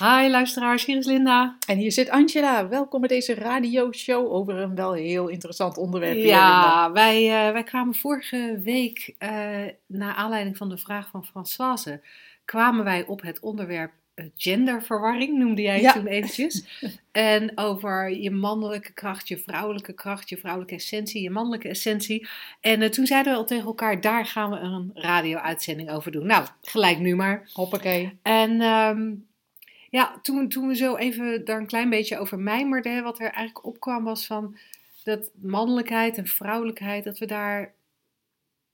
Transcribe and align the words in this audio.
Hi 0.00 0.28
luisteraars, 0.30 0.84
hier 0.84 0.96
is 0.96 1.06
Linda. 1.06 1.56
En 1.66 1.78
hier 1.78 1.92
zit 1.92 2.10
Angela. 2.10 2.68
Welkom 2.68 3.00
bij 3.00 3.08
deze 3.08 3.34
radioshow 3.34 4.32
over 4.32 4.56
een 4.56 4.74
wel 4.74 4.92
heel 4.92 5.28
interessant 5.28 5.76
onderwerp. 5.76 6.16
Ja, 6.16 6.22
Linda. 6.22 6.92
wij, 6.92 7.46
eh, 7.46 7.52
wij 7.52 7.62
kwamen 7.62 7.94
vorige 7.94 8.60
week, 8.64 9.14
eh 9.18 9.64
naar 9.86 10.14
aanleiding 10.14 10.56
van 10.56 10.68
de 10.68 10.78
vraag 10.78 11.08
van 11.08 11.24
Françoise, 11.24 12.00
kwamen 12.44 12.84
wij 12.84 13.06
op 13.06 13.22
het 13.22 13.40
onderwerp 13.40 13.92
eh, 14.14 14.24
genderverwarring, 14.36 15.38
noemde 15.38 15.62
jij 15.62 15.74
het 15.74 15.82
Ja. 15.82 15.92
toen 15.92 16.06
eventjes. 16.06 16.64
en 17.12 17.58
over 17.58 18.10
je 18.10 18.30
mannelijke 18.30 18.92
kracht, 18.92 19.28
je 19.28 19.38
vrouwelijke 19.38 19.92
kracht, 19.92 20.28
je 20.28 20.36
vrouwelijke 20.36 20.74
essentie, 20.74 21.22
je 21.22 21.30
mannelijke 21.30 21.68
essentie. 21.68 22.28
En 22.60 22.90
toen 22.90 23.06
zeiden 23.06 23.32
we 23.32 23.38
al 23.38 23.44
tegen 23.44 23.66
elkaar, 23.66 24.00
daar 24.00 24.26
gaan 24.26 24.50
we 24.50 24.56
een 24.56 24.90
radio-uitzending 24.94 25.90
over 25.90 26.12
doen. 26.12 26.26
Nou, 26.26 26.46
gelijk 26.62 26.98
nu 26.98 27.16
maar. 27.16 27.48
Hoppakee. 27.52 28.18
En 28.22 28.60
ehm, 28.60 29.10
ja, 29.90 30.18
toen, 30.22 30.48
toen 30.48 30.68
we 30.68 30.76
zo 30.76 30.96
even 30.96 31.44
daar 31.44 31.58
een 31.58 31.66
klein 31.66 31.90
beetje 31.90 32.18
over 32.18 32.38
mijmerden, 32.38 33.02
wat 33.02 33.18
er 33.18 33.30
eigenlijk 33.30 33.66
opkwam 33.66 34.04
was 34.04 34.26
van 34.26 34.56
dat 35.04 35.30
mannelijkheid 35.34 36.16
en 36.16 36.26
vrouwelijkheid, 36.26 37.04
dat 37.04 37.18
we 37.18 37.26
daar 37.26 37.74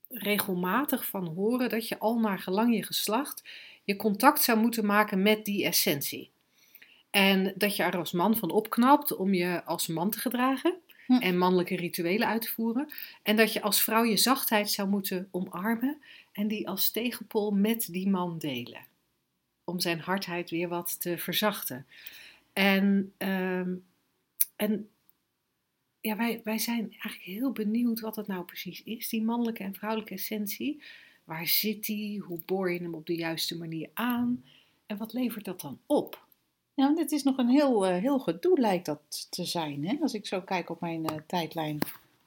regelmatig 0.09 1.05
van 1.05 1.27
horen 1.27 1.69
dat 1.69 1.87
je 1.87 1.99
al 1.99 2.19
naar 2.19 2.39
gelang 2.39 2.75
je 2.75 2.83
geslacht 2.83 3.43
je 3.83 3.95
contact 3.95 4.43
zou 4.43 4.59
moeten 4.59 4.85
maken 4.85 5.21
met 5.21 5.45
die 5.45 5.65
essentie. 5.65 6.29
En 7.09 7.53
dat 7.55 7.75
je 7.75 7.83
er 7.83 7.97
als 7.97 8.11
man 8.11 8.37
van 8.37 8.51
opknapt 8.51 9.15
om 9.15 9.33
je 9.33 9.63
als 9.63 9.87
man 9.87 10.09
te 10.09 10.19
gedragen 10.19 10.75
Hm. 11.07 11.13
en 11.13 11.37
mannelijke 11.37 11.75
rituelen 11.75 12.27
uit 12.27 12.41
te 12.41 12.47
voeren. 12.47 12.89
En 13.23 13.35
dat 13.35 13.53
je 13.53 13.61
als 13.61 13.81
vrouw 13.81 14.03
je 14.03 14.17
zachtheid 14.17 14.71
zou 14.71 14.89
moeten 14.89 15.27
omarmen 15.31 16.01
en 16.31 16.47
die 16.47 16.67
als 16.67 16.91
tegenpol 16.91 17.51
met 17.51 17.87
die 17.91 18.09
man 18.09 18.37
delen. 18.37 18.85
Om 19.69 19.79
zijn 19.79 19.99
hardheid 19.99 20.49
weer 20.49 20.67
wat 20.67 21.01
te 21.01 21.17
verzachten. 21.17 21.85
En, 22.53 23.13
ehm, 23.17 23.75
en 24.55 24.89
ja, 26.01 26.15
wij, 26.15 26.41
wij 26.43 26.57
zijn 26.57 26.91
eigenlijk 26.91 27.23
heel 27.23 27.51
benieuwd 27.51 27.99
wat 27.99 28.15
het 28.15 28.27
nou 28.27 28.43
precies 28.43 28.83
is, 28.83 29.09
die 29.09 29.23
mannelijke 29.23 29.63
en 29.63 29.73
vrouwelijke 29.73 30.13
essentie. 30.13 30.81
Waar 31.23 31.47
zit 31.47 31.85
die? 31.85 32.19
Hoe 32.19 32.39
boor 32.45 32.71
je 32.71 32.79
hem 32.79 32.93
op 32.93 33.05
de 33.05 33.15
juiste 33.15 33.57
manier 33.57 33.89
aan? 33.93 34.43
En 34.85 34.97
wat 34.97 35.13
levert 35.13 35.45
dat 35.45 35.61
dan 35.61 35.79
op? 35.85 36.25
Want 36.73 36.99
het 36.99 37.11
is 37.11 37.23
nog 37.23 37.37
een 37.37 37.49
heel, 37.49 37.85
eh, 37.85 37.97
heel 37.97 38.19
gedoe 38.19 38.59
lijkt 38.59 38.85
dat 38.85 39.27
te 39.29 39.45
zijn. 39.45 39.87
Hè? 39.87 39.97
Als 40.01 40.13
ik 40.13 40.25
zo 40.25 40.41
kijk 40.41 40.69
op 40.69 40.81
mijn 40.81 41.05
eh, 41.05 41.15
tijdlijn 41.27 41.79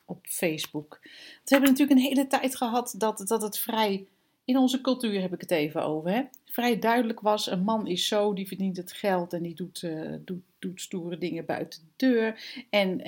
op 0.04 0.18
Facebook. 0.22 0.98
We 1.02 1.08
hebben 1.44 1.70
natuurlijk 1.70 1.98
een 1.98 2.06
hele 2.06 2.26
tijd 2.26 2.56
gehad 2.56 2.94
dat, 2.98 3.22
dat 3.26 3.42
het 3.42 3.58
vrij... 3.58 4.06
In 4.44 4.58
onze 4.58 4.80
cultuur 4.80 5.20
heb 5.20 5.32
ik 5.32 5.40
het 5.40 5.50
even 5.50 5.84
over. 5.84 6.10
Hè? 6.10 6.22
Vrij 6.50 6.78
duidelijk 6.78 7.20
was, 7.20 7.50
een 7.50 7.62
man 7.62 7.86
is 7.86 8.08
zo, 8.08 8.32
die 8.32 8.46
verdient 8.46 8.76
het 8.76 8.92
geld 8.92 9.32
en 9.32 9.42
die 9.42 9.54
doet, 9.54 9.82
eh, 9.82 10.14
doet, 10.24 10.42
doet 10.58 10.80
stoere 10.80 11.18
dingen 11.18 11.44
buiten 11.44 11.80
de 11.80 12.06
deur. 12.06 12.64
En 12.70 13.00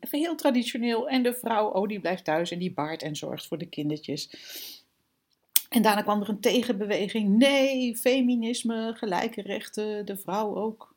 even 0.00 0.18
heel 0.18 0.34
traditioneel. 0.34 1.08
En 1.08 1.22
de 1.22 1.34
vrouw, 1.34 1.68
oh, 1.68 1.88
die 1.88 2.00
blijft 2.00 2.24
thuis 2.24 2.50
en 2.50 2.58
die 2.58 2.72
baart 2.72 3.02
en 3.02 3.16
zorgt 3.16 3.46
voor 3.46 3.58
de 3.58 3.68
kindertjes. 3.68 4.30
En 5.68 5.82
daarna 5.82 6.02
kwam 6.02 6.20
er 6.20 6.28
een 6.28 6.40
tegenbeweging. 6.40 7.38
Nee, 7.38 7.96
feminisme, 7.96 8.92
gelijke 8.96 9.42
rechten, 9.42 10.06
de 10.06 10.16
vrouw 10.16 10.56
ook 10.56 10.94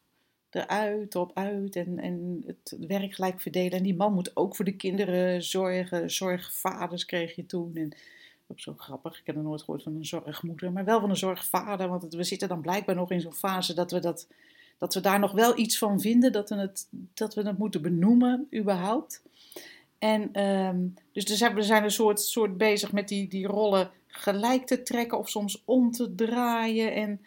eruit, 0.50 1.16
op 1.16 1.32
uit 1.34 1.76
en, 1.76 2.00
en 2.00 2.44
het 2.46 2.78
werk 2.88 3.14
gelijk 3.14 3.42
verdelen. 3.42 3.72
En 3.72 3.84
die 3.84 3.96
man 3.96 4.14
moet 4.14 4.36
ook 4.36 4.56
voor 4.56 4.66
de 4.66 4.76
kinderen 4.76 5.44
zorgen. 5.44 6.12
Zorgvaders 6.12 7.06
kreeg 7.06 7.36
je 7.36 7.46
toen. 7.46 7.76
En 7.76 7.96
ook 8.52 8.60
zo 8.60 8.74
grappig, 8.78 9.20
ik 9.20 9.26
heb 9.26 9.36
er 9.36 9.44
nooit 9.44 9.62
gehoord 9.62 9.84
van 9.84 9.96
een 9.96 10.06
zorgmoeder, 10.06 10.72
maar 10.72 10.86
wel 10.86 11.00
van 11.00 11.10
een 11.10 11.16
zorgvader. 11.16 11.88
Want 11.88 12.14
we 12.14 12.24
zitten 12.24 12.48
dan 12.48 12.62
blijkbaar 12.62 12.96
nog 12.96 13.12
in 13.12 13.22
zo'n 13.22 13.34
fase 13.34 13.74
dat 13.74 13.92
we, 13.92 14.00
dat, 14.00 14.28
dat 14.78 14.94
we 14.94 15.00
daar 15.00 15.20
nog 15.20 15.32
wel 15.32 15.58
iets 15.58 15.78
van 15.78 16.00
vinden, 16.00 16.32
dat 16.32 16.50
we 16.50 16.56
het, 16.56 16.88
dat 17.14 17.34
we 17.34 17.42
het 17.42 17.58
moeten 17.58 17.82
benoemen 17.82 18.48
überhaupt. 18.56 19.22
En 20.00 20.30
ehm, 20.34 20.80
dus 21.12 21.40
we 21.54 21.62
zijn 21.62 21.84
een 21.84 21.92
soort, 21.92 22.22
soort 22.22 22.58
bezig 22.58 22.92
met 22.92 23.08
die, 23.08 23.28
die 23.28 23.48
rollen 23.48 23.92
gelijk 24.08 24.66
te 24.66 24.84
trekken 24.84 25.18
of 25.18 25.30
soms 25.30 25.62
om 25.66 25.92
te 25.92 26.16
draaien. 26.16 26.94
En 26.94 27.22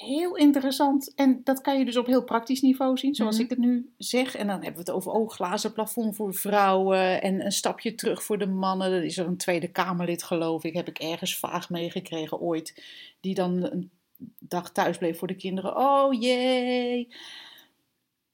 heel 0.00 0.36
interessant. 0.36 1.14
En 1.14 1.40
dat 1.44 1.60
kan 1.60 1.78
je 1.78 1.84
dus 1.84 1.96
op 1.96 2.06
heel 2.06 2.24
praktisch 2.24 2.60
niveau 2.60 2.96
zien, 2.98 3.14
zoals 3.14 3.34
Mhm. 3.34 3.44
ik 3.44 3.50
het 3.50 3.58
nu 3.58 3.92
zeg. 3.98 4.34
En 4.36 4.46
dan 4.46 4.56
hebben 4.56 4.72
we 4.72 4.78
het 4.78 4.90
over 4.90 5.12
oh, 5.12 5.28
glazen 5.30 5.72
plafond 5.72 6.16
voor 6.16 6.34
vrouwen 6.34 7.22
en 7.22 7.44
een 7.44 7.52
stapje 7.52 7.94
terug 7.94 8.22
voor 8.22 8.38
de 8.38 8.46
mannen. 8.46 8.92
Er 8.92 9.04
is 9.04 9.18
er 9.18 9.26
een 9.26 9.36
Tweede 9.36 9.68
Kamerlid, 9.68 10.22
geloof 10.22 10.64
ik, 10.64 10.74
heb 10.74 10.88
ik 10.88 10.98
ergens 10.98 11.36
vaag 11.38 11.70
meegekregen 11.70 12.40
ooit, 12.40 12.82
die 13.20 13.34
dan 13.34 13.62
een 13.62 13.90
dag 14.38 14.72
thuis 14.72 14.98
bleef 14.98 15.18
voor 15.18 15.28
de 15.28 15.36
kinderen. 15.36 15.76
Oh 15.76 16.20
jee. 16.20 17.08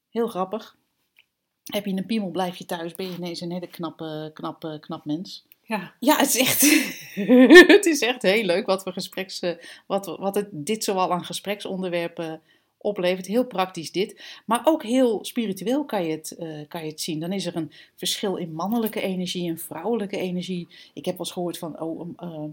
Heel 0.09 0.27
grappig. 0.27 0.77
Heb 1.63 1.85
je 1.85 1.91
een 1.91 2.05
piemel, 2.05 2.29
blijf 2.31 2.55
je 2.55 2.65
thuis, 2.65 2.95
ben 2.95 3.05
je 3.11 3.17
ineens 3.17 3.41
een 3.41 3.51
hele 3.51 3.67
knappe, 3.67 4.31
knappe, 4.33 4.77
knap 4.79 5.05
mens. 5.05 5.45
Ja, 5.67 5.93
Ja, 5.99 6.17
het 6.17 6.35
is 6.35 6.37
echt, 6.37 6.61
het 7.75 7.85
is 7.85 8.01
echt 8.01 8.21
heel 8.21 8.43
leuk 8.43 8.65
wat, 8.65 8.83
we 8.83 8.91
gespreks, 8.91 9.41
wat, 9.87 10.05
wat 10.05 10.35
het, 10.35 10.47
dit 10.51 10.83
zoal 10.83 11.11
aan 11.11 11.25
gespreksonderwerpen 11.25 12.41
oplevert. 12.85 13.25
Heel 13.25 13.45
praktisch 13.45 13.91
dit. 13.91 14.41
Maar 14.45 14.61
ook 14.63 14.83
heel 14.83 15.25
spiritueel 15.25 15.85
kan 15.85 16.05
je, 16.05 16.11
het, 16.11 16.31
eh, 16.31 16.67
kan 16.67 16.83
je 16.83 16.89
het 16.89 17.01
zien. 17.01 17.19
Dan 17.19 17.31
is 17.31 17.45
er 17.45 17.55
een 17.55 17.71
verschil 17.95 18.35
in 18.35 18.53
mannelijke 18.53 19.01
energie 19.01 19.49
en 19.49 19.57
vrouwelijke 19.57 20.17
energie. 20.17 20.67
Ik 20.93 21.05
heb 21.05 21.17
wel 21.17 21.25
eens 21.25 21.31
gehoord 21.31 21.57
van, 21.57 21.81
oh, 21.81 22.09
eh, 22.17 22.43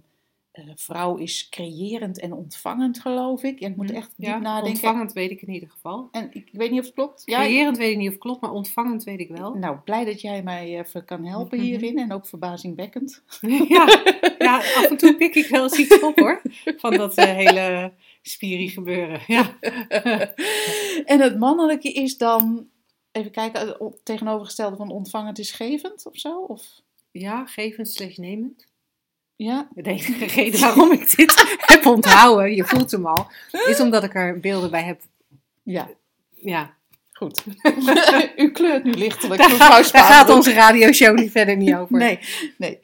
eh, 0.52 0.64
vrouw 0.74 1.16
is 1.16 1.48
creërend 1.48 2.18
en 2.20 2.32
ontvangend, 2.32 3.00
geloof 3.00 3.42
ik. 3.42 3.60
Ik 3.60 3.76
moet 3.76 3.90
echt 3.90 4.12
diep 4.16 4.28
ja 4.28 4.38
nadenken. 4.38 4.70
ontvangend 4.72 5.12
weet 5.12 5.30
ik 5.30 5.42
in 5.42 5.50
ieder 5.50 5.68
geval. 5.70 6.08
En 6.10 6.28
ik 6.32 6.48
weet 6.52 6.70
niet 6.70 6.78
of 6.80 6.84
het 6.86 6.94
klopt. 6.94 7.22
Ja, 7.24 7.38
Creërend 7.40 7.76
weet 7.76 7.90
ik 7.90 7.96
niet 7.96 8.06
of 8.06 8.12
het 8.12 8.22
klopt, 8.22 8.40
maar 8.40 8.52
ontvangend 8.52 9.04
weet 9.04 9.20
ik 9.20 9.28
wel. 9.28 9.54
nou, 9.54 9.76
blij 9.84 10.04
dat 10.04 10.20
jij 10.20 10.42
mij 10.42 10.78
even 10.78 11.04
kan 11.04 11.24
helpen 11.24 11.58
Mhm. 11.58 11.66
hierin. 11.66 11.98
En 11.98 12.12
ook 12.12 12.26
verbazingwekkend. 12.26 13.22
ja, 13.68 14.02
ja, 14.38 14.56
af 14.78 14.90
en 14.90 14.96
toe 14.96 15.16
pik 15.16 15.34
ik 15.34 15.46
wel 15.46 15.62
eens 15.62 15.78
iets 15.78 16.00
op 16.00 16.18
hoor. 16.18 16.42
Van 16.76 16.96
dat 16.96 17.14
eh, 17.14 17.24
hele 17.24 17.92
spiri 18.22 18.68
gebeuren. 18.68 19.20
Ja. 19.26 19.56
en 21.04 21.20
het 21.20 21.38
mannelijke 21.38 21.92
is 21.92 22.16
dan, 22.16 22.68
even 23.12 23.30
kijken, 23.30 23.92
tegenovergestelde 24.02 24.76
van 24.76 24.90
ontvangend 24.90 25.38
is 25.38 25.50
gevend 25.52 26.06
of 26.06 26.16
zo? 26.16 26.40
Of, 26.40 26.80
ja, 27.10 27.46
gevend 27.46 27.90
slash 27.90 28.16
nemend. 28.16 28.66
Ja, 29.36 29.68
De 29.74 29.90
enige 29.90 30.24
reden 30.24 30.60
waarom 30.60 30.92
ik 30.92 31.16
dit 31.16 31.56
heb 31.72 31.86
onthouden, 31.86 32.54
je 32.54 32.64
voelt 32.64 32.90
hem 32.90 33.06
al, 33.06 33.26
is 33.66 33.80
omdat 33.80 34.04
ik 34.04 34.14
er 34.14 34.40
beelden 34.40 34.70
bij 34.70 34.82
heb. 34.82 35.00
ja, 35.62 35.88
Ja, 36.34 36.74
goed. 37.12 37.44
U 38.36 38.50
kleurt 38.50 38.84
nu 38.84 38.92
lichtelijk, 38.92 39.40
daar, 39.40 39.50
mevrouw 39.50 39.68
gaat, 39.68 39.92
daar 39.92 40.02
gaat 40.02 40.12
Spaanbroek. 40.12 40.36
onze 40.36 40.52
radioshow 40.52 41.18
niet 41.18 41.30
verder 41.30 41.56
niet 41.56 41.74
over. 41.74 41.98
Nee, 41.98 42.18
nee. 42.58 42.78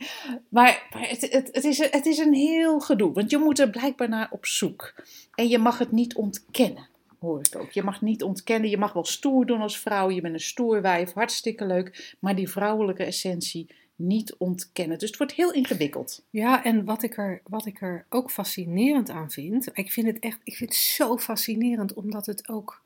Maar, 0.48 0.86
maar 0.92 1.09
het, 1.09 1.20
het, 1.20 1.48
het, 1.53 1.64
is, 1.64 1.78
het 1.78 2.06
is 2.06 2.19
een 2.19 2.34
heel 2.34 2.80
gedoe, 2.80 3.12
want 3.12 3.30
je 3.30 3.38
moet 3.38 3.59
er 3.59 3.70
blijkbaar 3.70 4.09
naar 4.09 4.28
op 4.30 4.47
zoek. 4.47 4.94
En 5.34 5.48
je 5.48 5.59
mag 5.59 5.78
het 5.78 5.92
niet 5.92 6.15
ontkennen, 6.15 6.88
hoor 7.20 7.41
ik 7.41 7.60
ook. 7.60 7.70
Je 7.70 7.82
mag 7.82 8.00
niet 8.00 8.22
ontkennen, 8.22 8.70
je 8.70 8.78
mag 8.78 8.92
wel 8.92 9.04
stoer 9.04 9.47
doen 9.47 9.60
als 9.60 9.78
vrouw, 9.78 10.10
je 10.10 10.20
bent 10.20 10.34
een 10.34 10.41
stoer 10.41 10.82
wijf, 10.82 11.12
hartstikke 11.12 11.66
leuk. 11.66 12.16
Maar 12.21 12.34
die 12.34 12.48
vrouwelijke 12.48 13.04
essentie 13.04 13.71
niet 13.98 14.34
ontkennen. 14.36 14.98
Dus 14.98 15.09
het 15.09 15.18
wordt 15.18 15.33
heel 15.33 15.53
ingewikkeld. 15.53 16.24
Ja, 16.30 16.65
en 16.65 16.84
wat 16.84 17.03
ik, 17.03 17.16
er, 17.16 17.41
wat 17.45 17.66
ik 17.66 17.80
er 17.80 18.06
ook 18.09 18.30
fascinerend 18.30 19.10
aan 19.10 19.30
vind, 19.30 19.71
ik 19.72 19.92
vind 19.92 20.06
het 20.06 20.18
echt, 20.18 20.41
ik 20.45 20.56
vind 20.56 20.71
het 20.71 20.78
zo 20.78 21.18
fascinerend, 21.18 21.95
omdat 21.95 22.27
het 22.27 22.48
ook, 22.48 22.83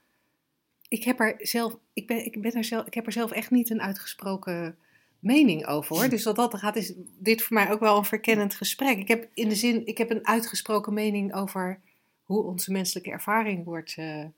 ik 0.89 1.05
heb 1.05 1.21
er 1.21 1.35
zelf, 1.39 1.77
ik 1.93 2.07
ben, 2.07 2.25
ik 2.25 2.41
ben 2.41 2.53
er 2.53 2.65
zelf, 2.65 2.87
ik 2.87 2.95
heb 2.95 3.07
er 3.07 3.13
zelf 3.13 3.31
echt 3.31 3.51
niet 3.51 3.71
een 3.71 3.83
uitgesproken 3.83 4.77
mening 5.19 5.67
over 5.67 5.97
hoor. 5.97 6.09
Dus 6.09 6.25
wat 6.25 6.37
dat 6.37 6.59
gaat, 6.59 6.77
is 6.77 6.93
dit 7.19 7.43
voor 7.43 7.57
mij 7.57 7.71
ook 7.71 7.81
wel 7.81 7.97
een 7.97 8.05
verkennend 8.05 8.55
gesprek. 8.55 8.99
Ik 8.99 9.09
heb 9.09 9.29
in 9.35 9.49
de 9.49 9.55
zin, 9.55 9.87
ik 9.87 9.99
heb 9.99 10.11
een 10.11 10.27
uitgesproken 10.27 10.95
mening 10.95 11.35
over 11.35 11.81
hoe 12.23 12.43
onze 12.43 12.73
menselijke 12.73 13.11
ervaring 13.11 13.65
wordt, 13.65 13.95
eh, 13.97 14.21
eh, 14.21 14.31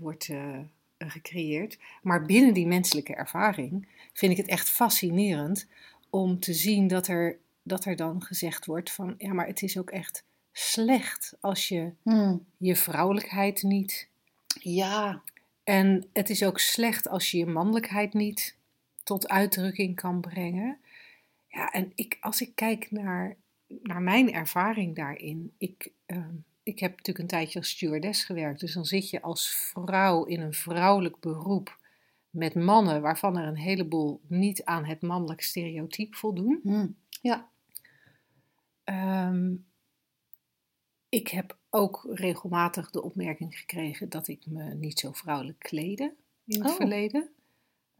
wordt 0.00 0.28
eh, 0.28 0.58
gecreëerd. 1.08 1.78
Maar 2.02 2.26
binnen 2.26 2.54
die 2.54 2.66
menselijke 2.66 3.14
ervaring 3.14 3.88
vind 4.12 4.32
ik 4.32 4.38
het 4.38 4.48
echt 4.48 4.70
fascinerend 4.70 5.66
om 6.10 6.40
te 6.40 6.54
zien 6.54 6.86
dat 6.88 7.06
er, 7.06 7.38
dat 7.62 7.84
er 7.84 7.96
dan 7.96 8.22
gezegd 8.22 8.66
wordt 8.66 8.92
van 8.92 9.14
ja, 9.18 9.32
maar 9.32 9.46
het 9.46 9.62
is 9.62 9.78
ook 9.78 9.90
echt 9.90 10.24
slecht 10.52 11.36
als 11.40 11.68
je 11.68 11.92
Hmm. 12.02 12.44
je 12.56 12.76
vrouwelijkheid 12.76 13.62
niet. 13.62 14.08
Ja, 14.60 15.22
En 15.64 16.08
het 16.12 16.30
is 16.30 16.44
ook 16.44 16.58
slecht 16.58 17.08
als 17.08 17.30
je 17.30 17.38
je 17.38 17.46
mannelijkheid 17.46 18.14
niet 18.14 18.56
tot 19.02 19.28
uitdrukking 19.28 19.94
kan 19.94 20.20
brengen. 20.20 20.78
Ja, 21.48 21.70
en 21.70 21.92
ik, 21.94 22.16
als 22.20 22.40
ik 22.40 22.54
kijk 22.54 22.90
naar, 22.90 23.36
naar 23.82 24.02
mijn 24.02 24.32
ervaring 24.32 24.96
daarin. 24.96 25.52
Ik, 25.58 25.90
ehm, 26.06 26.34
ik 26.70 26.78
heb 26.78 26.90
natuurlijk 26.90 27.18
een 27.18 27.38
tijdje 27.38 27.58
als 27.58 27.68
stewardess 27.68 28.24
gewerkt. 28.24 28.60
Dus 28.60 28.74
dan 28.74 28.84
zit 28.84 29.10
je 29.10 29.22
als 29.22 29.50
vrouw 29.50 30.24
in 30.24 30.40
een 30.40 30.54
vrouwelijk 30.54 31.20
beroep 31.20 31.78
met 32.30 32.54
mannen 32.54 33.02
waarvan 33.02 33.38
er 33.38 33.46
een 33.46 33.56
heleboel 33.56 34.20
niet 34.26 34.64
aan 34.64 34.84
het 34.84 35.02
mannelijk 35.02 35.40
stereotype 35.40 36.16
voldoen. 36.16 36.60
Hmm. 36.62 36.96
Ja. 37.22 37.48
Ehm, 38.84 39.54
ik 41.08 41.28
heb 41.28 41.58
ook 41.70 42.06
regelmatig 42.10 42.90
de 42.90 43.02
opmerking 43.02 43.58
gekregen 43.58 44.08
dat 44.08 44.28
ik 44.28 44.46
me 44.46 44.74
niet 44.74 44.98
zo 44.98 45.12
vrouwelijk 45.12 45.58
kleden 45.58 46.14
in 46.44 46.60
het 46.62 46.70
Oh. 46.70 46.76
verleden. 46.76 47.30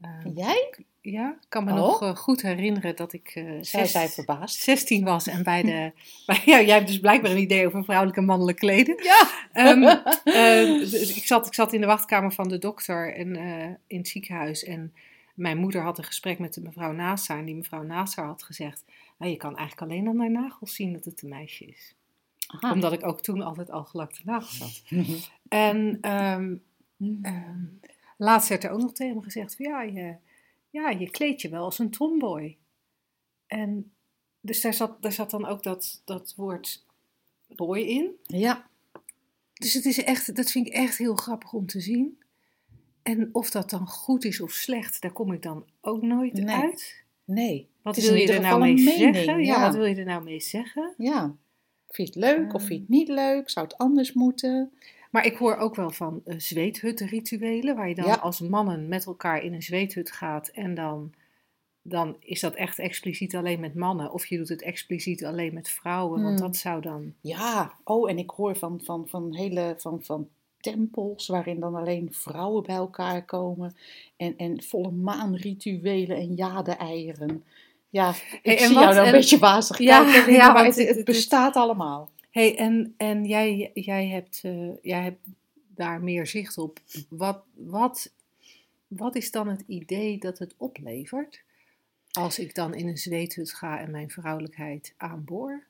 Ehm, 0.00 0.28
Jij? 0.34 0.74
ja, 1.00 1.30
ik 1.40 1.46
kan 1.48 1.64
me 1.64 1.70
Oh. 1.70 1.76
nog 1.76 2.02
eh, 2.02 2.16
goed 2.16 2.42
herinneren 2.42 2.96
dat 2.96 3.12
ik 3.12 3.30
Zij 3.32 3.62
zes- 3.62 3.90
zijn 3.92 4.08
verbaasd. 4.08 4.60
16 4.60 5.04
was 5.04 5.26
en 5.26 5.42
bij 5.42 5.62
de. 5.62 5.92
Bij, 6.26 6.42
ja, 6.44 6.60
jij 6.60 6.74
hebt 6.74 6.86
dus 6.86 7.00
blijkbaar 7.00 7.30
een 7.30 7.38
idee 7.38 7.66
over 7.66 7.84
vrouwelijk 7.84 8.16
en 8.18 8.24
mannelijk 8.24 8.58
kleden. 8.58 9.02
Ja. 9.04 9.30
Ehm, 9.52 9.82
eh, 10.24 10.78
dus 10.78 11.16
ik, 11.16 11.24
zat, 11.24 11.46
ik 11.46 11.54
zat 11.54 11.72
in 11.72 11.80
de 11.80 11.86
wachtkamer 11.86 12.32
van 12.32 12.48
de 12.48 12.58
dokter 12.58 13.14
en, 13.14 13.36
in 13.86 13.98
het 13.98 14.08
ziekenhuis. 14.08 14.64
En 14.64 14.94
mijn 15.34 15.58
moeder 15.58 15.82
had 15.82 15.98
een 15.98 16.04
gesprek 16.04 16.38
met 16.38 16.54
de 16.54 16.60
mevrouw 16.60 16.92
naast 16.92 17.28
haar. 17.28 17.38
En 17.38 17.44
die 17.44 17.54
mevrouw 17.54 17.82
naast 17.82 18.16
haar 18.16 18.26
had 18.26 18.42
gezegd: 18.42 18.84
nou, 19.18 19.30
Je 19.30 19.36
kan 19.36 19.56
eigenlijk 19.56 19.90
alleen 19.92 20.08
aan 20.08 20.16
mijn 20.16 20.32
nagels 20.32 20.74
zien 20.74 20.92
dat 20.92 21.04
het 21.04 21.22
een 21.22 21.28
meisje 21.28 21.64
is. 21.66 21.94
Aha. 22.46 22.72
Omdat 22.72 22.92
ik 22.92 23.06
ook 23.06 23.20
toen 23.22 23.42
altijd 23.42 23.70
al 23.70 23.84
gelakte 23.84 24.20
nagels 24.24 24.58
had. 24.58 24.82
En 25.48 25.98
ehm, 26.00 26.54
laatst 28.20 28.48
werd 28.48 28.64
er 28.64 28.70
ook 28.70 28.80
nog 28.80 28.92
tegen 28.92 29.16
me 29.16 29.22
gezegd: 29.22 29.56
van, 29.56 29.66
ja, 29.66 29.82
je, 29.82 30.16
ja, 30.70 30.90
je 30.90 31.10
kleed 31.10 31.40
je 31.40 31.48
wel 31.48 31.64
als 31.64 31.78
een 31.78 31.90
tomboy. 31.90 32.56
En 33.46 33.92
dus 34.40 34.60
daar 34.60 34.74
zat, 34.74 35.02
daar 35.02 35.12
zat 35.12 35.30
dan 35.30 35.46
ook 35.46 35.62
dat, 35.62 36.02
dat 36.04 36.34
woord 36.36 36.84
boy 37.48 37.78
in. 37.78 38.10
Ja. 38.22 38.68
Dus 39.52 39.74
het 39.74 39.84
is 39.84 40.02
echt, 40.02 40.36
dat 40.36 40.50
vind 40.50 40.66
ik 40.66 40.72
echt 40.72 40.98
heel 40.98 41.14
grappig 41.14 41.52
om 41.52 41.66
te 41.66 41.80
zien. 41.80 42.18
En 43.02 43.28
of 43.32 43.50
dat 43.50 43.70
dan 43.70 43.86
goed 43.86 44.24
is 44.24 44.40
of 44.40 44.52
slecht, 44.52 45.00
daar 45.00 45.12
kom 45.12 45.32
ik 45.32 45.42
dan 45.42 45.66
ook 45.80 46.02
nooit 46.02 46.32
Nee. 46.32 46.54
uit. 46.54 47.04
Nee. 47.24 47.68
Wat 47.82 47.96
wil 47.96 48.14
je 48.14 48.32
er 48.32 48.40
nou 48.40 48.60
mee 48.60 48.74
mening, 48.74 49.14
zeggen? 49.14 49.44
Ja, 49.44 49.54
ja. 49.54 49.60
wat 49.60 49.74
wil 49.74 49.84
je 49.84 49.94
er 49.94 50.04
nou 50.04 50.22
mee 50.22 50.40
zeggen? 50.40 50.94
Ja. 50.96 51.36
Vind 51.88 52.14
je 52.14 52.20
het 52.20 52.30
leuk 52.30 52.54
of 52.54 52.62
vind 52.62 52.72
je 52.74 52.80
het 52.80 52.88
niet 52.88 53.08
leuk? 53.08 53.50
Zou 53.50 53.66
het 53.66 53.78
anders 53.78 54.12
moeten? 54.12 54.72
Maar 55.10 55.26
ik 55.26 55.36
hoor 55.36 55.56
ook 55.56 55.74
wel 55.74 55.90
van 55.90 56.22
uh, 56.26 56.34
zweethut-rituelen, 56.38 57.76
waar 57.76 57.88
je 57.88 57.94
dan 57.94 58.04
Ja. 58.06 58.14
als 58.14 58.40
mannen 58.40 58.88
met 58.88 59.06
elkaar 59.06 59.42
in 59.42 59.54
een 59.54 59.62
zweethut 59.62 60.12
gaat 60.12 60.48
en 60.48 60.74
dan, 60.74 61.12
dan 61.82 62.16
is 62.20 62.40
dat 62.40 62.54
echt 62.54 62.78
expliciet 62.78 63.34
alleen 63.36 63.60
met 63.60 63.74
mannen. 63.74 64.12
Of 64.12 64.26
je 64.26 64.36
doet 64.36 64.48
het 64.48 64.62
expliciet 64.62 65.24
alleen 65.24 65.54
met 65.54 65.68
vrouwen, 65.68 66.22
want 66.22 66.38
Hmm. 66.38 66.46
dat 66.48 66.56
zou 66.56 66.80
dan... 66.80 67.14
Ja. 67.20 67.72
Oh, 67.84 68.10
en 68.10 68.18
ik 68.18 68.30
hoor 68.30 68.56
van, 68.56 68.80
van, 68.84 69.04
van 69.08 69.34
hele... 69.34 69.74
Van, 69.78 70.02
van 70.02 70.28
tempels 70.60 71.26
waarin 71.26 71.60
dan 71.60 71.74
alleen 71.74 72.08
vrouwen 72.12 72.62
bij 72.62 72.74
elkaar 72.76 73.24
komen. 73.24 73.76
En, 74.16 74.34
en 74.36 74.62
volle 74.62 74.90
maanrituelen 74.90 76.16
en 76.16 76.34
jade-eieren. 76.34 77.44
Ja, 77.88 78.10
ik 78.10 78.40
Hey, 78.42 78.58
zie 78.58 78.74
wat- 78.74 78.82
jou 78.82 78.94
nou 78.94 78.98
een 78.98 79.04
en- 79.04 79.12
beetje 79.12 79.38
wazig 79.38 79.78
Ja, 79.88 80.02
kijken. 80.02 80.24
Linda, 80.24 80.46
ja, 80.46 80.52
maar 80.52 80.64
het 80.64 80.76
het- 80.76 81.04
bestaat 81.04 81.54
allemaal. 81.56 82.10
Hey, 82.30 82.56
en, 82.56 82.94
en 82.96 83.24
jij, 83.24 83.70
jij, 83.74 84.06
hebt, 84.08 84.40
eh, 84.42 84.82
jij 84.82 85.02
hebt 85.02 85.20
daar 85.74 86.02
meer 86.02 86.26
zicht 86.26 86.58
op. 86.58 86.80
Wat, 87.08 87.42
wat, 87.54 88.12
wat 88.86 89.16
is 89.16 89.30
dan 89.30 89.48
het 89.48 89.64
idee 89.66 90.18
dat 90.18 90.38
het 90.38 90.54
oplevert 90.56 91.42
als 92.12 92.38
ik 92.38 92.54
dan 92.54 92.74
in 92.74 92.88
een 92.88 92.98
zweethut 92.98 93.52
ga 93.52 93.80
en 93.80 93.90
mijn 93.90 94.10
vrouwelijkheid 94.10 94.94
aanboor? 94.96 95.68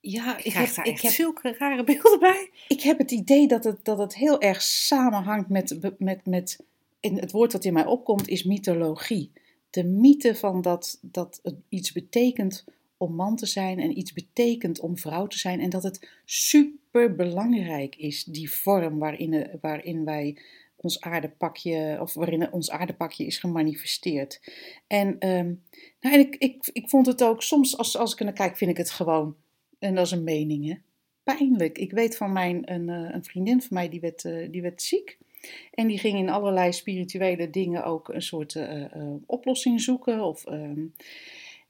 Ja, 0.00 0.38
Ik 0.38 0.44
ik 0.44 0.50
krijg 0.52 0.66
heb, 0.66 0.76
daar 0.76 0.94
ik 0.94 1.00
heb 1.00 1.12
zulke 1.12 1.54
rare 1.58 1.84
beelden 1.84 2.18
bij. 2.18 2.50
Ik 2.68 2.80
heb 2.80 2.98
het 2.98 3.10
idee 3.10 3.48
dat 3.48 3.64
het, 3.64 3.84
dat 3.84 3.98
het 3.98 4.14
heel 4.14 4.40
erg 4.40 4.62
samenhangt 4.62 5.48
met, 5.48 5.98
met, 5.98 6.26
met 6.26 6.58
in 7.00 7.18
het 7.18 7.32
woord 7.32 7.52
dat 7.52 7.64
in 7.64 7.72
mij 7.72 7.86
opkomt 7.86 8.28
is 8.28 8.44
mythologie. 8.44 9.32
De 9.70 9.84
mythe 9.84 10.34
van 10.34 10.62
dat, 10.62 10.98
dat 11.02 11.40
het 11.42 11.54
iets 11.68 11.92
betekent 11.92 12.64
om 12.98 13.14
man 13.14 13.36
te 13.36 13.46
zijn 13.46 13.80
en 13.80 13.98
iets 13.98 14.12
betekent 14.12 14.80
om 14.80 14.98
vrouw 14.98 15.26
te 15.26 15.38
zijn. 15.38 15.60
En 15.60 15.70
dat 15.70 15.82
het 15.82 16.08
super 16.24 17.14
belangrijk 17.14 17.96
is, 17.96 18.24
die 18.24 18.50
vorm 18.50 18.98
waarin, 18.98 19.32
eh, 19.32 19.54
waarin 19.60 20.04
wij 20.04 20.38
ons 20.76 21.00
aardepakje, 21.00 21.98
of 22.00 22.14
waarin 22.14 22.52
ons 22.52 22.70
aardepakje 22.70 23.26
is 23.26 23.38
gemanifesteerd. 23.38 24.40
En, 24.86 25.18
ehm, 25.18 25.54
nou, 26.00 26.14
en 26.14 26.20
ik, 26.20 26.36
ik, 26.36 26.68
ik 26.72 26.88
vond 26.88 27.06
het 27.06 27.22
ook, 27.22 27.42
soms 27.42 27.76
als, 27.76 27.96
als 27.96 28.12
ik 28.12 28.20
naar 28.20 28.32
kijk, 28.32 28.56
vind 28.56 28.70
ik 28.70 28.76
het 28.76 28.90
gewoon, 28.90 29.36
en 29.78 29.94
dat 29.94 30.06
is 30.06 30.12
een 30.12 30.24
mening 30.24 30.66
hè, 30.68 30.74
pijnlijk. 31.22 31.78
Ik 31.78 31.92
weet 31.92 32.16
van 32.16 32.32
mijn, 32.32 32.72
een, 32.72 32.88
eh, 32.88 33.14
een 33.14 33.24
vriendin 33.24 33.60
van 33.60 33.76
mij, 33.76 33.88
die 33.88 34.00
werd, 34.00 34.24
eh, 34.24 34.50
die 34.50 34.62
werd 34.62 34.82
ziek. 34.82 35.18
En 35.70 35.86
die 35.86 35.98
ging 35.98 36.18
in 36.18 36.28
allerlei 36.28 36.72
spirituele 36.72 37.50
dingen 37.50 37.84
ook 37.84 38.08
een 38.08 38.22
soort 38.22 38.58
oplossing 39.26 39.80
zoeken. 39.80 40.24
Of, 40.24 40.46
ehm, 40.46 40.84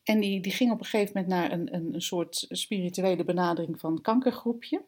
en 0.07 0.21
die, 0.21 0.41
die 0.41 0.53
ging 0.53 0.71
op 0.71 0.79
een 0.79 0.85
gegeven 0.85 1.13
moment 1.15 1.33
naar 1.33 1.53
een, 1.53 1.75
een, 1.75 1.95
een 1.95 2.03
soort 2.03 2.47
spirituele 2.49 3.25
benadering 3.25 3.81
van 3.81 4.01
kankergroepje. 4.01 4.83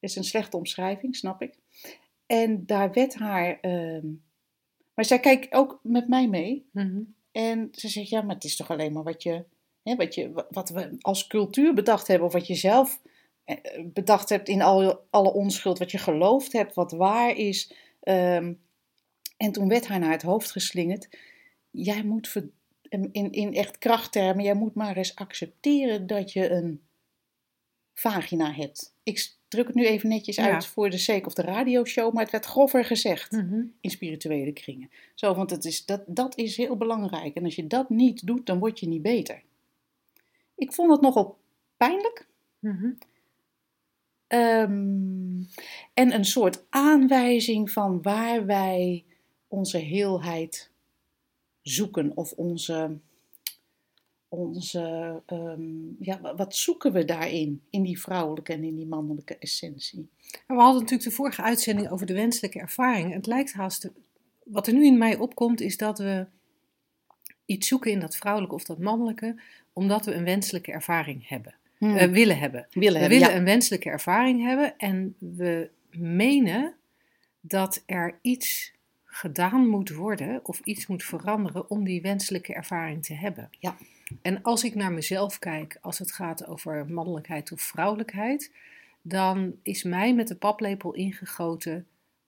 is 0.00 0.16
een 0.16 0.24
slechte 0.24 0.56
omschrijving, 0.56 1.16
snap 1.16 1.42
ik. 1.42 1.54
En 2.26 2.66
daar 2.66 2.92
werd 2.92 3.14
haar... 3.14 3.60
ehm, 3.60 4.06
maar 4.94 5.04
zij 5.04 5.20
kijkt 5.20 5.52
ook 5.52 5.80
met 5.82 6.08
mij 6.08 6.28
mee. 6.28 6.68
Mhm. 6.72 7.02
En 7.32 7.68
ze 7.72 7.88
zegt, 7.88 8.08
ja, 8.08 8.22
maar 8.22 8.34
het 8.34 8.44
is 8.44 8.56
toch 8.56 8.70
alleen 8.70 8.92
maar 8.92 9.02
wat 9.02 9.22
je, 9.22 9.44
hè, 9.82 9.96
wat, 9.96 10.14
je 10.14 10.46
wat 10.50 10.68
we 10.68 10.96
als 11.00 11.26
cultuur 11.26 11.74
bedacht 11.74 12.06
hebben, 12.06 12.26
of 12.26 12.32
wat 12.32 12.46
je 12.46 12.54
zelf 12.54 13.02
eh, 13.44 13.56
bedacht 13.84 14.28
hebt 14.28 14.48
in 14.48 14.62
al, 14.62 15.06
alle 15.10 15.32
onschuld, 15.32 15.78
wat 15.78 15.90
je 15.90 15.98
geloofd 15.98 16.52
hebt, 16.52 16.74
wat 16.74 16.92
waar 16.92 17.36
is. 17.36 17.74
Ehm, 18.00 18.54
en 19.36 19.52
toen 19.52 19.68
werd 19.68 19.86
haar 19.86 19.98
naar 19.98 20.10
het 20.10 20.22
hoofd 20.22 20.50
geslingerd, 20.50 21.08
jij 21.70 22.04
moet, 22.04 22.28
in, 22.88 23.32
in 23.32 23.54
echt 23.54 23.78
krachttermen, 23.78 24.44
jij 24.44 24.54
moet 24.54 24.74
maar 24.74 24.96
eens 24.96 25.14
accepteren 25.14 26.06
dat 26.06 26.32
je 26.32 26.50
een 26.50 26.80
vagina 27.94 28.52
hebt. 28.52 28.94
Ik 29.02 29.34
druk 29.48 29.66
het 29.66 29.74
nu 29.76 29.86
even 29.86 30.08
netjes 30.08 30.36
Ja. 30.36 30.52
uit 30.52 30.66
voor 30.66 30.90
de 30.90 30.98
sake 30.98 31.26
of 31.26 31.34
de 31.34 31.42
radioshow, 31.42 32.12
maar 32.12 32.22
het 32.22 32.32
werd 32.32 32.44
grover 32.44 32.84
gezegd 32.84 33.30
Mhm. 33.32 33.62
in 33.80 33.90
spirituele 33.90 34.52
kringen. 34.52 34.90
Zo, 35.14 35.34
want 35.34 35.50
het 35.50 35.64
is, 35.64 35.84
dat, 35.84 36.02
dat 36.06 36.38
is 36.38 36.56
heel 36.56 36.76
belangrijk. 36.76 37.34
En 37.34 37.44
als 37.44 37.54
je 37.54 37.66
dat 37.66 37.90
niet 37.90 38.26
doet, 38.26 38.46
dan 38.46 38.58
word 38.58 38.80
je 38.80 38.88
niet 38.88 39.02
beter. 39.02 39.42
Ik 40.54 40.72
vond 40.72 40.90
het 40.90 41.00
nogal 41.00 41.38
pijnlijk. 41.76 42.26
Mhm. 42.58 42.90
Ehm, 44.26 45.42
en 45.94 46.14
een 46.14 46.24
soort 46.24 46.64
aanwijzing 46.70 47.70
van 47.70 48.02
waar 48.02 48.46
wij 48.46 49.04
onze 49.48 49.78
heelheid 49.78 50.70
zoeken. 51.68 52.12
Of 52.16 52.32
onze, 52.32 52.98
onze 54.28 55.22
ehm, 55.26 55.60
ja, 55.98 56.20
wa- 56.20 56.34
wat 56.34 56.56
zoeken 56.56 56.92
we 56.92 57.04
daarin? 57.04 57.62
In 57.70 57.82
die 57.82 58.00
vrouwelijke 58.00 58.52
en 58.52 58.64
in 58.64 58.76
die 58.76 58.86
mannelijke 58.86 59.38
essentie. 59.38 60.08
En 60.46 60.56
We 60.56 60.62
hadden 60.62 60.80
natuurlijk 60.80 61.08
de 61.08 61.14
vorige 61.14 61.42
uitzending 61.42 61.90
over 61.90 62.06
de 62.06 62.14
wenselijke 62.14 62.58
ervaring. 62.58 63.12
Het 63.12 63.26
lijkt 63.26 63.52
haast, 63.52 63.90
wat 64.44 64.66
er 64.66 64.72
nu 64.72 64.84
in 64.86 64.98
mij 64.98 65.16
opkomt, 65.18 65.60
is 65.60 65.76
dat 65.76 65.98
we 65.98 66.26
iets 67.44 67.68
zoeken 67.68 67.90
in 67.90 68.00
dat 68.00 68.16
vrouwelijke 68.16 68.54
of 68.54 68.64
dat 68.64 68.78
mannelijke, 68.78 69.40
omdat 69.72 70.04
we 70.04 70.14
een 70.14 70.24
wenselijke 70.24 70.72
ervaring 70.72 71.28
hebben, 71.28 71.54
eh, 71.78 72.04
willen 72.04 72.38
hebben. 72.38 72.66
willen 72.70 72.92
We 72.92 72.98
hebben, 72.98 73.18
willen 73.18 73.32
ja. 73.34 73.38
een 73.38 73.44
wenselijke 73.44 73.90
ervaring 73.90 74.42
hebben 74.42 74.78
en 74.78 75.14
we 75.18 75.70
menen 75.90 76.74
dat 77.40 77.82
er 77.86 78.18
iets 78.22 78.72
gedaan 79.16 79.68
moet 79.68 79.90
worden 79.94 80.40
of 80.42 80.60
iets 80.64 80.86
moet 80.86 81.04
veranderen 81.04 81.70
om 81.70 81.84
die 81.84 82.02
wenselijke 82.02 82.54
ervaring 82.54 83.04
te 83.04 83.14
hebben. 83.14 83.50
Ja. 83.58 83.76
En 84.22 84.42
als 84.42 84.64
ik 84.64 84.74
naar 84.74 84.92
mezelf 84.92 85.38
kijk, 85.38 85.78
als 85.80 85.98
het 85.98 86.12
gaat 86.12 86.46
over 86.46 86.86
mannelijkheid 86.90 87.52
of 87.52 87.60
vrouwelijkheid, 87.60 88.52
dan 89.02 89.54
is 89.62 89.82
mij 89.82 90.14
met 90.14 90.28
de 90.28 90.34
paplepel 90.36 90.92
ingegoten 90.94 91.86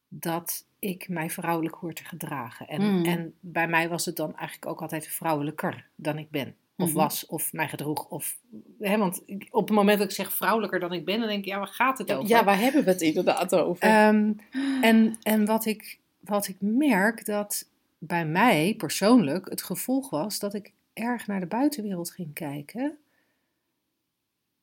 dat 0.08 0.66
ik 0.78 1.08
mij 1.08 1.30
vrouwelijk 1.30 1.74
hoor 1.74 1.92
te 1.92 2.04
gedragen. 2.04 2.68
En, 2.68 2.82
Mm. 2.82 3.04
en 3.04 3.34
bij 3.40 3.68
mij 3.68 3.88
was 3.88 4.04
het 4.04 4.16
dan 4.16 4.36
eigenlijk 4.36 4.66
ook 4.66 4.80
altijd 4.82 5.08
vrouwelijker 5.08 5.86
dan 5.94 6.18
ik 6.18 6.30
ben. 6.30 6.54
Of 6.76 6.88
Mhm. 6.88 6.96
was, 6.96 7.26
of 7.26 7.52
mij 7.52 7.68
gedroeg. 7.68 8.08
Of, 8.08 8.36
hè, 8.80 8.96
want 8.98 9.22
op 9.50 9.66
het 9.68 9.76
moment 9.76 9.98
dat 9.98 10.08
ik 10.08 10.14
zeg 10.14 10.32
vrouwelijker 10.32 10.80
dan 10.80 10.92
ik 10.92 11.04
ben, 11.04 11.18
dan 11.18 11.28
denk 11.28 11.40
ik, 11.40 11.46
ja, 11.48 11.58
waar 11.58 11.66
gaat 11.66 11.98
het 11.98 12.12
over? 12.12 12.28
Ja, 12.28 12.44
waar 12.44 12.58
hebben 12.58 12.84
we 12.84 12.90
het 12.90 13.00
inderdaad 13.00 13.54
over? 13.54 13.82
Ehm, 13.88 14.32
en 14.80 15.16
en 15.22 15.44
wat, 15.46 15.66
ik, 15.66 15.98
wat 16.28 16.48
ik 16.48 16.56
merk 16.60 17.24
dat 17.24 17.68
bij 17.98 18.26
mij 18.26 18.74
persoonlijk 18.76 19.48
het 19.50 19.62
gevolg 19.62 20.10
was 20.10 20.38
dat 20.38 20.54
ik 20.54 20.72
erg 20.92 21.26
naar 21.26 21.40
de 21.40 21.46
buitenwereld 21.46 22.10
ging 22.10 22.32
kijken. 22.34 22.98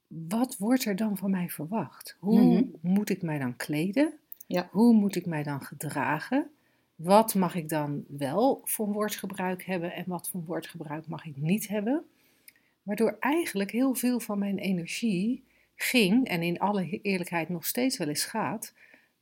Wat 0.07 0.57
wordt 0.57 0.85
er 0.85 0.95
dan 0.95 1.17
van 1.17 1.31
mij 1.31 1.49
verwacht? 1.49 2.17
Hoe 2.19 2.41
Mhm. 2.41 2.63
moet 2.81 3.09
ik 3.09 3.21
mij 3.21 3.39
dan 3.39 3.55
kleden? 3.55 4.13
Ja. 4.47 4.69
Hoe 4.71 4.93
moet 4.93 5.15
ik 5.15 5.25
mij 5.25 5.43
dan 5.43 5.61
gedragen? 5.61 6.49
wat 6.95 7.35
mag 7.35 7.55
ik 7.55 7.69
dan 7.69 8.05
wel 8.07 8.61
voor 8.63 8.87
woordgebruik 8.91 9.63
hebben 9.63 9.93
en 9.93 10.03
wat 10.07 10.29
voor 10.29 10.43
woordgebruik 10.45 11.07
mag 11.07 11.25
ik 11.25 11.37
niet 11.37 11.67
hebben. 11.67 12.05
Waardoor 12.83 13.17
eigenlijk 13.19 13.71
heel 13.71 13.93
veel 13.93 14.19
van 14.19 14.39
mijn 14.39 14.57
energie 14.57 15.43
ging, 15.75 16.27
en 16.27 16.41
in 16.41 16.59
alle 16.59 17.01
eerlijkheid 17.01 17.49
nog 17.49 17.65
steeds 17.65 17.97
wel 17.97 18.07
eens 18.07 18.25
gaat, 18.25 18.73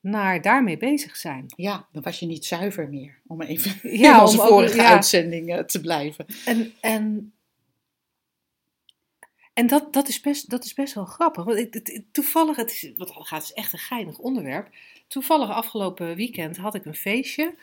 naar 0.03 0.41
daarmee 0.41 0.77
bezig 0.77 1.15
zijn. 1.15 1.45
Ja, 1.55 1.88
dan 1.91 2.01
was 2.03 2.19
je 2.19 2.25
niet 2.25 2.45
zuiver 2.45 2.89
meer, 2.89 3.19
om 3.27 3.41
even 3.41 3.98
Ja, 3.98 4.13
in 4.15 4.22
onze 4.22 4.38
om 4.38 4.43
ook- 4.43 4.50
vorige 4.50 4.75
ja. 4.75 4.89
uitzending 4.91 5.50
eh, 5.55 5.60
te 5.63 5.81
blijven. 5.81 6.25
En, 6.45 6.74
en, 6.81 7.33
en 9.53 9.67
dat, 9.67 9.93
dat, 9.93 10.07
is 10.07 10.19
best, 10.22 10.50
dat 10.50 10.63
is 10.65 10.74
best 10.74 10.93
wel 10.93 11.05
grappig. 11.05 11.43
Want 11.43 11.60
het, 11.60 11.74
het- 11.74 12.03
toevallig, 12.12 12.55
het 12.55 12.72
is, 12.72 12.91
gaat 12.98 13.43
is 13.43 13.53
echt 13.53 13.74
een 13.74 13.79
geinig 13.79 14.17
onderwerp. 14.17 14.69
Toevallig 15.07 15.50
afgelopen 15.50 16.15
weekend 16.15 16.57
had 16.57 16.75
ik 16.75 16.86
een 16.86 16.95
feestje. 16.95 17.55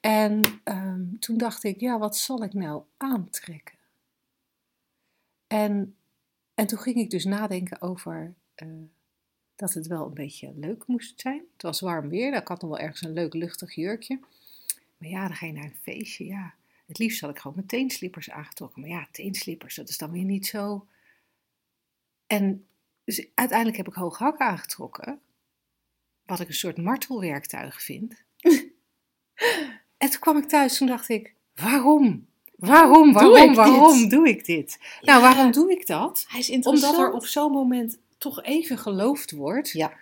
En 0.00 0.42
ehm, 0.64 1.04
toen 1.18 1.36
dacht 1.38 1.64
ik, 1.64 1.80
ja, 1.80 1.98
wat 1.98 2.16
zal 2.16 2.42
ik 2.42 2.52
nou 2.52 2.82
aantrekken? 2.96 3.78
En, 5.46 5.96
en 6.54 6.66
toen 6.66 6.78
ging 6.78 6.96
ik 6.96 7.10
dus 7.10 7.24
nadenken 7.24 7.80
over 7.82 8.34
eh, 8.54 8.68
dat 9.60 9.74
het 9.74 9.86
wel 9.86 10.06
een 10.06 10.14
beetje 10.14 10.52
leuk 10.56 10.86
moest 10.86 11.20
zijn. 11.20 11.42
Het 11.52 11.62
was 11.62 11.80
warm 11.80 12.08
weer, 12.08 12.34
ik 12.34 12.48
had 12.48 12.60
nog 12.60 12.70
wel 12.70 12.78
ergens 12.78 13.02
een 13.02 13.12
leuk 13.12 13.34
luchtig 13.34 13.74
jurkje. 13.74 14.18
Maar 14.96 15.08
ja, 15.08 15.26
dan 15.26 15.36
ga 15.36 15.46
je 15.46 15.52
naar 15.52 15.64
een 15.64 15.76
feestje, 15.82 16.24
ja. 16.24 16.54
Het 16.86 16.98
liefst 16.98 17.20
had 17.20 17.30
ik 17.30 17.38
gewoon 17.38 17.56
mijn 17.56 17.68
teenslippers 17.68 18.30
aangetrokken. 18.30 18.80
Maar 18.80 18.90
ja, 18.90 19.08
teenslippers, 19.12 19.74
dat 19.74 19.88
is 19.88 19.98
dan 19.98 20.10
weer 20.10 20.24
niet 20.24 20.46
zo. 20.46 20.86
En 22.26 22.66
dus 23.04 23.28
uiteindelijk 23.34 23.76
heb 23.78 23.88
ik 23.88 23.94
hoge 23.94 24.22
hakken 24.22 24.46
aangetrokken. 24.46 25.20
Wat 26.26 26.40
ik 26.40 26.48
een 26.48 26.54
soort 26.54 26.76
martelwerktuig 26.76 27.82
vind. 27.82 28.22
en 29.98 30.10
toen 30.10 30.20
kwam 30.20 30.36
ik 30.36 30.48
thuis, 30.48 30.76
toen 30.76 30.86
dacht 30.86 31.08
ik, 31.08 31.34
waarom? 31.54 32.26
Waarom, 32.56 33.12
Doe 33.12 33.22
waarom, 33.22 33.50
ik 33.50 33.56
waarom 33.56 33.98
dit? 33.98 34.10
doe 34.10 34.28
ik 34.28 34.44
dit? 34.44 34.78
Nou, 35.00 35.20
waarom 35.20 35.50
doe 35.52 35.70
ik 35.70 35.86
dat? 35.86 36.24
Hij 36.28 36.40
is 36.40 36.50
interessant. 36.50 36.94
Omdat 36.94 37.08
er 37.08 37.14
op 37.14 37.26
zo'n 37.26 37.52
moment 37.52 37.98
toch 38.20 38.42
even 38.42 38.78
geloofd 38.78 39.30
wordt 39.30 39.70
Ja. 39.70 39.92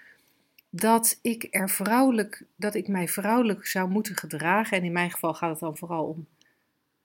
dat 0.70 1.18
ik 1.22 1.46
er 1.50 1.70
vrouwelijk, 1.70 2.44
dat 2.56 2.74
ik 2.74 2.88
mij 2.88 3.08
vrouwelijk 3.08 3.66
zou 3.66 3.88
moeten 3.90 4.16
gedragen. 4.16 4.76
En 4.76 4.84
in 4.84 4.92
mijn 4.92 5.10
geval 5.10 5.34
gaat 5.34 5.50
het 5.50 5.58
dan 5.58 5.76
vooral 5.76 6.04
om. 6.04 6.26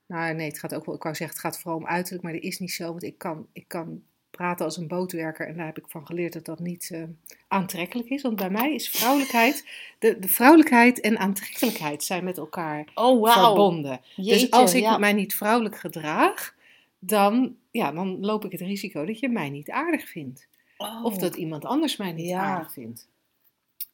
Nou 0.06 0.34
nee, 0.34 0.48
het 0.48 0.60
gaat 0.60 0.76
ook 0.76 0.86
wel, 0.86 0.96
ik 0.96 1.04
wou 1.04 1.16
zeggen, 1.16 1.36
het 1.38 1.46
gaat 1.46 1.60
vooral 1.62 1.80
om 1.80 1.88
uiterlijk, 1.88 2.24
maar 2.24 2.34
dat 2.34 2.42
is 2.42 2.60
niet 2.60 2.72
zo. 2.72 2.88
Want 2.88 3.04
ik 3.04 3.18
kan, 3.18 3.48
ik 3.54 3.68
kan 3.68 4.02
praten 4.32 4.66
als 4.66 4.78
een 4.78 4.88
bootwerker 4.88 5.48
en 5.48 5.58
daar 5.58 5.66
heb 5.66 5.78
ik 5.78 5.86
van 5.88 6.06
geleerd 6.06 6.34
dat 6.34 6.46
dat 6.46 6.60
niet 6.60 6.90
eh, 6.92 7.04
aantrekkelijk 7.48 8.10
is. 8.10 8.22
Want 8.22 8.36
bij 8.36 8.50
mij 8.50 8.74
is 8.74 8.90
vrouwelijkheid, 8.90 9.68
de, 10.00 10.20
de 10.20 10.28
vrouwelijkheid 10.28 11.00
en 11.00 11.18
aantrekkelijkheid 11.18 12.04
zijn 12.04 12.24
met 12.24 12.38
elkaar 12.38 12.86
Oh, 12.96 13.32
verbonden. 13.34 14.02
dus 14.16 14.52
als 14.52 14.74
ik 14.74 14.82
ja. 14.82 14.98
mij 14.98 15.14
niet 15.14 15.36
vrouwelijk 15.36 15.78
gedraag, 15.78 16.56
dan, 17.00 17.56
ja, 17.72 17.92
dan 17.92 18.18
loop 18.20 18.46
ik 18.46 18.52
het 18.52 18.62
risico 18.62 19.06
dat 19.06 19.20
je 19.20 19.30
mij 19.30 19.50
niet 19.50 19.70
aardig 19.70 20.10
vindt. 20.10 20.48
Oh. 20.84 21.04
Of 21.06 21.18
dat 21.18 21.36
iemand 21.36 21.66
anders 21.66 21.98
mij 21.98 22.12
niet 22.12 22.28
Ja. 22.28 22.42
aardig 22.42 22.74
vindt. 22.74 23.08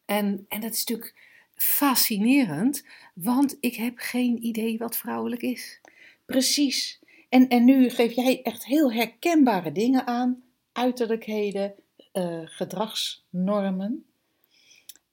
En, 0.05 0.46
en 0.48 0.62
dat 0.62 0.74
is 0.74 0.79
natuurlijk 0.86 1.15
fascinerend, 1.55 2.84
want 3.13 3.58
ik 3.60 3.75
heb 3.75 3.93
geen 3.98 4.46
idee 4.46 4.77
wat 4.77 4.98
vrouwelijk 4.98 5.41
is. 5.41 5.81
Precies. 6.25 7.00
En, 7.29 7.48
en 7.48 7.65
nu 7.65 7.89
geef 7.89 8.13
jij 8.13 8.41
echt 8.41 8.65
heel 8.65 8.93
herkenbare 8.93 9.72
dingen 9.72 10.08
aan. 10.08 10.43
Uiterlijkheden, 10.72 11.74
eh, 12.12 12.39
gedragsnormen. 12.43 14.05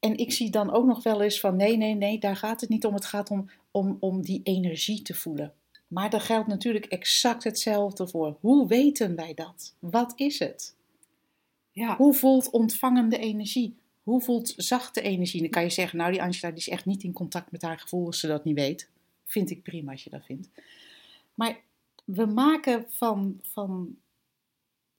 En 0.01 0.17
ik 0.17 0.33
zie 0.33 0.51
dan 0.51 0.73
ook 0.73 0.87
nog 0.87 1.03
wel 1.03 1.23
eens 1.23 1.41
van 1.41 1.57
nee, 1.57 1.77
nee, 1.77 1.95
nee, 1.95 2.19
daar 2.19 2.37
gaat 2.37 2.61
het 2.61 2.71
niet 2.71 2.85
om. 2.85 2.95
Het 2.95 3.05
gaat 3.05 3.31
om, 3.31 3.51
om, 3.71 3.97
om 4.01 4.23
die 4.23 4.41
energie 4.43 5.03
te 5.03 5.15
voelen. 5.15 5.53
Maar 5.87 6.11
daar 6.11 6.21
geldt 6.21 6.49
natuurlijk 6.49 6.85
exact 6.85 7.45
hetzelfde 7.45 8.09
voor. 8.09 8.37
Hoe 8.41 8.69
weten 8.69 9.17
wij 9.17 9.35
dat? 9.35 9.75
Wat 9.79 10.13
is 10.17 10.39
het? 10.39 10.76
Ja, 11.77 11.97
Hoe 11.97 12.15
voelt 12.15 12.51
ontvangende 12.51 13.19
energie? 13.19 13.77
Hoe 14.03 14.21
voelt 14.21 14.55
zachte 14.57 15.01
energie? 15.01 15.41
Dan 15.41 15.51
kan 15.51 15.63
je 15.63 15.71
zeggen, 15.71 15.99
nou 15.99 16.13
die 16.13 16.23
Angela 16.23 16.49
die 16.49 16.59
is 16.59 16.69
echt 16.69 16.85
niet 16.85 17.03
in 17.03 17.13
contact 17.13 17.51
met 17.51 17.63
haar 17.63 17.79
gevoel 17.79 18.07
als 18.07 18.21
ze 18.21 18.27
dat 18.27 18.45
niet 18.45 18.55
weet. 18.55 18.89
Vind 19.25 19.51
ik 19.51 19.63
prima 19.63 19.93
als 19.93 20.05
je 20.05 20.11
dat 20.11 20.25
vindt. 20.25 20.49
Maar 21.35 21.61
we 22.05 22.27
maken 22.27 22.87
van, 22.89 23.41
van 23.43 23.97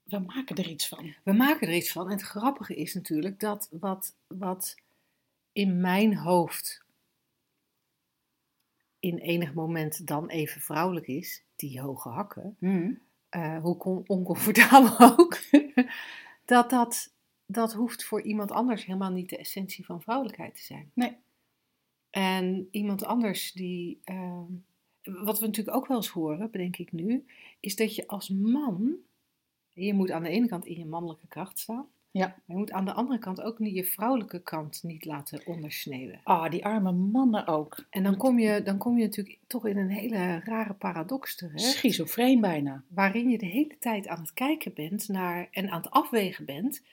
we 0.04 0.20
maken 0.20 0.56
er 0.56 0.70
iets 0.70 0.88
van. 0.88 1.14
we 1.24 1.34
maken 1.34 1.68
er 1.68 1.76
iets 1.76 1.92
van. 1.92 2.06
En 2.06 2.12
het 2.12 2.22
grappige 2.22 2.76
is 2.76 2.94
natuurlijk 2.94 3.40
dat 3.40 3.68
wat, 3.72 4.16
wat 4.28 4.76
in 5.52 5.82
mijn 5.82 6.16
hoofd 6.16 6.84
in 9.00 9.18
enig 9.18 9.54
moment 9.54 10.08
dan 10.08 10.30
even 10.30 10.62
vrouwelijk 10.62 11.08
is, 11.08 11.44
die 11.56 11.82
hoge 11.82 12.10
hakken, 12.10 12.58
eh, 13.30 13.62
hoe 13.62 14.04
oncomfortabel 14.08 15.00
ook, 15.18 15.38
dat, 16.48 16.70
dat 16.70 17.16
dat 17.48 17.74
hoeft 17.74 18.04
voor 18.04 18.22
iemand 18.22 18.52
anders 18.52 18.86
helemaal 18.86 19.12
niet 19.12 19.30
de 19.30 19.38
essentie 19.38 19.86
van 19.86 20.02
vrouwelijkheid 20.02 20.56
te 20.56 20.64
zijn. 20.64 20.92
Nee. 20.94 21.18
En 22.10 22.68
iemand 22.72 23.04
anders 23.04 23.52
die, 23.52 24.02
ehm, 24.04 24.52
wat 25.02 25.40
we 25.40 25.46
natuurlijk 25.46 25.78
ook 25.78 25.88
wel 25.88 25.98
eens 25.98 26.10
horen, 26.10 26.52
bedenk 26.52 26.78
ik 26.78 26.92
nu, 26.92 27.26
is 27.60 27.76
dat 27.76 27.96
je 27.96 28.08
als 28.08 28.30
man, 28.30 28.96
je 29.74 29.94
moet 29.94 30.12
aan 30.12 30.24
de 30.24 30.30
ene 30.30 30.48
kant 30.48 30.66
in 30.66 30.78
je 30.78 30.86
mannelijke 30.86 31.28
kracht 31.28 31.60
staan, 31.60 31.88
Ja. 32.18 32.36
je 32.46 32.56
moet 32.56 32.72
aan 32.72 32.86
de 32.86 32.94
andere 32.94 33.20
kant 33.20 33.42
ook 33.42 33.60
niet 33.60 33.76
je 33.76 33.84
vrouwelijke 33.84 34.42
kant 34.42 34.84
niet 34.84 35.06
laten 35.06 35.42
ondersneeuwen. 35.46 36.20
Ah, 36.24 36.52
die 36.52 36.66
arme 36.66 36.92
mannen 36.92 37.48
ook. 37.48 37.86
En 37.90 38.04
dan 38.04 38.18
kom 38.18 38.40
je, 38.40 38.64
dan 38.64 38.78
kom 38.78 38.98
je 38.98 39.04
natuurlijk 39.04 39.40
toch 39.48 39.68
in 39.68 39.78
een 39.78 39.90
hele 39.90 40.40
rare 40.40 40.74
paradox 40.74 41.36
terecht 41.36 41.62
Schizofreen 41.62 42.42
bijna. 42.42 42.84
waarin 42.88 43.30
je 43.30 43.38
de 43.38 43.46
hele 43.46 43.78
tijd 43.80 44.08
aan 44.08 44.22
het 44.22 44.34
kijken 44.34 44.74
bent 44.74 45.08
naar 45.08 45.48
en 45.52 45.70
aan 45.70 45.82
het 45.82 45.92
afwegen 45.92 46.46
bent, 46.46 46.84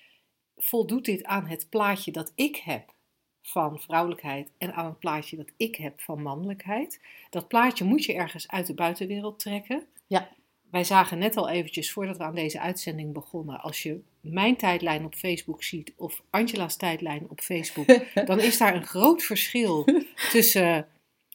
voldoet 0.57 1.05
dit 1.05 1.25
aan 1.25 1.47
het 1.47 1.67
plaatje 1.71 2.13
dat 2.13 2.33
ik 2.35 2.57
heb 2.57 2.95
van 3.43 3.81
vrouwelijkheid 3.81 4.51
en 4.59 4.75
aan 4.75 4.87
het 4.87 4.99
plaatje 4.99 5.37
dat 5.37 5.53
ik 5.57 5.77
heb 5.77 6.01
van 6.01 6.23
mannelijkheid? 6.23 7.01
Dat 7.31 7.49
plaatje 7.49 7.85
moet 7.85 8.05
je 8.05 8.15
ergens 8.15 8.49
uit 8.49 8.67
de 8.67 8.75
buitenwereld 8.75 9.39
trekken. 9.39 9.87
Ja. 10.07 10.29
Wij 10.75 10.85
zagen 10.85 11.19
net 11.19 11.37
al 11.37 11.49
eventjes 11.49 11.93
voordat 11.93 12.17
we 12.17 12.23
aan 12.23 12.35
deze 12.35 12.61
uitzending 12.61 13.13
begonnen, 13.13 13.61
als 13.61 13.83
je 13.83 14.01
mijn 14.21 14.57
tijdlijn 14.57 15.05
op 15.05 15.15
Facebook 15.15 15.63
ziet 15.63 15.93
of 15.97 16.23
Angela's 16.31 16.77
tijdlijn 16.77 17.27
op 17.31 17.41
Facebook, 17.41 17.87
dan 18.27 18.41
is 18.41 18.59
daar 18.59 18.75
een 18.75 18.87
groot 18.87 19.23
verschil 19.23 19.87
tussen, 20.31 20.89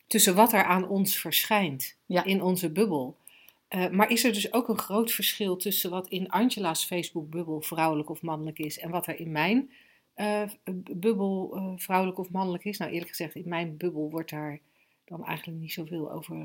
tussen 0.07 0.35
wat 0.35 0.53
er 0.53 0.63
aan 0.63 0.87
ons 0.87 1.17
verschijnt 1.19 1.95
Ja. 2.05 2.23
in 2.23 2.41
onze 2.41 2.71
bubbel. 2.71 3.17
Eh, 3.67 3.89
maar 3.89 4.09
is 4.11 4.23
er 4.23 4.33
dus 4.33 4.53
ook 4.53 4.67
een 4.69 4.77
groot 4.77 5.11
verschil 5.11 5.57
tussen 5.57 5.89
wat 5.89 6.07
in 6.07 6.29
Angela's 6.29 6.85
Facebook-bubbel 6.85 7.61
vrouwelijk 7.61 8.09
of 8.09 8.21
mannelijk 8.21 8.59
is 8.59 8.79
en 8.79 8.89
wat 8.89 9.07
er 9.07 9.19
in 9.19 9.31
mijn 9.31 9.71
eh, 10.13 10.43
bubbel 10.91 11.51
eh, 11.55 11.73
vrouwelijk 11.75 12.19
of 12.19 12.29
mannelijk 12.29 12.65
is? 12.65 12.77
Nou, 12.77 12.91
eerlijk 12.91 13.09
gezegd, 13.09 13.35
in 13.35 13.49
mijn 13.49 13.77
bubbel 13.77 14.09
wordt 14.09 14.29
daar 14.29 14.59
dan 15.05 15.25
eigenlijk 15.25 15.59
niet 15.59 15.73
zoveel 15.73 16.11
over, 16.11 16.35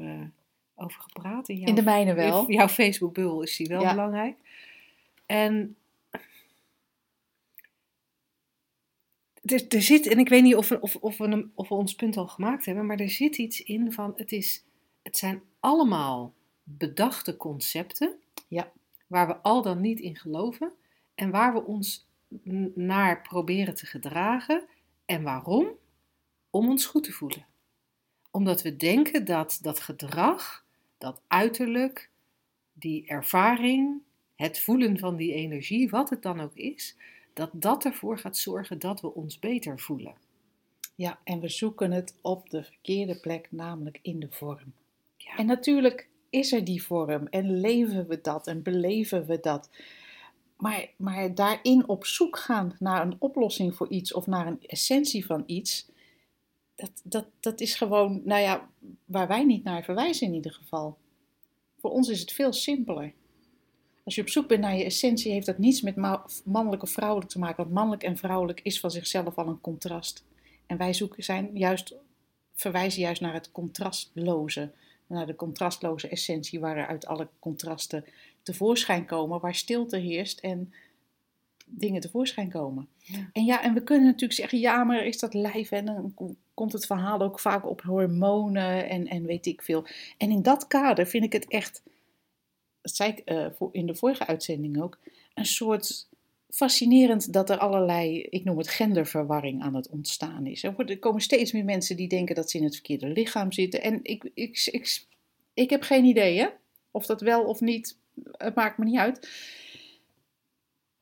over 0.76 1.00
gepraat. 1.00 1.48
In, 1.48 1.56
jouw, 1.58 1.68
In 1.68 1.74
de 1.74 1.82
mijne 1.82 2.14
wel. 2.14 2.50
jouw 2.50 2.68
Facebook-bubbel 2.68 3.42
is 3.42 3.56
die 3.56 3.66
wel 3.68 3.80
Ja. 3.80 3.90
belangrijk. 3.90 4.36
En 5.26 5.76
er, 9.42 9.68
er 9.68 9.82
zit, 9.82 10.06
en 10.06 10.18
ik 10.18 10.28
weet 10.28 10.42
niet 10.42 10.56
of 10.56 10.68
we, 10.68 10.80
of, 10.80 10.96
of, 10.96 11.16
we 11.18 11.28
hem, 11.28 11.52
of 11.54 11.68
we 11.68 11.74
ons 11.74 11.94
punt 11.94 12.16
al 12.16 12.26
gemaakt 12.26 12.64
hebben, 12.64 12.86
maar 12.86 12.98
er 13.00 13.10
zit 13.10 13.38
iets 13.38 13.62
in 13.62 13.92
van, 13.92 14.12
het, 14.16 14.32
is, 14.32 14.64
het 15.02 15.16
zijn 15.16 15.42
allemaal 15.60 16.34
bedachte 16.62 17.36
concepten, 17.36 18.14
Ja. 18.48 18.72
waar 19.06 19.26
we 19.26 19.36
al 19.36 19.62
dan 19.62 19.80
niet 19.80 20.00
in 20.00 20.16
geloven 20.16 20.72
en 21.14 21.30
waar 21.30 21.52
we 21.52 21.64
ons 21.64 22.06
naar 22.74 23.22
proberen 23.22 23.74
te 23.74 23.86
gedragen. 23.86 24.64
En 25.04 25.22
waarom? 25.22 25.66
Om 26.50 26.68
ons 26.68 26.86
goed 26.86 27.04
te 27.04 27.12
voelen. 27.12 27.46
Omdat 28.30 28.62
we 28.62 28.76
denken 28.76 29.24
dat 29.24 29.58
dat 29.62 29.80
gedrag, 29.80 30.63
dat 31.04 31.20
uiterlijk, 31.26 32.10
die 32.72 33.06
ervaring, 33.06 34.02
het 34.36 34.60
voelen 34.60 34.98
van 34.98 35.16
die 35.16 35.32
energie, 35.32 35.90
wat 35.90 36.10
het 36.10 36.22
dan 36.22 36.40
ook 36.40 36.54
is, 36.54 36.96
dat 37.32 37.50
dat 37.52 37.84
ervoor 37.84 38.18
gaat 38.18 38.36
zorgen 38.36 38.78
dat 38.78 39.00
we 39.00 39.14
ons 39.14 39.38
beter 39.38 39.80
voelen. 39.80 40.14
Ja, 40.94 41.18
en 41.24 41.40
we 41.40 41.48
zoeken 41.48 41.92
het 41.92 42.18
op 42.20 42.50
de 42.50 42.64
verkeerde 42.64 43.20
plek, 43.20 43.48
namelijk 43.50 43.98
in 44.02 44.20
de 44.20 44.28
vorm. 44.30 44.72
Ja. 45.16 45.36
En 45.36 45.46
natuurlijk 45.46 46.08
is 46.30 46.52
er 46.52 46.64
die 46.64 46.82
vorm 46.82 47.26
en 47.26 47.60
leven 47.60 48.06
we 48.06 48.20
dat 48.20 48.46
en 48.46 48.62
beleven 48.62 49.26
we 49.26 49.40
dat. 49.40 49.70
Maar, 50.56 50.88
maar 50.96 51.34
daarin 51.34 51.88
op 51.88 52.06
zoek 52.06 52.38
gaan 52.38 52.76
naar 52.78 53.02
een 53.02 53.16
oplossing 53.18 53.74
voor 53.74 53.88
iets 53.88 54.12
of 54.12 54.26
naar 54.26 54.46
een 54.46 54.62
essentie 54.66 55.26
van 55.26 55.42
iets, 55.46 55.88
dat, 56.74 56.90
dat, 57.04 57.26
dat 57.40 57.60
is 57.60 57.74
gewoon, 57.74 58.20
nou 58.24 58.40
ja, 58.40 58.68
waar 59.04 59.28
wij 59.28 59.44
niet 59.44 59.64
naar 59.64 59.84
verwijzen 59.84 60.26
in 60.26 60.34
ieder 60.34 60.52
geval. 60.52 60.98
Voor 61.78 61.90
ons 61.90 62.08
is 62.08 62.20
het 62.20 62.32
veel 62.32 62.52
simpeler. 62.52 63.12
Als 64.04 64.14
je 64.14 64.20
op 64.20 64.28
zoek 64.28 64.48
bent 64.48 64.60
naar 64.60 64.76
je 64.76 64.84
essentie, 64.84 65.32
heeft 65.32 65.46
dat 65.46 65.58
niets 65.58 65.80
met 65.80 65.96
ma- 65.96 66.26
mannelijk 66.44 66.82
of 66.82 66.90
vrouwelijk 66.90 67.30
te 67.30 67.38
maken. 67.38 67.56
Want 67.56 67.74
mannelijk 67.74 68.02
en 68.02 68.16
vrouwelijk 68.16 68.60
is 68.60 68.80
van 68.80 68.90
zichzelf 68.90 69.34
al 69.34 69.48
een 69.48 69.60
contrast. 69.60 70.24
En 70.66 70.76
wij 70.76 70.92
zoeken, 70.92 71.24
zijn 71.24 71.50
juist 71.54 71.94
verwijzen 72.54 73.02
juist 73.02 73.20
naar 73.20 73.34
het 73.34 73.52
contrastloze. 73.52 74.72
Naar 75.06 75.26
de 75.26 75.36
contrastloze 75.36 76.08
essentie 76.08 76.60
waaruit 76.60 77.06
alle 77.06 77.28
contrasten 77.38 78.04
tevoorschijn 78.42 79.06
komen. 79.06 79.40
Waar 79.40 79.54
stilte 79.54 79.96
heerst 79.96 80.40
en 80.40 80.72
dingen 81.78 82.00
tevoorschijn 82.00 82.50
komen. 82.50 82.88
Ja. 82.98 83.30
En 83.32 83.44
ja, 83.44 83.62
en 83.62 83.74
we 83.74 83.82
kunnen 83.82 84.04
natuurlijk 84.04 84.32
zeggen, 84.32 84.58
ja, 84.58 84.84
maar 84.84 85.06
is 85.06 85.18
dat 85.18 85.34
lijf? 85.34 85.70
En 85.70 85.84
dan 85.84 86.12
ko- 86.14 86.34
komt 86.54 86.72
het 86.72 86.86
verhaal 86.86 87.20
ook 87.20 87.40
vaak 87.40 87.66
op 87.66 87.80
hormonen 87.80 88.88
en, 88.88 89.06
en 89.06 89.26
weet 89.26 89.46
ik 89.46 89.62
veel. 89.62 89.86
En 90.18 90.30
in 90.30 90.42
dat 90.42 90.66
kader 90.66 91.06
vind 91.06 91.24
ik 91.24 91.32
het 91.32 91.48
echt, 91.48 91.82
dat 92.80 92.96
zei 92.96 93.10
ik 93.10 93.18
eh, 93.18 93.46
in 93.72 93.86
de 93.86 93.94
vorige 93.94 94.26
uitzending 94.26 94.82
ook, 94.82 94.98
een 95.34 95.46
soort 95.46 96.08
fascinerend 96.50 97.32
dat 97.32 97.50
er 97.50 97.58
allerlei, 97.58 98.22
ik 98.22 98.44
noem 98.44 98.58
het 98.58 98.68
genderverwarring 98.68 99.62
aan 99.62 99.74
het 99.74 99.88
ontstaan 99.88 100.46
is. 100.46 100.62
Er, 100.62 100.74
worden, 100.74 100.94
er 100.94 101.00
komen 101.00 101.20
steeds 101.20 101.52
meer 101.52 101.64
mensen 101.64 101.96
die 101.96 102.08
denken 102.08 102.34
dat 102.34 102.50
ze 102.50 102.58
in 102.58 102.64
het 102.64 102.74
verkeerde 102.74 103.08
lichaam 103.08 103.52
zitten. 103.52 103.82
En 103.82 104.00
ik, 104.02 104.30
ik, 104.34 104.68
ik, 104.70 105.06
ik 105.54 105.70
heb 105.70 105.82
geen 105.82 106.04
idee, 106.04 106.38
hè? 106.38 106.46
Of 106.90 107.06
dat 107.06 107.20
wel 107.20 107.44
of 107.44 107.60
niet, 107.60 107.96
het 108.32 108.54
maakt 108.54 108.78
me 108.78 108.84
niet 108.84 108.98
uit. 108.98 109.28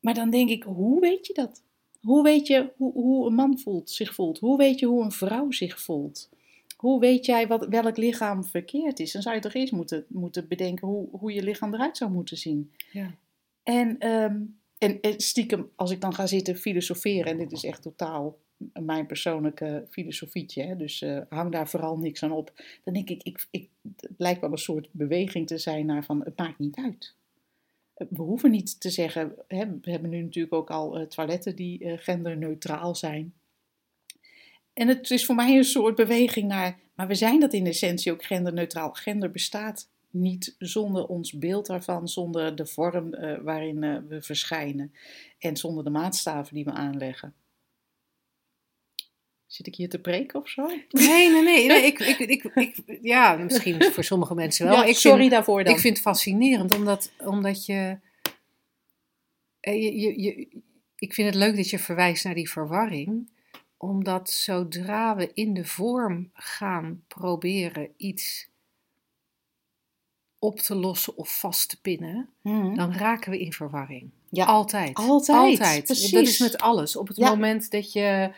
Maar 0.03 0.15
dan 0.15 0.31
denk 0.31 0.49
ik, 0.51 0.63
hoe 0.63 1.01
weet 1.01 1.27
je 1.27 1.35
dat? 1.35 1.63
Hoe 2.01 2.23
weet 2.23 2.47
je 2.47 2.73
hoe, 2.77 2.93
hoe 2.93 3.27
een 3.27 3.35
man 3.35 3.59
voelt, 3.59 3.91
zich 3.91 4.15
voelt? 4.15 4.39
Hoe 4.39 4.57
weet 4.57 4.79
je 4.79 4.87
hoe 4.87 5.05
een 5.05 5.13
vrouw 5.13 5.51
zich 5.51 5.81
voelt? 5.81 6.31
Hoe 6.77 7.01
weet 7.01 7.27
jij 7.27 7.47
wat, 7.47 7.67
welk 7.67 7.97
lichaam 7.97 8.45
verkeerd 8.45 9.01
is? 9.01 9.13
Dan 9.13 9.23
zou 9.23 9.35
je 9.35 9.41
toch 9.41 9.55
eerst 9.55 9.73
moeten, 9.73 10.05
moeten 10.09 10.49
bedenken 10.49 10.89
hoe, 10.89 11.09
hoe 11.11 11.33
je 11.33 11.43
lichaam 11.43 11.75
eruit 11.75 11.97
zou 11.97 12.11
moeten 12.11 12.37
zien. 12.37 12.73
Ja. 12.93 13.15
En, 13.63 13.99
ehm, 13.99 14.41
en, 14.79 15.01
en 15.01 15.21
stiekem, 15.21 15.71
als 15.77 15.91
ik 15.91 16.01
dan 16.01 16.15
ga 16.15 16.27
zitten 16.27 16.57
filosoferen, 16.57 17.33
en 17.33 17.39
dit 17.39 17.53
is 17.53 17.65
echt 17.65 17.83
totaal 17.83 18.39
mijn 18.81 19.07
persoonlijke 19.07 19.87
filosofietje, 19.91 20.63
hè, 20.63 20.77
dus 20.77 21.03
eh, 21.03 21.19
hang 21.29 21.53
daar 21.53 21.69
vooral 21.69 21.99
niks 21.99 22.23
aan 22.23 22.33
op, 22.33 22.53
dan 22.85 22.95
denk 22.95 23.09
ik, 23.09 23.23
ik, 23.23 23.47
ik, 23.51 23.69
het 23.83 24.11
lijkt 24.17 24.41
wel 24.41 24.53
een 24.53 24.59
soort 24.59 24.89
beweging 24.93 25.47
te 25.47 25.59
zijn 25.59 25.87
naar 25.87 26.05
van, 26.05 26.21
het 26.25 26.39
maakt 26.39 26.59
niet 26.59 26.77
uit. 26.77 27.15
We 27.95 28.23
hoeven 28.23 28.51
niet 28.51 28.81
te 28.81 28.91
zeggen, 28.91 29.35
hè, 29.49 29.67
we 29.81 29.91
hebben 29.91 30.11
nu 30.11 30.23
natuurlijk 30.23 30.55
ook 30.55 30.71
al 30.71 30.99
eh, 30.99 31.07
toiletten 31.07 31.57
die 31.57 31.85
eh, 31.85 31.99
genderneutraal 31.99 32.95
zijn. 32.95 33.35
En 34.73 34.89
het 34.89 35.11
is 35.11 35.25
voor 35.25 35.35
mij 35.35 35.57
een 35.57 35.65
soort 35.65 35.95
beweging 35.95 36.49
naar, 36.49 36.79
maar 36.95 37.07
we 37.07 37.15
zijn 37.15 37.41
dat 37.41 37.53
in 37.53 37.67
essentie 37.67 38.13
ook 38.13 38.25
genderneutraal. 38.25 38.91
Gender 38.93 39.31
bestaat 39.31 39.89
niet 40.11 40.55
zonder 40.59 41.07
ons 41.07 41.33
beeld 41.33 41.67
daarvan, 41.67 42.09
zonder 42.09 42.57
de 42.57 42.67
vorm 42.67 43.15
eh, 43.15 43.39
waarin 43.39 44.07
we 44.09 44.23
verschijnen 44.23 44.93
en 45.39 45.57
zonder 45.57 45.85
de 45.85 45.91
maatstaven 45.91 46.55
die 46.55 46.65
we 46.65 46.73
aanleggen. 46.73 47.35
Zit 49.53 49.67
ik 49.67 49.75
hier 49.75 49.89
te 49.89 49.99
preken 49.99 50.41
of 50.41 50.49
zo? 50.49 50.67
Nee, 50.67 51.31
nee, 51.31 51.43
nee. 51.43 51.67
nee 51.67 51.83
ik, 51.87 51.99
ik, 51.99 52.19
ik, 52.19 52.45
ik, 52.67 52.99
ja, 53.03 53.37
misschien 53.37 53.83
voor 53.83 54.05
sommige 54.05 54.35
mensen 54.35 54.67
wel. 54.67 54.75
Ja, 54.75 54.85
ik 54.85 54.97
sorry 54.97 55.19
vind, 55.19 55.31
daarvoor 55.31 55.65
dan. 55.65 55.75
Ik 55.75 55.81
vind 55.81 55.95
het 55.95 56.03
fascinerend, 56.03 56.73
omdat, 56.73 57.11
omdat 57.19 57.67
je, 57.67 57.99
eh, 59.61 59.83
je, 59.83 60.01
je, 60.01 60.23
je... 60.23 60.49
Ik 60.97 61.15
vind 61.15 61.29
het 61.29 61.37
leuk 61.37 61.57
dat 61.57 61.71
je 61.71 61.79
verwijst 61.79 62.25
naar 62.25 62.35
die 62.35 62.51
verwarring. 62.51 63.31
Omdat 63.77 64.31
zodra 64.31 65.17
we 65.17 65.31
in 65.35 65.55
de 65.55 65.65
vorm 65.65 66.31
gaan 66.33 67.05
proberen 67.09 67.89
iets 67.97 68.49
op 70.39 70.59
te 70.59 70.75
lossen 70.75 71.17
of 71.17 71.39
vast 71.39 71.69
te 71.69 71.81
pinnen, 71.81 72.29
Mhm. 72.43 72.75
dan 72.75 72.93
raken 72.93 73.31
we 73.31 73.39
in 73.39 73.53
verwarring. 73.53 74.11
Ja, 74.31 74.45
Altijd. 74.45 74.95
altijd, 74.95 75.89
Dat 75.89 75.97
is 75.97 76.39
met 76.39 76.59
alles. 76.59 76.97
Op 76.97 77.09
het 77.09 77.17
Ja. 77.17 77.29
moment 77.29 77.71
dat 77.71 77.93
je, 77.93 78.33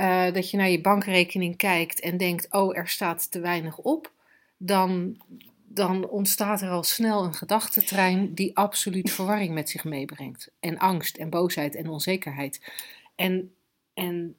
eh, 0.00 0.32
dat 0.32 0.50
je 0.50 0.56
naar 0.56 0.68
je 0.68 0.80
bankrekening 0.80 1.56
kijkt 1.56 2.00
en 2.00 2.16
denkt: 2.16 2.52
oh, 2.52 2.76
er 2.76 2.88
staat 2.88 3.30
te 3.30 3.40
weinig 3.40 3.78
op, 3.78 4.12
dan, 4.56 5.20
dan 5.64 6.08
ontstaat 6.08 6.60
er 6.60 6.70
al 6.70 6.82
snel 6.82 7.24
een 7.24 7.34
gedachtentrein 7.34 8.34
die 8.34 8.56
absoluut 8.56 9.10
verwarring 9.20 9.54
met 9.54 9.70
zich 9.70 9.84
meebrengt. 9.84 10.50
En 10.60 10.78
angst 10.78 11.16
en 11.16 11.30
boosheid 11.30 11.74
en 11.74 11.88
onzekerheid. 11.88 12.72
En, 13.14 13.54
en 13.94 14.36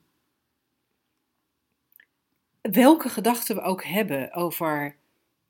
welke 2.61 3.09
gedachten 3.09 3.55
we 3.55 3.61
ook 3.61 3.83
hebben 3.83 4.33
over, 4.33 4.95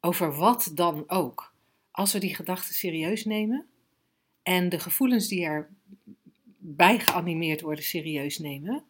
over 0.01 0.35
wat 0.35 0.71
dan 0.73 1.03
ook, 1.07 1.53
als 1.91 2.13
we 2.13 2.19
die 2.19 2.35
gedachten 2.35 2.75
serieus 2.75 3.25
nemen 3.25 3.65
en 4.43 4.69
de 4.69 4.79
gevoelens 4.79 5.27
die 5.27 5.45
erbij 5.45 6.99
geanimeerd 6.99 7.61
worden 7.61 7.83
serieus 7.83 8.39
nemen, 8.39 8.85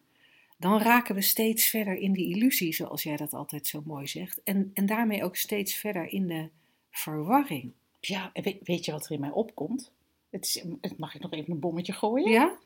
dan 0.62 0.78
raken 0.78 1.14
we 1.14 1.20
steeds 1.22 1.66
verder 1.66 1.94
in 1.96 2.12
die 2.12 2.34
illusie, 2.34 2.74
zoals 2.74 3.02
jij 3.02 3.16
dat 3.16 3.32
altijd 3.32 3.66
zo 3.66 3.82
mooi 3.84 4.06
zegt. 4.06 4.40
En, 4.44 4.70
en 4.74 4.86
daarmee 4.86 5.24
ook 5.24 5.36
steeds 5.36 5.74
verder 5.74 6.06
in 6.12 6.26
de 6.26 6.48
verwarring. 6.90 7.72
ja 8.00 8.30
weet, 8.32 8.58
weet 8.62 8.84
je 8.84 8.92
wat 8.92 9.04
er 9.04 9.12
in 9.12 9.20
mij 9.20 9.30
opkomt? 9.30 9.92
Het 10.30 10.44
is, 10.44 10.64
het- 10.80 10.98
mag 10.98 11.14
ik 11.14 11.20
nog 11.20 11.32
even 11.32 11.52
een 11.52 11.60
bommetje 11.60 11.92
gooien? 11.92 12.30
Ja? 12.30 12.58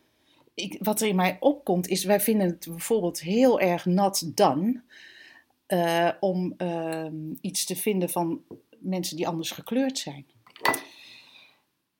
ik, 0.54 0.76
wat 0.78 1.00
er 1.00 1.08
in 1.08 1.16
mij 1.16 1.36
opkomt 1.40 1.88
is, 1.88 2.04
wij 2.04 2.20
vinden 2.20 2.46
het 2.46 2.66
bijvoorbeeld 2.68 3.20
heel 3.20 3.60
erg 3.60 3.84
nat 3.84 4.30
dan 4.34 4.82
eh, 5.66 6.10
om 6.20 6.54
ehm, 6.56 7.32
iets 7.40 7.64
te 7.64 7.76
vinden 7.76 8.10
van 8.10 8.42
mensen 8.78 9.16
die 9.16 9.28
anders 9.28 9.50
gekleurd 9.50 9.98
zijn. 9.98 10.26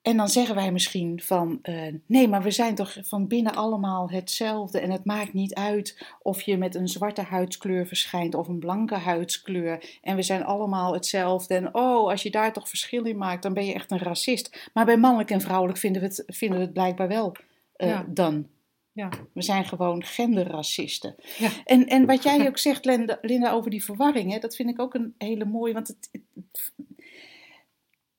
En 0.06 0.16
dan 0.16 0.28
zeggen 0.28 0.54
wij 0.54 0.72
misschien 0.72 1.20
van, 1.22 1.58
eh, 1.62 1.94
nee, 2.06 2.28
maar 2.28 2.42
we 2.42 2.50
zijn 2.50 2.74
toch 2.74 2.96
van 3.02 3.26
binnen 3.26 3.54
allemaal 3.54 4.10
hetzelfde 4.10 4.78
en 4.80 4.90
het 4.90 5.04
maakt 5.04 5.32
niet 5.32 5.54
uit 5.54 6.06
of 6.22 6.42
je 6.42 6.56
met 6.56 6.74
een 6.74 6.88
zwarte 6.88 7.22
huidskleur 7.22 7.86
verschijnt 7.86 8.34
of 8.34 8.48
een 8.48 8.58
blanke 8.58 8.94
huidskleur 8.94 9.98
en 10.02 10.16
we 10.16 10.22
zijn 10.22 10.44
allemaal 10.44 10.92
hetzelfde 10.94 11.54
en 11.54 11.74
oh, 11.74 12.08
als 12.10 12.22
je 12.22 12.30
daar 12.30 12.52
toch 12.52 12.68
verschil 12.68 13.04
in 13.04 13.16
maakt, 13.18 13.42
dan 13.42 13.54
ben 13.54 13.66
je 13.66 13.72
echt 13.72 13.90
een 13.90 13.98
racist. 13.98 14.70
Maar 14.74 14.84
bij 14.84 14.96
mannelijk 14.96 15.30
en 15.30 15.40
vrouwelijk 15.40 15.78
vinden 15.78 16.02
we 16.02 16.06
het, 16.08 16.22
vinden 16.26 16.58
we 16.58 16.64
het 16.64 16.72
blijkbaar 16.72 17.08
wel 17.08 17.36
eh, 17.76 17.88
Ja. 17.88 18.06
dan. 18.08 18.46
Ja. 18.92 19.08
We 19.32 19.42
zijn 19.42 19.64
gewoon 19.64 20.04
genderracisten. 20.04 21.14
Ja. 21.38 21.50
En, 21.64 21.86
en 21.86 22.06
wat 22.06 22.22
jij 22.22 22.46
ook 22.48 22.58
zegt, 22.58 22.84
Linda, 22.84 23.18
Linda, 23.22 23.50
over 23.52 23.70
die 23.70 23.84
verwarring, 23.84 24.32
hè, 24.32 24.38
dat 24.38 24.56
vind 24.56 24.68
ik 24.68 24.80
ook 24.80 24.94
een 24.94 25.14
hele 25.18 25.44
mooie. 25.44 25.72
Want 25.72 25.88
het- 25.88 26.10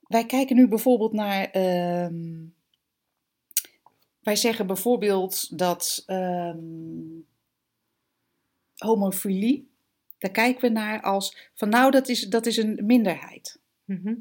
wij 0.07 0.25
kijken 0.25 0.55
nu 0.55 0.67
bijvoorbeeld 0.67 1.13
naar. 1.13 1.49
ehm, 1.51 2.45
wij 4.19 4.35
zeggen 4.35 4.67
bijvoorbeeld 4.67 5.57
dat 5.57 6.03
ehm, 6.05 6.57
homofilie, 8.75 9.71
daar 10.17 10.31
kijken 10.31 10.61
we 10.61 10.69
naar 10.69 11.01
als 11.01 11.51
van 11.53 11.69
nou, 11.69 11.91
dat 11.91 12.07
is, 12.07 12.21
dat 12.21 12.45
is 12.45 12.57
een 12.57 12.79
minderheid. 12.85 13.59
Mhm. 13.85 14.13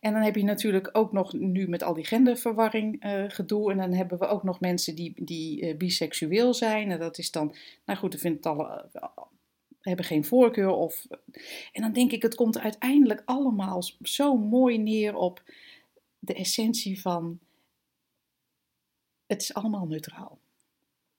En 0.00 0.12
dan 0.12 0.22
heb 0.22 0.36
je 0.36 0.44
natuurlijk 0.44 0.88
ook 0.92 1.12
nog 1.12 1.32
nu 1.32 1.68
met 1.68 1.82
al 1.82 1.94
die 1.94 2.04
genderverwarring 2.04 3.02
eh, 3.02 3.24
gedoe. 3.28 3.70
En 3.70 3.76
dan 3.76 3.92
hebben 3.92 4.18
we 4.18 4.26
ook 4.26 4.42
nog 4.42 4.60
mensen 4.60 4.94
die, 4.94 5.24
die 5.24 5.60
eh, 5.62 5.76
biseksueel 5.76 6.54
zijn. 6.54 6.90
En 6.90 6.98
dat 6.98 7.18
is 7.18 7.30
dan, 7.30 7.54
nou 7.84 7.98
goed, 7.98 8.14
ik 8.14 8.20
vind 8.20 8.36
het 8.36 8.46
alle, 8.46 8.88
eh, 8.92 9.08
hebben 9.80 10.04
geen 10.04 10.24
voorkeur. 10.24 10.70
Of, 10.70 11.06
en 11.72 11.82
dan 11.82 11.92
denk 11.92 12.12
ik, 12.12 12.22
het 12.22 12.34
komt 12.34 12.58
uiteindelijk 12.58 13.22
allemaal 13.24 13.82
zo 14.02 14.36
mooi 14.36 14.78
neer 14.78 15.14
op 15.14 15.42
de 16.18 16.34
essentie 16.34 17.00
van, 17.00 17.38
het 19.26 19.42
is 19.42 19.54
allemaal 19.54 19.86
neutraal. 19.86 20.38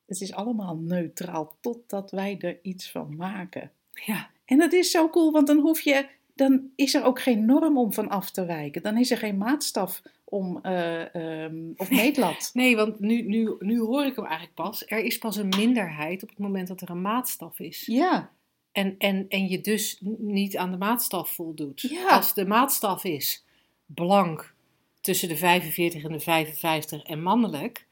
Het 0.05 0.21
is 0.21 0.33
allemaal 0.33 0.75
neutraal 0.75 1.55
totdat 1.59 2.11
wij 2.11 2.37
er 2.39 2.59
iets 2.61 2.91
van 2.91 3.15
maken. 3.15 3.71
Ja. 4.05 4.29
En 4.45 4.57
dat 4.57 4.73
is 4.73 4.91
zo 4.91 5.09
cool, 5.09 5.31
want 5.31 5.47
dan 5.47 5.59
hoef 5.59 5.81
je, 5.81 6.07
dan 6.35 6.71
is 6.75 6.93
er 6.93 7.03
ook 7.03 7.21
geen 7.21 7.45
norm 7.45 7.77
om 7.77 7.93
van 7.93 8.09
af 8.09 8.31
te 8.31 8.45
wijken. 8.45 8.81
Dan 8.81 8.97
is 8.97 9.11
er 9.11 9.17
geen 9.17 9.37
maatstaf 9.37 10.01
om, 10.23 10.59
ehm, 10.61 11.71
of 11.75 11.89
meetlat. 11.89 12.49
Nee, 12.53 12.75
want 12.75 12.99
nu, 12.99 13.21
nu, 13.21 13.55
nu 13.59 13.79
hoor 13.79 14.05
ik 14.05 14.15
hem 14.15 14.25
eigenlijk 14.25 14.55
pas. 14.55 14.83
Er 14.87 15.03
is 15.03 15.17
pas 15.17 15.35
een 15.35 15.53
minderheid 15.57 16.23
op 16.23 16.29
het 16.29 16.37
moment 16.37 16.67
dat 16.67 16.81
er 16.81 16.89
een 16.89 17.01
maatstaf 17.01 17.59
is. 17.59 17.85
Ja, 17.85 18.31
En, 18.71 18.95
en, 18.97 19.25
en 19.29 19.47
je 19.47 19.61
dus 19.61 19.97
niet 20.17 20.57
aan 20.57 20.71
de 20.71 20.77
maatstaf 20.77 21.29
voldoet. 21.29 21.81
Ja. 21.81 22.07
Als 22.07 22.33
de 22.33 22.45
maatstaf 22.45 23.03
is 23.03 23.43
blank 23.85 24.53
tussen 25.01 25.29
de 25.29 25.37
45 25.37 26.03
en 26.03 26.11
de 26.11 26.19
55 26.19 27.03
en 27.03 27.21
mannelijk, 27.21 27.85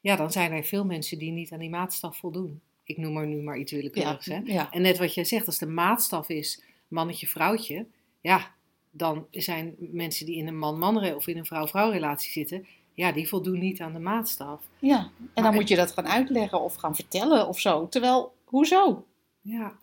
ja, 0.00 0.16
dan 0.16 0.32
zijn 0.32 0.52
er 0.52 0.64
veel 0.64 0.84
mensen 0.84 1.18
die 1.18 1.30
niet 1.30 1.52
aan 1.52 1.58
die 1.58 1.70
maatstaf 1.70 2.16
voldoen. 2.16 2.60
Ik 2.84 2.96
noem 2.96 3.16
er 3.16 3.26
nu 3.26 3.42
maar 3.42 3.58
iets 3.58 3.70
ja, 3.70 3.76
willekeurigs. 3.76 4.26
Hè? 4.26 4.40
ja. 4.44 4.72
En 4.72 4.82
net 4.82 4.98
wat 4.98 5.14
jij 5.14 5.24
zegt, 5.24 5.46
als 5.46 5.58
de 5.58 5.66
maatstaf 5.66 6.28
is 6.28 6.62
mannetje, 6.88 7.26
vrouwtje, 7.26 7.86
ja, 8.20 8.54
dan 8.90 9.26
zijn 9.30 9.74
mensen 9.78 10.26
die 10.26 10.36
in 10.36 10.46
een 10.46 10.58
man-man 10.58 11.14
of 11.14 11.26
in 11.26 11.36
een 11.36 11.46
vrouw-vrouw 11.46 11.90
relatie 11.90 12.30
zitten, 12.30 12.66
ja, 12.94 13.12
die 13.12 13.28
voldoen 13.28 13.58
niet 13.58 13.80
aan 13.80 13.92
de 13.92 13.98
maatstaf. 13.98 14.60
ja. 14.78 14.98
En 14.98 15.10
Maar- 15.34 15.44
dan 15.44 15.54
moet 15.54 15.68
je 15.68 15.76
dat 15.76 15.92
gaan 15.92 16.08
uitleggen 16.08 16.60
of 16.60 16.74
gaan 16.74 16.94
vertellen 16.94 17.48
of 17.48 17.60
zo. 17.60 17.88
Terwijl, 17.88 18.32
hoezo? 18.44 19.04
Ja. 19.42 19.78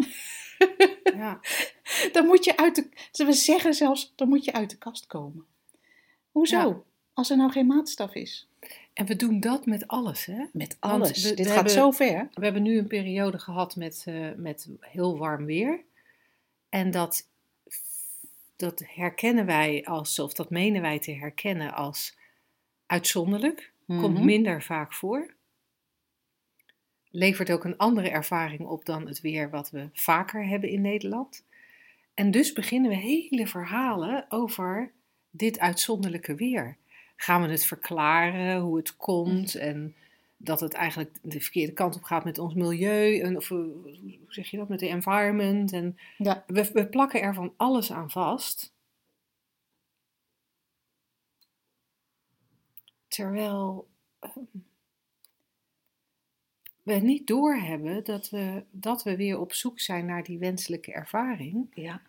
ja. 1.16 1.40
Dan 2.12 2.26
moet 2.26 2.46
je 2.46 2.58
uit 2.58 2.76
de, 2.76 3.26
we 3.26 3.34
zeggen 3.34 3.74
zelfs, 3.74 4.14
dan 4.16 4.30
moet 4.30 4.46
je 4.46 4.54
uit 4.54 4.70
de 4.70 4.78
kast 4.78 5.08
komen. 5.08 5.46
Hoezo? 6.32 6.58
Ja. 6.70 6.82
Als 7.14 7.30
er 7.30 7.38
nou 7.38 7.52
geen 7.52 7.68
maatstaf 7.68 8.14
is. 8.14 8.48
En 8.94 9.06
we 9.06 9.16
doen 9.16 9.40
dat 9.40 9.66
met 9.66 9.88
alles, 9.88 10.26
hè? 10.26 10.46
Met 10.54 10.78
alles. 10.80 11.24
we- 11.24 11.28
Dit 11.30 11.38
we 11.38 11.44
gaat 11.46 11.54
hebben- 11.56 11.72
zo 11.74 11.92
ver. 11.92 12.30
We 12.34 12.44
hebben 12.44 12.64
nu 12.64 12.78
een 12.78 12.88
periode 12.88 13.40
gehad 13.40 13.76
met, 13.76 14.04
eh, 14.06 14.30
met 14.36 14.70
heel 14.80 15.18
warm 15.18 15.46
weer. 15.46 15.84
En 16.70 16.92
dat, 16.92 17.28
dat 18.56 18.84
herkennen 18.88 19.46
wij 19.46 19.86
als, 19.86 20.20
of 20.20 20.34
dat 20.34 20.50
menen 20.50 20.82
wij 20.82 21.00
te 21.00 21.12
herkennen 21.14 21.74
als 21.74 22.18
uitzonderlijk. 22.86 23.72
Komt 23.88 24.14
Mhm. 24.14 24.26
minder 24.26 24.64
vaak 24.64 24.94
voor. 24.94 25.34
Levert 27.12 27.52
ook 27.52 27.64
een 27.64 27.78
andere 27.78 28.10
ervaring 28.10 28.62
op 28.62 28.86
dan 28.86 29.08
het 29.08 29.22
weer 29.22 29.50
wat 29.50 29.70
we 29.70 29.90
vaker 29.94 30.48
hebben 30.48 30.70
in 30.70 30.82
Nederland. 30.82 31.46
En 32.14 32.32
dus 32.32 32.54
beginnen 32.54 32.90
we 32.90 32.96
hele 32.96 33.48
verhalen 33.48 34.26
over 34.30 34.92
dit 35.32 35.60
uitzonderlijke 35.60 36.36
weer. 36.36 36.78
Gaan 37.16 37.42
we 37.42 37.48
het 37.48 37.66
verklaren, 37.66 38.60
hoe 38.60 38.78
het 38.78 38.98
komt 38.98 39.56
en 39.56 39.96
dat 40.38 40.60
het 40.60 40.74
eigenlijk 40.74 41.18
de 41.22 41.42
verkeerde 41.42 41.74
kant 41.74 41.96
op 41.96 42.04
gaat 42.04 42.24
met 42.24 42.38
ons 42.38 42.54
milieu. 42.54 43.20
En, 43.20 43.38
of 43.38 43.48
hoe 43.48 43.98
zeg 44.28 44.50
je 44.50 44.58
dat, 44.58 44.70
met 44.70 44.80
de 44.80 44.88
environment. 44.88 45.74
En 45.74 45.98
Ja. 46.18 46.44
we, 46.48 46.70
we 46.74 46.88
plakken 46.88 47.22
er 47.22 47.34
van 47.34 47.54
alles 47.58 47.92
aan 47.92 48.10
vast. 48.10 48.74
Terwijl 53.08 53.88
ehm, 54.20 54.40
we 56.84 56.94
niet 56.94 57.28
doorhebben 57.28 58.04
dat 58.04 58.30
we, 58.30 58.64
dat 58.72 59.04
we 59.04 59.16
weer 59.16 59.40
op 59.40 59.54
zoek 59.54 59.80
zijn 59.80 60.06
naar 60.06 60.24
die 60.24 60.38
wenselijke 60.38 60.92
ervaring. 60.92 61.68
Ja. 61.74 62.02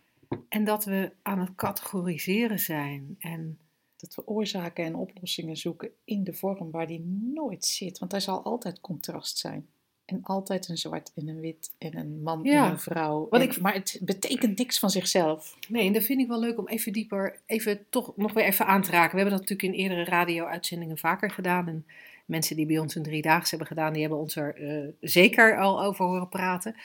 En 0.49 0.65
dat 0.65 0.85
we 0.85 1.11
aan 1.23 1.39
het 1.39 1.55
categoriseren 1.55 2.59
zijn. 2.59 3.17
En 3.19 3.59
Dat 3.97 4.15
we 4.15 4.27
oorzaken 4.27 4.85
en 4.85 4.95
oplossingen 4.95 5.57
zoeken 5.57 5.91
in 6.05 6.25
de 6.25 6.33
vorm 6.35 6.71
waar 6.71 6.87
die 6.87 7.01
nooit 7.35 7.65
zit. 7.65 7.99
Want 7.99 8.13
er 8.13 8.21
zal 8.21 8.43
altijd 8.43 8.81
contrast 8.81 9.39
zijn. 9.39 9.67
En 10.05 10.21
altijd 10.23 10.69
een 10.69 10.77
zwart 10.77 11.13
en 11.15 11.29
een 11.29 11.41
wit 11.41 11.71
en 11.79 11.97
een 11.97 12.23
man 12.23 12.41
Ja. 12.43 12.65
en 12.67 12.71
een 12.71 12.79
vrouw. 12.79 13.27
Wat 13.31 13.41
En- 13.41 13.49
ik- 13.49 13.61
Maar 13.61 13.75
het 13.75 13.99
betekent 14.03 14.59
niks 14.59 14.79
van 14.79 14.91
zichzelf. 14.91 15.59
nee, 15.69 15.87
en 15.87 15.93
dat 15.93 16.03
vind 16.03 16.21
ik 16.21 16.29
wel 16.29 16.41
leuk 16.41 16.59
om 16.59 16.69
even 16.69 16.93
dieper, 16.93 17.41
even 17.47 17.85
toch 17.91 18.17
nog 18.17 18.33
weer 18.33 18.45
even 18.45 18.67
aan 18.67 18.83
te 18.83 18.91
raken. 18.91 19.11
We 19.17 19.21
hebben 19.21 19.39
dat 19.39 19.49
natuurlijk 19.49 19.79
in 19.79 19.85
eerdere 19.85 20.05
radio-uitzendingen 20.11 20.99
vaker 20.99 21.31
gedaan. 21.31 21.69
En 21.69 21.87
mensen 22.31 22.57
die 22.57 22.67
bij 22.67 22.79
ons 22.79 22.95
een 22.95 23.03
driedaags 23.03 23.51
hebben 23.51 23.69
gedaan, 23.69 23.93
die 23.93 24.01
hebben 24.01 24.19
ons 24.19 24.37
er 24.37 24.55
eh, 24.55 24.89
zeker 25.01 25.59
al 25.59 25.83
over 25.83 26.05
horen 26.05 26.29
praten. 26.29 26.77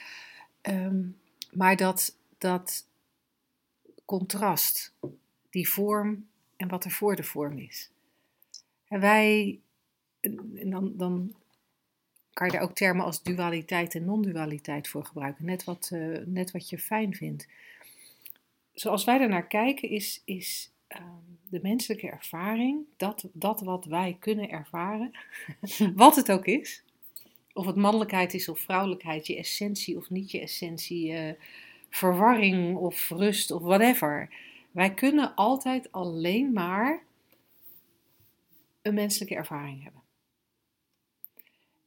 Ehm, 0.60 1.02
maar 1.52 1.76
dat, 1.76 2.16
dat 2.38 2.86
contrast, 4.04 4.94
die 5.50 5.68
vorm 5.68 6.26
en 6.56 6.68
wat 6.68 6.84
er 6.84 6.90
voor 6.90 7.16
de 7.16 7.22
vorm 7.22 7.58
is. 7.58 7.90
En 8.88 9.00
wij, 9.00 9.58
en 10.20 10.70
dan, 10.70 10.92
dan 10.96 11.34
kan 12.32 12.46
je 12.46 12.52
daar 12.52 12.62
ook 12.62 12.74
termen 12.74 13.04
als 13.04 13.22
dualiteit 13.22 13.94
en 13.94 14.04
non-dualiteit 14.04 14.88
voor 14.88 15.04
gebruiken. 15.04 15.44
Net 15.44 15.64
wat, 15.64 15.90
eh, 15.92 16.18
net 16.24 16.50
wat 16.50 16.68
je 16.68 16.78
fijn 16.78 17.14
vindt. 17.14 17.48
Zoals 18.72 19.04
wij 19.04 19.18
daarnaar 19.18 19.46
kijken, 19.46 19.88
is, 19.88 20.22
is 20.24 20.72
de 21.48 21.60
menselijke 21.62 22.10
ervaring, 22.10 22.84
dat, 22.96 23.28
dat 23.32 23.60
wat 23.60 23.84
wij 23.84 24.16
kunnen 24.20 24.50
ervaren, 24.50 25.10
wat 25.94 26.16
het 26.16 26.32
ook 26.32 26.46
is. 26.46 26.84
Of 27.52 27.66
het 27.66 27.76
mannelijkheid 27.76 28.34
is 28.34 28.48
of 28.48 28.60
vrouwelijkheid, 28.60 29.26
je 29.26 29.36
essentie 29.36 29.96
of 29.96 30.10
niet 30.10 30.30
je 30.30 30.40
essentie, 30.40 31.12
eh, 31.12 31.34
verwarring 31.90 32.76
of 32.76 33.08
rust 33.08 33.50
of 33.50 33.62
whatever. 33.62 34.28
Wij 34.70 34.94
kunnen 34.94 35.34
altijd 35.34 35.92
alleen 35.92 36.52
maar 36.52 37.02
een 38.82 38.94
menselijke 38.94 39.34
ervaring 39.34 39.82
hebben. 39.82 40.02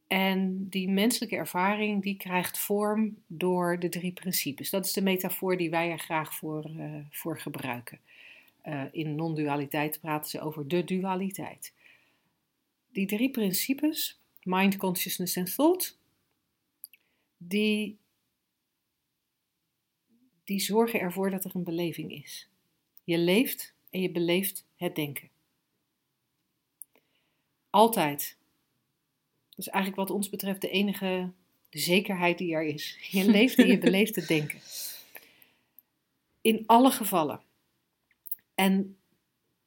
En 0.06 0.68
die 0.68 0.88
menselijke 0.88 1.36
ervaring 1.36 2.02
die 2.02 2.16
krijgt 2.16 2.58
vorm 2.58 3.16
door 3.26 3.78
de 3.78 3.88
drie 3.88 4.12
principes. 4.12 4.70
Dat 4.70 4.86
is 4.86 4.92
de 4.92 5.02
metafoor 5.02 5.56
die 5.56 5.70
wij 5.70 5.90
er 5.90 5.98
graag 5.98 6.34
voor, 6.34 6.64
eh, 6.64 6.94
voor 7.10 7.38
gebruiken. 7.38 7.98
Eh, 8.62 8.84
in 8.90 9.14
non-dualiteit 9.14 10.00
praten 10.00 10.30
ze 10.30 10.40
over 10.40 10.68
de 10.68 10.84
dualiteit. 10.84 11.74
Die 12.92 13.06
drie 13.06 13.30
principes, 13.30 14.20
mind, 14.42 14.76
consciousness 14.76 15.36
en 15.36 15.44
thought, 15.44 15.98
die, 17.36 17.98
die 20.44 20.60
zorgen 20.60 21.00
ervoor 21.00 21.30
dat 21.30 21.44
er 21.44 21.54
een 21.54 21.64
beleving 21.64 22.12
is. 22.12 22.48
Je 23.04 23.18
leeft 23.18 23.74
en 23.90 24.00
je 24.00 24.10
beleeft 24.10 24.66
het 24.76 24.94
denken. 24.94 25.28
Altijd. 27.70 28.36
Dat 29.48 29.58
is 29.58 29.68
eigenlijk 29.68 30.08
wat 30.08 30.16
ons 30.16 30.28
betreft 30.28 30.60
de 30.60 30.70
enige 30.70 31.32
zekerheid 31.70 32.38
die 32.38 32.54
er 32.54 32.64
is. 32.64 32.98
Je 33.10 33.30
leeft 33.30 33.58
en 33.58 33.66
je 33.66 33.78
beleeft 33.88 34.16
het 34.16 34.28
denken. 34.28 34.60
In 36.40 36.66
alle 36.66 36.90
gevallen. 36.90 37.40
En 38.60 38.96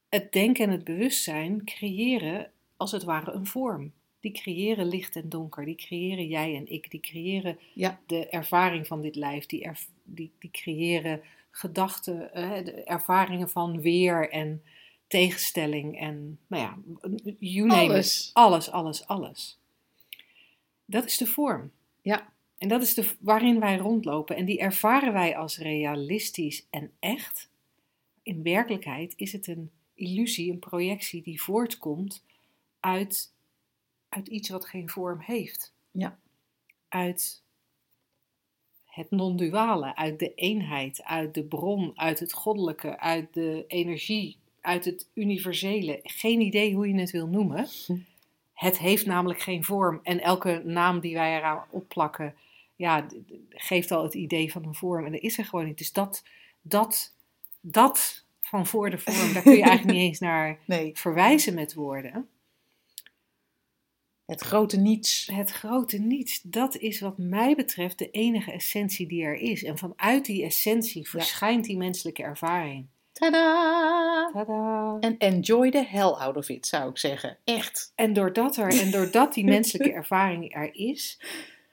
het 0.10 0.32
denken 0.32 0.66
en 0.66 0.72
het 0.72 0.84
bewustzijn 0.84 1.66
creëren 1.66 2.52
als 2.78 2.92
het 2.92 3.04
ware 3.04 3.32
een 3.32 3.46
vorm. 3.46 3.92
Die 4.20 4.32
creëren 4.32 4.86
licht 4.86 5.16
en 5.16 5.30
donker. 5.30 5.66
Die 5.66 5.76
creëren 5.76 6.28
jij 6.28 6.56
en 6.56 6.72
ik. 6.72 6.92
Die 6.92 7.00
creëren 7.00 7.60
Ja. 7.74 8.00
de 8.06 8.28
ervaring 8.28 8.88
van 8.88 9.02
dit 9.02 9.16
lijf. 9.16 9.46
Die, 9.46 9.70
die, 10.04 10.32
die 10.40 10.52
creëren 10.52 11.22
gedachten, 11.52 12.34
eh, 12.34 12.66
de 12.66 12.84
ervaringen 12.84 13.50
van 13.50 13.82
weer 13.82 14.30
en 14.30 14.64
tegenstelling. 15.08 16.00
En 16.00 16.40
nou 16.48 16.64
ja, 16.64 16.78
you 17.40 17.68
name 17.68 17.82
Alles. 17.82 18.28
it. 18.28 18.34
Alles, 18.34 18.72
alles, 18.72 19.08
alles. 19.08 19.60
Dat 20.86 21.06
is 21.06 21.18
de 21.18 21.28
vorm. 21.28 21.72
Ja. 22.02 22.32
En 22.58 22.68
dat 22.68 22.82
is 22.82 22.94
de, 22.94 23.10
waarin 23.20 23.60
wij 23.60 23.78
rondlopen. 23.78 24.36
En 24.36 24.46
die 24.46 24.60
ervaren 24.60 25.14
wij 25.14 25.38
als 25.38 25.58
realistisch 25.58 26.68
en 26.70 26.92
echt. 27.00 27.52
In 28.24 28.44
werkelijkheid 28.44 29.14
is 29.16 29.32
het 29.32 29.48
een 29.48 29.72
illusie, 29.94 30.52
een 30.52 30.60
projectie 30.60 31.22
die 31.22 31.42
voortkomt 31.42 32.24
uit, 32.80 33.34
uit 34.10 34.28
iets 34.28 34.50
wat 34.50 34.66
geen 34.66 34.90
vorm 34.90 35.20
heeft. 35.20 35.74
Ja. 35.92 36.20
Uit 36.88 37.44
het 38.86 39.12
non-duale, 39.12 39.96
uit 39.96 40.20
de 40.20 40.34
eenheid, 40.34 41.04
uit 41.04 41.34
de 41.34 41.44
bron, 41.44 41.92
uit 41.96 42.20
het 42.20 42.34
goddelijke, 42.34 43.00
uit 43.00 43.34
de 43.34 43.64
energie, 43.68 44.38
uit 44.62 44.86
het 44.86 45.08
universele. 45.14 46.00
Geen 46.04 46.42
idee 46.42 46.76
hoe 46.76 46.88
je 46.88 47.00
het 47.00 47.12
wil 47.12 47.28
noemen. 47.28 47.68
Het 48.54 48.78
heeft 48.78 49.06
namelijk 49.06 49.40
geen 49.40 49.64
vorm. 49.64 50.00
En 50.04 50.20
elke 50.20 50.62
naam 50.66 51.00
die 51.00 51.14
wij 51.14 51.38
eraan 51.38 51.66
opplakken, 51.70 52.36
ja, 52.76 53.06
geeft 53.50 53.92
al 53.92 54.04
het 54.04 54.14
idee 54.14 54.52
van 54.52 54.66
een 54.66 54.76
vorm. 54.76 55.06
En 55.06 55.12
dat 55.12 55.22
is 55.22 55.38
er 55.38 55.46
gewoon 55.46 55.66
niet. 55.66 55.78
Dus 55.78 55.92
dat, 55.92 56.24
dat, 56.62 57.16
dat 57.65 58.26
van 58.41 58.67
voor 58.67 58.89
de 58.89 58.97
vorm, 58.97 59.34
daar 59.34 59.41
kun 59.41 59.56
je 59.56 59.62
eigenlijk 59.62 59.97
niet 59.97 60.08
eens 60.08 60.19
naar 60.19 60.60
Nee, 60.65 60.91
verwijzen 60.93 61.54
met 61.54 61.73
woorden. 61.73 62.28
het 64.26 64.41
grote 64.41 64.78
niets. 64.78 65.30
Het 65.34 65.52
grote 65.52 65.97
niets, 65.97 66.41
dat 66.41 66.78
is 66.78 66.99
wat 66.99 67.17
mij 67.17 67.56
betreft 67.56 67.97
de 67.97 68.10
enige 68.10 68.52
essentie 68.52 69.08
die 69.08 69.23
er 69.23 69.36
is. 69.36 69.63
En 69.63 69.78
vanuit 69.78 70.26
die 70.26 70.43
essentie 70.43 71.10
verschijnt 71.10 71.65
die 71.65 71.78
menselijke 71.78 72.23
ervaring. 72.23 72.88
Tadaa! 73.13 74.97
En 74.99 75.17
enjoy 75.17 75.71
the 75.71 75.86
hell 75.88 76.12
out 76.12 76.38
of 76.38 76.49
it, 76.49 76.67
zou 76.67 76.89
ik 76.89 76.97
zeggen. 76.97 77.38
Echt. 77.43 77.91
En 77.95 78.13
doordat, 78.13 78.58
er, 78.58 78.80
en 78.80 78.91
doordat 78.91 79.34
die 79.34 79.43
menselijke 79.45 79.93
ervaring 80.02 80.56
er 80.56 80.76
is, 80.76 81.19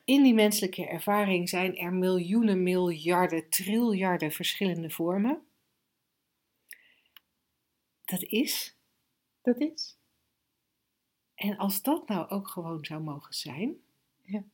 in 0.04 0.22
die 0.22 0.34
menselijke 0.34 0.86
ervaring 0.86 1.48
zijn 1.48 1.76
er 1.76 1.92
miljoenen, 1.92 2.62
miljarden, 2.62 3.48
triljarden 3.48 4.32
verschillende 4.32 4.90
vormen. 4.90 5.38
Dat 8.10 8.22
is. 8.22 8.76
Dat 9.42 9.60
is. 9.60 9.98
En 11.34 11.56
als 11.56 11.82
dat 11.82 12.08
nou 12.08 12.28
ook 12.28 12.48
gewoon 12.48 12.84
zou 12.84 13.02
mogen 13.02 13.34
zijn, 13.34 13.76
Ja. 14.22 14.44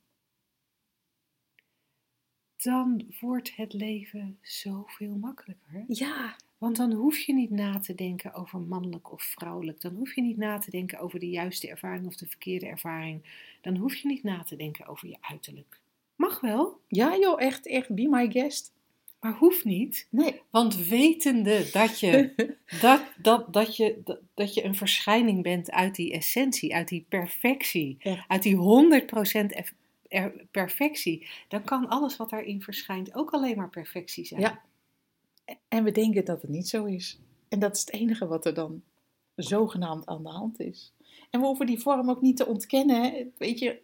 dan 2.57 3.07
wordt 3.21 3.57
het 3.57 3.73
leven 3.73 4.39
zoveel 4.43 5.15
makkelijker. 5.15 5.85
Ja. 5.89 6.37
Want 6.59 6.77
dan 6.77 6.93
hoef 6.93 7.19
je 7.19 7.33
niet 7.33 7.51
na 7.51 7.79
te 7.79 7.95
denken 7.95 8.35
over 8.35 8.61
mannelijk 8.61 9.13
of 9.13 9.23
vrouwelijk. 9.23 9.81
Dan 9.81 9.95
hoef 9.95 10.15
je 10.15 10.23
niet 10.23 10.37
na 10.37 10.59
te 10.59 10.71
denken 10.71 10.99
over 10.99 11.19
de 11.21 11.29
juiste 11.31 11.69
ervaring 11.69 12.07
of 12.07 12.17
de 12.17 12.27
verkeerde 12.27 12.67
ervaring. 12.67 13.23
Dan 13.61 13.77
hoef 13.77 13.95
je 13.95 14.09
niet 14.09 14.23
na 14.23 14.43
te 14.43 14.57
denken 14.57 14.87
over 14.87 15.09
je 15.09 15.17
uiterlijk. 15.21 15.81
Mag 16.15 16.41
wel, 16.41 16.81
Ja 16.89 17.17
joh, 17.17 17.41
echt, 17.43 17.67
echt. 17.67 17.95
Be 17.95 18.09
my 18.09 18.31
guest. 18.31 18.73
Maar 19.21 19.35
hoeft 19.35 19.65
niet. 19.65 20.07
Nee. 20.11 20.41
Want 20.51 20.77
wetende 20.89 21.69
dat 21.73 22.01
je, 22.01 22.33
dat, 22.81 23.03
dat, 23.19 23.53
dat 23.53 23.77
je, 23.77 24.01
dat, 24.05 24.19
dat 24.35 24.55
je 24.55 24.65
een 24.65 24.75
verschijning 24.75 25.43
bent 25.43 25.71
uit 25.71 25.95
die 25.95 26.13
essentie, 26.13 26.75
uit 26.75 26.89
die 26.89 27.07
perfectie, 27.09 27.97
uit 28.29 28.43
die 28.43 28.57
100% 28.57 28.59
eff- 29.47 29.75
er- 30.09 30.47
perfectie, 30.51 31.29
dan 31.49 31.63
kan 31.65 31.89
alles 31.89 32.17
wat 32.17 32.31
daarin 32.31 32.63
verschijnt 32.63 33.15
ook 33.15 33.31
alleen 33.31 33.57
maar 33.57 33.71
perfectie 33.71 34.25
zijn. 34.25 34.41
Ja. 34.41 34.63
En 35.69 35.85
we 35.85 35.93
denken 35.93 36.25
dat 36.25 36.43
het 36.43 36.51
niet 36.51 36.69
zo 36.69 36.85
is. 36.85 37.19
En 37.49 37.59
dat 37.59 37.75
is 37.77 37.81
het 37.81 37.93
enige 37.93 38.27
wat 38.27 38.47
er 38.47 38.55
dan 38.55 38.83
zogenaamd 39.35 40.07
aan 40.07 40.23
de 40.23 40.29
hand 40.29 40.61
is. 40.61 40.93
En 41.31 41.41
we 41.41 41.47
hoeven 41.47 41.67
die 41.67 41.79
vorm 41.81 42.11
ook 42.11 42.21
niet 42.21 42.37
te 42.37 42.47
ontkennen. 42.47 43.03
Hè. 43.03 43.27
Weet 43.39 43.59
je, 43.59 43.79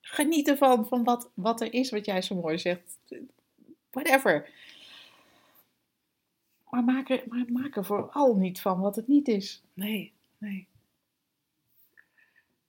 geniet 0.00 0.48
ervan, 0.48 0.86
van 0.86 1.04
wat, 1.04 1.30
wat 1.34 1.60
er 1.60 1.72
is, 1.72 1.90
wat 1.90 2.04
jij 2.06 2.22
zo 2.22 2.34
mooi 2.34 2.58
zegt. 2.58 2.98
Whatever. 3.96 4.48
Maar 6.70 6.84
maak, 6.84 7.76
er, 7.76 7.84
vooral 7.84 8.34
niet 8.34 8.60
van 8.60 8.80
wat 8.80 8.96
het 8.96 9.08
niet 9.08 9.28
is. 9.28 9.62
Nee, 9.74 10.12
nee. 10.38 10.66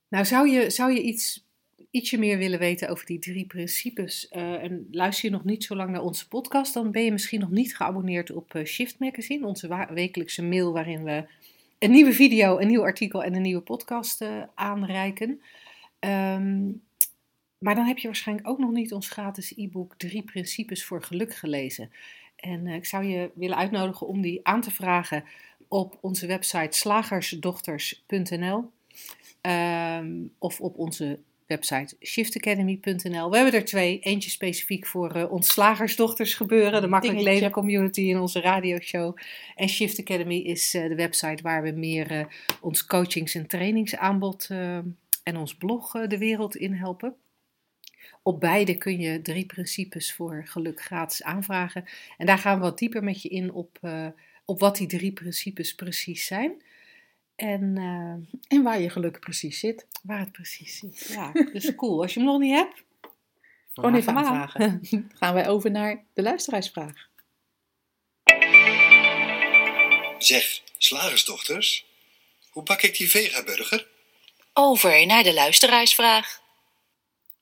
Nou, 0.08 0.26
zou 0.26 0.50
je, 0.50 0.70
zou 0.70 0.94
je 0.94 1.02
iets, 1.02 1.46
ietsje 1.92 2.18
meer 2.18 2.38
willen 2.38 2.60
weten 2.60 2.90
over 2.90 3.06
die 3.06 3.20
drie 3.20 3.46
principes 3.46 4.28
eh, 4.28 4.64
en 4.64 4.88
luister 4.92 5.30
je 5.30 5.36
nog 5.36 5.44
niet 5.44 5.64
zo 5.64 5.76
lang 5.76 5.90
naar 5.90 6.02
onze 6.02 6.28
podcast, 6.28 6.74
dan 6.74 6.92
ben 6.92 7.04
je 7.04 7.12
misschien 7.12 7.40
nog 7.40 7.52
niet 7.52 7.76
geabonneerd 7.76 8.32
op 8.32 8.56
eh, 8.56 8.66
Shift 8.66 9.00
Magazine, 9.00 9.48
onze 9.48 9.88
wekelijkse 9.94 10.44
mail 10.44 10.74
waarin 10.74 11.04
we 11.04 11.26
een 11.80 11.92
nieuwe 11.92 12.14
video, 12.14 12.60
een 12.60 12.68
nieuw 12.68 12.84
artikel 12.84 13.24
en 13.24 13.36
een 13.36 13.42
nieuwe 13.42 13.62
podcast 13.62 14.22
eh, 14.22 14.44
aanreiken. 14.56 15.42
Ehm, 16.00 16.70
maar 17.58 17.76
dan 17.76 17.86
heb 17.86 17.98
je 17.98 18.08
waarschijnlijk 18.08 18.48
ook 18.48 18.60
nog 18.60 18.72
niet 18.72 18.94
ons 18.94 19.10
gratis 19.10 19.54
e-book 19.56 19.96
Drie 19.98 20.24
Principes 20.24 20.86
voor 20.86 21.04
Geluk 21.04 21.36
gelezen. 21.36 21.92
En 22.36 22.68
eh, 22.68 22.76
ik 22.76 22.86
zou 22.86 23.04
je 23.04 23.32
willen 23.36 23.58
uitnodigen 23.58 24.08
om 24.08 24.22
die 24.22 24.40
aan 24.44 24.62
te 24.62 24.72
vragen 24.72 25.24
op 25.68 25.98
onze 26.02 26.28
website 26.28 26.78
slagersdochters.nl 26.78 28.72
ehm, 29.42 30.26
of 30.38 30.62
op 30.62 30.78
onze 30.78 31.20
website 31.48 31.96
shiftacademy.nl. 32.04 33.30
We 33.30 33.36
hebben 33.36 33.54
er 33.54 33.66
twee. 33.66 34.00
Eentje 34.00 34.30
specifiek 34.30 34.86
voor 34.86 35.12
eh, 35.12 35.32
ons 35.32 35.48
slagersdochters 35.48 36.34
gebeuren, 36.34 36.82
de 36.82 36.88
Makkelijk 36.88 37.18
Dingetje. 37.18 37.40
Leven 37.40 37.54
Community 37.54 38.02
in 38.02 38.20
onze 38.20 38.42
radioshow. 38.42 39.18
En 39.56 39.70
Shift 39.70 40.00
Academy 40.00 40.36
is 40.36 40.74
eh, 40.74 40.88
de 40.88 40.96
website 40.96 41.44
waar 41.44 41.64
we 41.64 41.72
meer 41.72 42.28
ons 42.62 42.86
coachings- 42.86 43.36
en 43.36 43.48
trainingsaanbod 43.48 44.48
eh, 44.50 44.78
en 45.24 45.38
ons 45.38 45.56
blog 45.56 45.92
de 45.92 46.18
wereld 46.18 46.56
in 46.56 46.74
helpen. 46.74 47.16
Op 48.28 48.40
beide 48.40 48.78
kun 48.78 49.00
je 49.00 49.22
drie 49.22 49.46
principes 49.46 50.14
voor 50.14 50.44
geluk 50.48 50.82
gratis 50.82 51.24
aanvragen. 51.24 51.86
En 52.18 52.26
daar 52.26 52.38
gaan 52.38 52.56
we 52.56 52.62
wat 52.62 52.78
dieper 52.78 53.04
met 53.04 53.22
je 53.22 53.30
in 53.30 53.52
op, 53.52 53.78
eh, 53.82 54.08
op 54.46 54.60
wat 54.60 54.78
die 54.78 54.88
drie 54.88 55.12
principes 55.12 55.76
precies 55.76 56.26
zijn. 56.26 56.62
En 57.36 57.78
eh, 57.78 58.58
En 58.58 58.64
waar 58.64 58.80
je 58.80 58.90
geluk 58.90 59.20
precies 59.20 59.60
zit. 59.60 59.88
waar 60.04 60.20
het 60.20 60.32
precies 60.32 60.78
zit. 60.78 61.08
Ja, 61.10 61.32
dus 61.54 61.76
cool. 61.76 62.02
Als 62.02 62.14
je 62.14 62.20
hem 62.20 62.30
nog 62.30 62.40
niet 62.40 62.54
hebt, 62.54 62.84
Gewoon 63.74 63.96
even 63.96 64.16
aanvragen. 64.16 64.82
Gaan 65.20 65.34
wij 65.34 65.48
over 65.48 65.72
naar 65.72 66.04
de 66.14 66.22
luisteraarsvraag. 66.22 67.10
Zeg, 70.18 70.62
slagersdochters, 70.78 71.86
hoe 72.50 72.64
bak 72.64 72.82
ik 72.82 72.98
die 72.98 73.10
vegaburger? 73.10 73.88
Over 74.54 75.06
naar 75.06 75.24
de 75.24 75.34
luisteraarsvraag. 75.34 76.46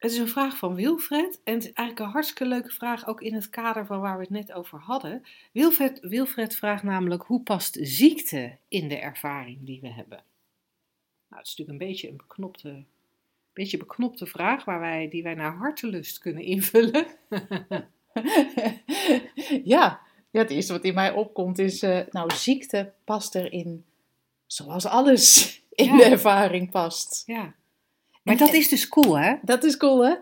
Het 0.06 0.14
is 0.14 0.20
een 0.20 0.28
vraag 0.28 0.58
van 0.58 0.76
Wilfred. 0.76 1.42
En 1.44 1.54
het 1.54 1.64
is 1.64 1.74
eigenlijk 1.74 2.00
een 2.00 2.14
hartstikke 2.14 2.46
leuke 2.46 2.70
vraag, 2.70 3.08
ook 3.08 3.22
in 3.22 3.34
het 3.34 3.50
kader 3.50 3.86
van 3.86 4.00
waar 4.00 4.16
we 4.16 4.22
het 4.22 4.30
net 4.30 4.54
over 4.54 4.80
hadden. 4.80 5.24
Wilfred, 5.52 6.00
Wilfred 6.00 6.56
vraagt 6.56 6.84
namelijk: 6.84 7.24
hoe 7.24 7.42
past 7.42 7.78
ziekte 7.82 8.58
in 8.68 8.88
de 8.88 8.98
ervaring 8.98 9.66
die 9.66 9.82
we 9.82 9.88
hebben? 9.88 10.24
Nou, 11.28 11.42
het 11.42 11.48
is 11.48 11.56
natuurlijk 11.56 11.70
een 11.70 11.88
beetje 11.88 12.10
een 12.10 12.18
beknopte, 12.18 12.84
beetje 13.54 13.78
beknopte 13.78 14.26
vraag 14.26 14.66
waar 14.66 14.80
wij, 14.80 15.10
die 15.10 15.24
wij 15.24 15.34
naar 15.34 15.56
hartelust 15.56 16.18
kunnen 16.18 16.44
invullen. 16.44 17.06
ja, 19.74 20.02
ja, 20.32 20.40
het 20.40 20.50
eerste 20.50 20.74
wat 20.74 20.84
in 20.84 20.94
mij 20.94 21.12
opkomt 21.12 21.60
is, 21.60 21.82
eh, 21.82 22.00
nou, 22.10 22.34
ziekte 22.34 22.94
past 23.04 23.36
erin 23.36 23.86
zoals 24.46 24.86
alles 24.86 25.62
in 25.70 25.86
Ja. 25.86 25.98
de 25.98 26.04
ervaring 26.04 26.72
past. 26.72 27.24
Ja. 27.26 27.56
Maar 28.26 28.38
dat 28.38 28.54
is 28.54 28.68
dus 28.68 28.88
cool, 28.88 29.20
hè? 29.20 29.36
Dat 29.42 29.64
is 29.64 29.78
cool, 29.78 30.06
hè? 30.06 30.16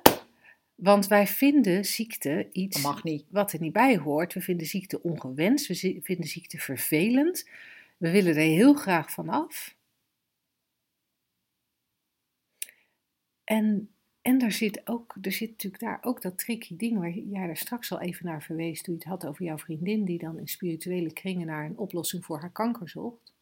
Want 0.76 1.08
wij 1.08 1.28
vinden 1.28 1.86
ziekte 1.86 2.50
iets 2.52 2.82
mag 2.82 3.04
niet. 3.04 3.26
wat 3.30 3.52
er 3.52 3.60
niet 3.60 3.74
bij 3.74 3.98
hoort. 3.98 4.34
We 4.34 4.42
vinden 4.42 4.68
ziekte 4.68 5.02
ongewenst, 5.02 5.68
we 5.68 6.00
vinden 6.04 6.28
ziekte 6.28 6.58
vervelend. 6.58 7.50
We 7.98 8.12
willen 8.12 8.36
er 8.36 8.42
heel 8.42 8.74
graag 8.74 9.12
van 9.12 9.30
af. 9.30 9.76
En, 13.44 13.89
en 14.22 14.42
er, 14.42 14.52
zit 14.52 14.88
ook, 14.88 15.16
er 15.22 15.32
zit 15.32 15.50
natuurlijk 15.50 15.84
daar 15.84 16.00
ook 16.02 16.22
dat 16.22 16.38
tricky 16.38 16.76
ding 16.76 17.00
waar 17.00 17.12
jij 17.12 17.48
daar 17.48 17.58
straks 17.58 17.92
al 17.92 18.02
even 18.02 18.26
naar 18.26 18.44
verwees 18.44 18.82
toen 18.82 18.94
je 18.94 19.00
het 19.00 19.10
had 19.10 19.26
over 19.26 19.46
jouw 19.46 19.58
vriendin 19.58 20.06
die 20.06 20.18
dan 20.18 20.39
in 20.39 20.48
spirituele 20.48 21.13
kringen 21.13 21.48
naar 21.48 21.66
een 21.66 21.78
oplossing 21.78 22.26
voor 22.26 22.39
haar 22.39 22.52
kanker 22.52 22.89
zocht. 22.89 23.33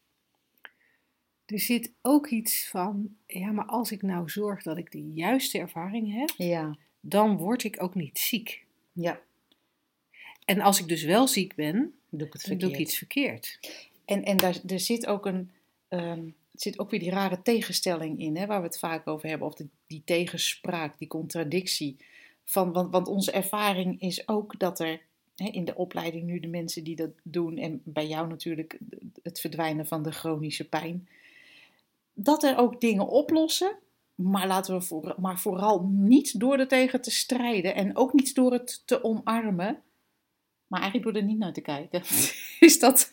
Er 1.52 1.58
zit 1.60 1.92
ook 2.02 2.26
iets 2.26 2.68
van, 2.68 3.16
ja, 3.26 3.50
maar 3.50 3.64
als 3.64 3.92
ik 3.92 4.02
nou 4.02 4.30
zorg 4.30 4.62
dat 4.62 4.76
ik 4.78 4.90
de 4.92 5.12
juiste 5.12 5.58
ervaring 5.58 6.12
heb, 6.18 6.30
Ja, 6.36 6.76
dan 7.00 7.36
word 7.36 7.64
ik 7.64 7.82
ook 7.82 7.94
niet 7.94 8.18
ziek. 8.18 8.64
ja. 8.92 9.20
En 10.44 10.60
als 10.60 10.80
ik 10.80 10.88
dus 10.88 11.02
wel 11.04 11.28
ziek 11.28 11.54
ben, 11.54 11.94
Doe 12.08 12.26
ik 12.26 12.32
het 12.32 12.42
verkeerd. 12.42 12.60
doe 12.60 12.70
ik 12.72 12.78
iets 12.78 12.98
verkeerd. 12.98 13.58
En, 14.04 14.24
en 14.24 14.36
daar, 14.36 14.58
er 14.66 14.80
zit 14.80 15.06
ook 15.06 15.26
een, 15.26 15.50
er 15.88 16.18
zit 16.54 16.78
ook 16.78 16.90
weer 16.90 17.00
die 17.00 17.10
rare 17.10 17.42
tegenstelling 17.42 18.18
in, 18.20 18.36
hè, 18.36 18.46
waar 18.46 18.60
we 18.60 18.66
het 18.66 18.78
vaak 18.78 19.06
over 19.06 19.28
hebben. 19.28 19.46
Of 19.46 19.54
de, 19.54 19.66
die 19.86 20.02
tegenspraak, 20.04 20.98
die 20.98 21.08
contradictie. 21.08 21.96
Van, 22.44 22.72
want, 22.72 22.92
want 22.92 23.06
onze 23.06 23.30
ervaring 23.30 24.00
is 24.00 24.28
ook 24.28 24.58
dat 24.58 24.80
er 24.80 25.00
hè, 25.36 25.48
in 25.48 25.64
de 25.64 25.74
opleiding 25.74 26.24
nu 26.24 26.40
de 26.40 26.48
mensen 26.48 26.84
die 26.84 26.96
dat 26.96 27.10
doen, 27.22 27.58
en 27.58 27.80
bij 27.84 28.06
jou 28.06 28.28
natuurlijk 28.28 28.78
het 29.22 29.40
verdwijnen 29.40 29.86
van 29.86 30.02
de 30.02 30.10
chronische 30.12 30.68
pijn, 30.68 31.08
dat 32.14 32.42
er 32.42 32.56
ook 32.58 32.80
dingen 32.80 33.08
oplossen. 33.08 33.76
Maar, 34.14 34.46
laten 34.46 34.74
we 34.74 34.82
voor, 34.82 35.14
maar 35.18 35.38
vooral 35.38 35.88
niet 35.92 36.40
door 36.40 36.58
er 36.58 36.68
tegen 36.68 37.00
te 37.00 37.10
strijden 37.10 37.74
en 37.74 37.96
ook 37.96 38.12
niet 38.12 38.34
door 38.34 38.52
het 38.52 38.82
te 38.86 39.04
omarmen. 39.04 39.82
Maar 40.66 40.80
eigenlijk 40.80 41.12
door 41.12 41.22
er 41.22 41.28
niet 41.28 41.38
naar 41.38 41.52
te 41.52 41.60
kijken. 41.60 42.02
is 42.68 42.78
dat, 42.78 43.12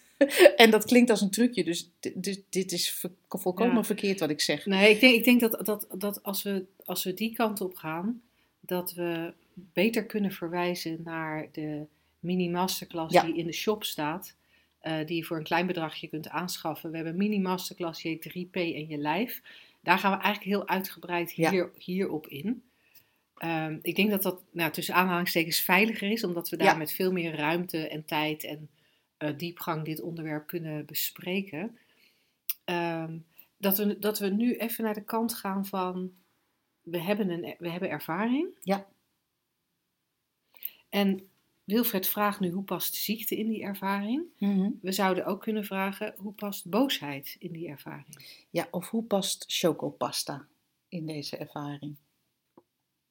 en 0.55 0.71
dat 0.71 0.85
klinkt 0.85 1.09
als 1.09 1.21
een 1.21 1.29
trucje, 1.29 1.63
dus 1.63 1.91
dit, 1.99 2.43
dit, 2.49 2.71
is 2.71 3.05
volkomen 3.29 3.75
Ja. 3.75 3.83
verkeerd 3.83 4.19
wat 4.19 4.29
ik 4.29 4.41
zeg. 4.41 4.65
Nee, 4.65 4.89
ik 4.89 4.99
denk, 4.99 5.15
ik 5.15 5.23
denk 5.23 5.39
dat, 5.39 5.65
dat, 5.65 5.87
dat 5.97 6.23
als, 6.23 6.43
we, 6.43 6.65
als 6.85 7.03
we 7.03 7.13
die 7.13 7.33
kant 7.33 7.61
op 7.61 7.75
gaan, 7.75 8.21
dat 8.59 8.93
we 8.93 9.33
beter 9.53 10.05
kunnen 10.05 10.31
verwijzen 10.31 11.01
naar 11.03 11.47
de 11.51 11.85
mini-masterclass 12.19 13.13
Ja. 13.13 13.23
die 13.23 13.35
in 13.35 13.45
de 13.45 13.53
shop 13.53 13.83
staat. 13.83 14.35
Eh, 14.79 15.05
die 15.05 15.15
je 15.15 15.23
voor 15.23 15.37
een 15.37 15.43
klein 15.43 15.67
bedragje 15.67 16.07
kunt 16.07 16.29
aanschaffen. 16.29 16.89
We 16.89 16.95
hebben 16.95 17.13
een 17.13 17.19
mini-masterclass, 17.19 18.01
die 18.01 18.11
heet 18.11 18.21
3P 18.21 18.55
en 18.55 18.87
je 18.87 18.97
lijf. 18.97 19.41
Daar 19.81 19.97
gaan 19.99 20.17
we 20.17 20.23
eigenlijk 20.23 20.55
heel 20.55 20.67
uitgebreid 20.67 21.31
Ja. 21.35 21.49
hier, 21.51 21.71
hierop 21.77 22.27
in. 22.27 22.63
Ehm, 23.37 23.79
ik 23.81 23.95
denk 23.95 24.09
dat 24.09 24.23
dat 24.23 24.41
nou, 24.51 24.71
tussen 24.71 24.93
aanhalingstekens 24.95 25.59
veiliger 25.59 26.11
is, 26.11 26.23
omdat 26.23 26.49
we 26.49 26.57
daar 26.57 26.67
Ja. 26.67 26.75
met 26.75 26.91
veel 26.91 27.11
meer 27.11 27.35
ruimte 27.35 27.87
en 27.87 28.05
tijd 28.05 28.43
en 28.43 28.69
eh, 29.17 29.37
diepgang 29.37 29.85
dit 29.85 30.01
onderwerp 30.01 30.47
kunnen 30.47 30.85
bespreken. 30.85 31.77
Ehm, 32.65 33.17
dat, 33.57 33.77
we, 33.77 33.99
dat 33.99 34.19
we 34.19 34.27
nu 34.27 34.55
even 34.55 34.83
naar 34.83 34.93
de 34.93 35.03
kant 35.03 35.33
gaan 35.33 35.65
van, 35.65 36.13
we 36.81 36.99
hebben, 37.01 37.29
een, 37.29 37.55
we 37.59 37.69
hebben 37.69 37.89
ervaring. 37.89 38.47
Ja. 38.61 38.87
En 40.89 41.29
Wilfred 41.69 42.07
vraagt 42.07 42.39
nu, 42.39 42.49
hoe 42.51 42.63
past 42.63 42.95
ziekte 42.95 43.35
in 43.37 43.47
die 43.49 43.61
ervaring? 43.63 44.23
Mhm. 44.37 44.69
We 44.81 44.91
zouden 44.91 45.25
ook 45.25 45.41
kunnen 45.41 45.65
vragen, 45.65 46.13
hoe 46.17 46.33
past 46.33 46.69
boosheid 46.69 47.35
in 47.39 47.51
die 47.51 47.67
ervaring? 47.67 48.43
Ja, 48.49 48.67
of 48.71 48.89
hoe 48.89 49.03
past 49.03 49.45
chocopasta 49.47 50.47
in 50.87 51.05
deze 51.05 51.37
ervaring? 51.37 51.95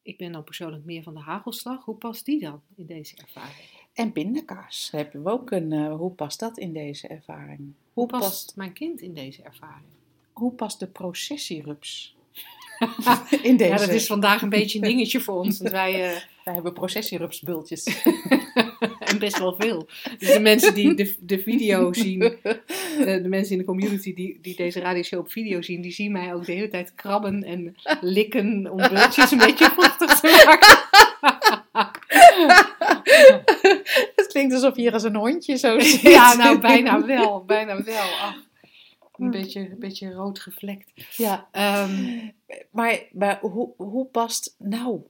Ik 0.02 0.18
ben 0.18 0.32
dan 0.32 0.44
persoonlijk 0.44 0.84
meer 0.84 1.02
van 1.02 1.14
de 1.14 1.20
hagelslag. 1.20 1.84
Hoe 1.84 1.94
past 1.96 2.24
die 2.24 2.40
dan 2.40 2.62
in 2.76 2.86
deze 2.86 3.16
ervaring? 3.16 3.68
En 3.92 4.12
pindakaas 4.12 4.90
hebben 4.90 5.22
we 5.22 5.30
ook 5.30 5.50
een. 5.50 5.72
eh, 5.72 5.96
hoe 5.96 6.10
past 6.10 6.40
dat 6.40 6.58
in 6.58 6.72
deze 6.72 7.08
ervaring? 7.08 7.58
Hoe 7.58 7.72
Hoe 7.92 8.06
past, 8.06 8.22
past, 8.22 8.56
mijn 8.56 8.72
kind 8.72 9.00
in 9.00 9.14
deze 9.14 9.42
ervaring? 9.42 9.86
hoe 10.32 10.52
past 10.52 10.78
de 10.80 10.86
processierups 10.86 12.16
in 13.42 13.56
deze? 13.56 13.70
Ja, 13.70 13.76
dat 13.76 13.88
is 13.88 14.06
vandaag 14.06 14.42
een 14.42 14.48
beetje 14.48 14.78
een 14.78 14.88
dingetje 14.88 15.20
voor 15.20 15.34
ons. 15.34 15.58
Want 15.58 15.70
wij, 15.70 15.92
eh, 15.92 16.20
Wij 16.44 16.54
hebben 16.54 16.72
processierupsbultjes. 16.72 17.84
en 19.10 19.18
best 19.18 19.38
wel 19.38 19.54
veel. 19.58 19.88
Dus 20.18 20.32
de 20.32 20.40
mensen 20.40 20.74
die 20.74 20.94
de, 20.94 21.16
de 21.20 21.38
video 21.38 21.92
zien, 21.92 22.22
eh, 22.22 22.52
de 22.98 23.28
mensen 23.28 23.52
in 23.52 23.58
de 23.58 23.64
community 23.64 24.14
die, 24.14 24.38
die 24.42 24.56
deze 24.56 24.80
radioshow 24.80 25.20
op 25.20 25.30
video 25.30 25.62
zien, 25.62 25.80
die 25.80 25.92
zien 25.92 26.12
mij 26.12 26.34
ook 26.34 26.44
de 26.44 26.52
hele 26.52 26.68
tijd 26.68 26.94
krabben 26.94 27.44
en 27.44 27.76
likken 28.00 28.70
om 28.70 28.76
bultjes 28.76 29.30
een 29.30 29.38
beetje 29.38 29.70
vochtig 29.76 30.20
te 30.20 30.42
maken. 30.46 30.76
Het 34.16 34.26
klinkt 34.26 34.54
alsof 34.54 34.76
je 34.76 34.80
hier 34.80 34.92
als 34.92 35.02
een 35.02 35.16
hondje 35.16 35.56
zo 35.56 35.80
zit. 35.80 36.00
Ja, 36.00 36.34
nou 36.34 36.58
bijna 36.58 37.06
wel, 37.06 37.44
bijna 37.44 37.82
wel. 37.82 38.10
Ach, 38.22 38.36
een 39.18 39.30
beetje, 39.30 39.70
een 39.70 39.78
beetje 39.78 40.12
rood 40.12 40.38
gevlekt. 40.38 41.16
Ja, 41.16 41.48
Ehm, 41.52 42.28
maar, 42.70 43.08
maar 43.12 43.40
hoe, 43.40 43.72
hoe 43.76 44.06
past 44.06 44.54
nou? 44.58 45.00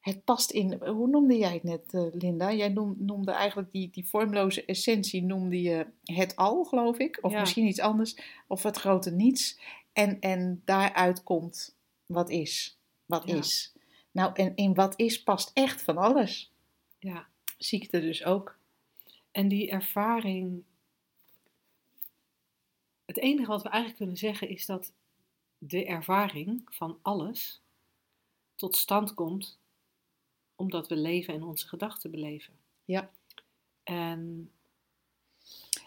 Het 0.00 0.24
past 0.24 0.50
in, 0.50 0.72
hoe 0.86 1.08
noemde 1.08 1.36
jij 1.36 1.52
het 1.52 1.62
net, 1.62 1.94
eh, 1.94 2.06
Linda? 2.12 2.52
Jij 2.52 2.68
noem- 2.68 2.96
noemde 2.98 3.32
eigenlijk 3.32 3.72
die, 3.72 3.90
die 3.90 4.08
vormloze 4.08 4.64
essentie, 4.64 5.22
noemde 5.22 5.62
je 5.62 5.86
het 6.02 6.36
al, 6.36 6.64
geloof 6.64 6.98
ik. 6.98 7.18
Of 7.22 7.32
Ja. 7.32 7.40
misschien 7.40 7.66
iets 7.66 7.80
anders, 7.80 8.16
of 8.48 8.62
het 8.62 8.76
grote 8.76 9.10
niets. 9.10 9.60
En, 9.92 10.20
en 10.20 10.62
daaruit 10.64 11.22
komt 11.22 11.76
wat 12.06 12.30
is, 12.30 12.78
wat 13.06 13.22
Ja. 13.28 13.34
is. 13.36 13.72
Nou, 14.10 14.30
en 14.34 14.52
in 14.54 14.74
wat 14.74 14.92
is 14.96 15.22
past 15.22 15.50
echt 15.54 15.82
van 15.82 15.96
alles. 15.96 16.52
ja. 16.98 17.26
Ziekte 17.58 18.00
dus 18.00 18.24
ook. 18.24 18.58
En 19.32 19.48
die 19.48 19.70
ervaring 19.70 20.62
Het 23.04 23.18
enige 23.18 23.48
wat 23.48 23.62
we 23.62 23.68
eigenlijk 23.68 23.98
kunnen 23.98 24.16
zeggen 24.16 24.48
is 24.48 24.66
dat 24.66 24.92
de 25.58 25.84
ervaring 25.86 26.62
van 26.70 26.98
alles 27.02 27.60
tot 28.56 28.76
stand 28.76 29.14
komt 29.14 29.58
omdat 30.56 30.88
we 30.88 30.96
leven 30.96 31.34
en 31.34 31.42
onze 31.42 31.68
gedachten 31.68 32.10
beleven. 32.10 32.52
Ja. 32.84 33.10
En, 33.82 34.50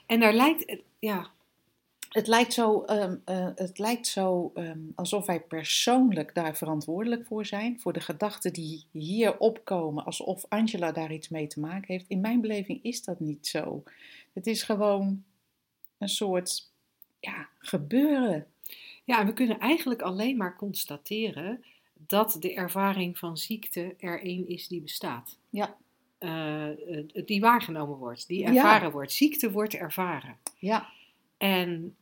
en 0.06 0.20
daar 0.20 0.34
lijkt, 0.34 0.64
het- 0.70 0.84
ja, 1.00 1.32
Het 2.08 2.28
lijkt 2.28 2.54
zo, 2.54 2.82
ehm, 2.84 3.18
eh, 3.26 3.50
het 3.56 3.78
lijkt 3.80 4.08
zo 4.08 4.52
ehm, 4.56 4.80
alsof 4.96 5.26
wij 5.26 5.42
persoonlijk 5.42 6.34
daar 6.36 6.56
verantwoordelijk 6.58 7.26
voor 7.26 7.46
zijn. 7.46 7.80
Voor 7.80 7.94
de 7.94 8.00
gedachten 8.02 8.54
die 8.54 8.86
hier 8.92 9.38
opkomen. 9.40 10.06
Alsof 10.06 10.46
Angela 10.50 10.92
daar 10.92 11.12
iets 11.14 11.30
mee 11.30 11.48
te 11.48 11.60
maken 11.60 11.94
heeft. 11.94 12.06
In 12.08 12.20
mijn 12.22 12.42
beleving 12.42 12.84
is 12.84 13.04
dat 13.04 13.20
niet 13.20 13.48
zo. 13.48 13.84
Het 14.34 14.48
is 14.48 14.64
gewoon 14.64 15.24
een 15.98 16.10
soort 16.10 16.72
ja, 17.32 17.48
gebeuren. 17.60 18.46
ja, 19.04 19.20
en 19.20 19.26
we 19.26 19.34
kunnen 19.34 19.60
eigenlijk 19.60 20.02
alleen 20.02 20.38
maar 20.38 20.56
constateren 20.56 21.64
dat 21.94 22.38
de 22.40 22.54
ervaring 22.54 23.18
van 23.18 23.38
ziekte 23.38 23.96
er 24.00 24.22
één 24.24 24.48
is 24.48 24.68
die 24.68 24.82
bestaat. 24.82 25.40
Ja. 25.50 25.78
Eh, 26.18 26.68
die 27.26 27.42
waargenomen 27.42 27.98
wordt, 27.98 28.28
die 28.28 28.40
Ja. 28.40 28.48
ervaren 28.48 28.92
wordt. 28.92 29.12
Ziekte 29.12 29.52
wordt 29.52 29.74
ervaren. 29.74 30.38
Ja, 30.60 30.90
En, 31.38 31.96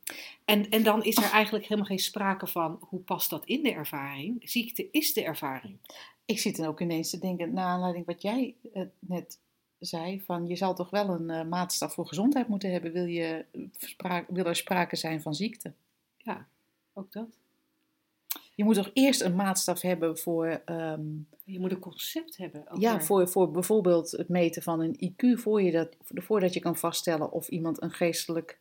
en, 0.44 0.70
en 0.70 0.82
dan 0.82 1.04
is 1.04 1.16
er 1.16 1.30
eigenlijk 1.30 1.64
helemaal 1.64 1.88
geen 1.88 1.98
sprake 1.98 2.46
van 2.46 2.78
hoe 2.80 3.00
past 3.00 3.30
dat 3.30 3.44
in 3.46 3.62
de 3.62 3.72
ervaring. 3.72 4.40
Ziekte 4.50 4.88
is 4.90 5.12
de 5.12 5.22
ervaring. 5.24 5.76
ik 6.24 6.38
zit 6.38 6.56
dan 6.56 6.66
ook 6.66 6.80
ineens 6.80 7.10
te 7.10 7.18
denken, 7.18 7.52
naar 7.52 7.66
aanleiding 7.66 8.06
wat 8.06 8.22
jij 8.22 8.54
eh, 8.72 8.82
net 8.98 9.38
zei, 9.78 10.20
van 10.20 10.46
je 10.46 10.56
zal 10.56 10.74
toch 10.74 10.90
wel 10.90 11.08
een 11.08 11.30
eh, 11.30 11.44
maatstaf 11.44 11.94
voor 11.94 12.06
gezondheid 12.06 12.48
moeten 12.48 12.72
hebben, 12.72 12.92
wil, 12.92 13.04
je, 13.04 13.44
eh, 13.96 14.18
wil 14.28 14.44
er 14.44 14.56
sprake 14.56 14.96
zijn 14.96 15.22
van 15.22 15.34
ziekte. 15.34 15.72
Ja, 16.16 16.46
ook 16.92 17.12
dat. 17.12 17.38
Je 18.54 18.64
moet 18.64 18.74
toch 18.74 18.90
eerst 18.92 19.20
een 19.20 19.34
maatstaf 19.34 19.80
hebben 19.80 20.18
voor, 20.18 20.46
ehm, 20.64 21.04
Je 21.44 21.60
moet 21.60 21.70
een 21.70 21.78
concept 21.78 22.36
hebben. 22.36 22.60
Over, 22.68 22.80
ja, 22.82 23.00
voor, 23.00 23.28
voor 23.28 23.50
bijvoorbeeld 23.50 24.10
het 24.10 24.28
meten 24.28 24.62
van 24.62 24.80
een 24.80 24.96
IQ, 24.98 25.40
voor 25.40 25.62
je 25.62 25.70
dat, 25.70 25.96
voordat 26.14 26.54
je 26.54 26.60
kan 26.60 26.76
vaststellen 26.76 27.32
of 27.32 27.48
iemand 27.48 27.82
een 27.82 27.90
geestelijk, 27.90 28.58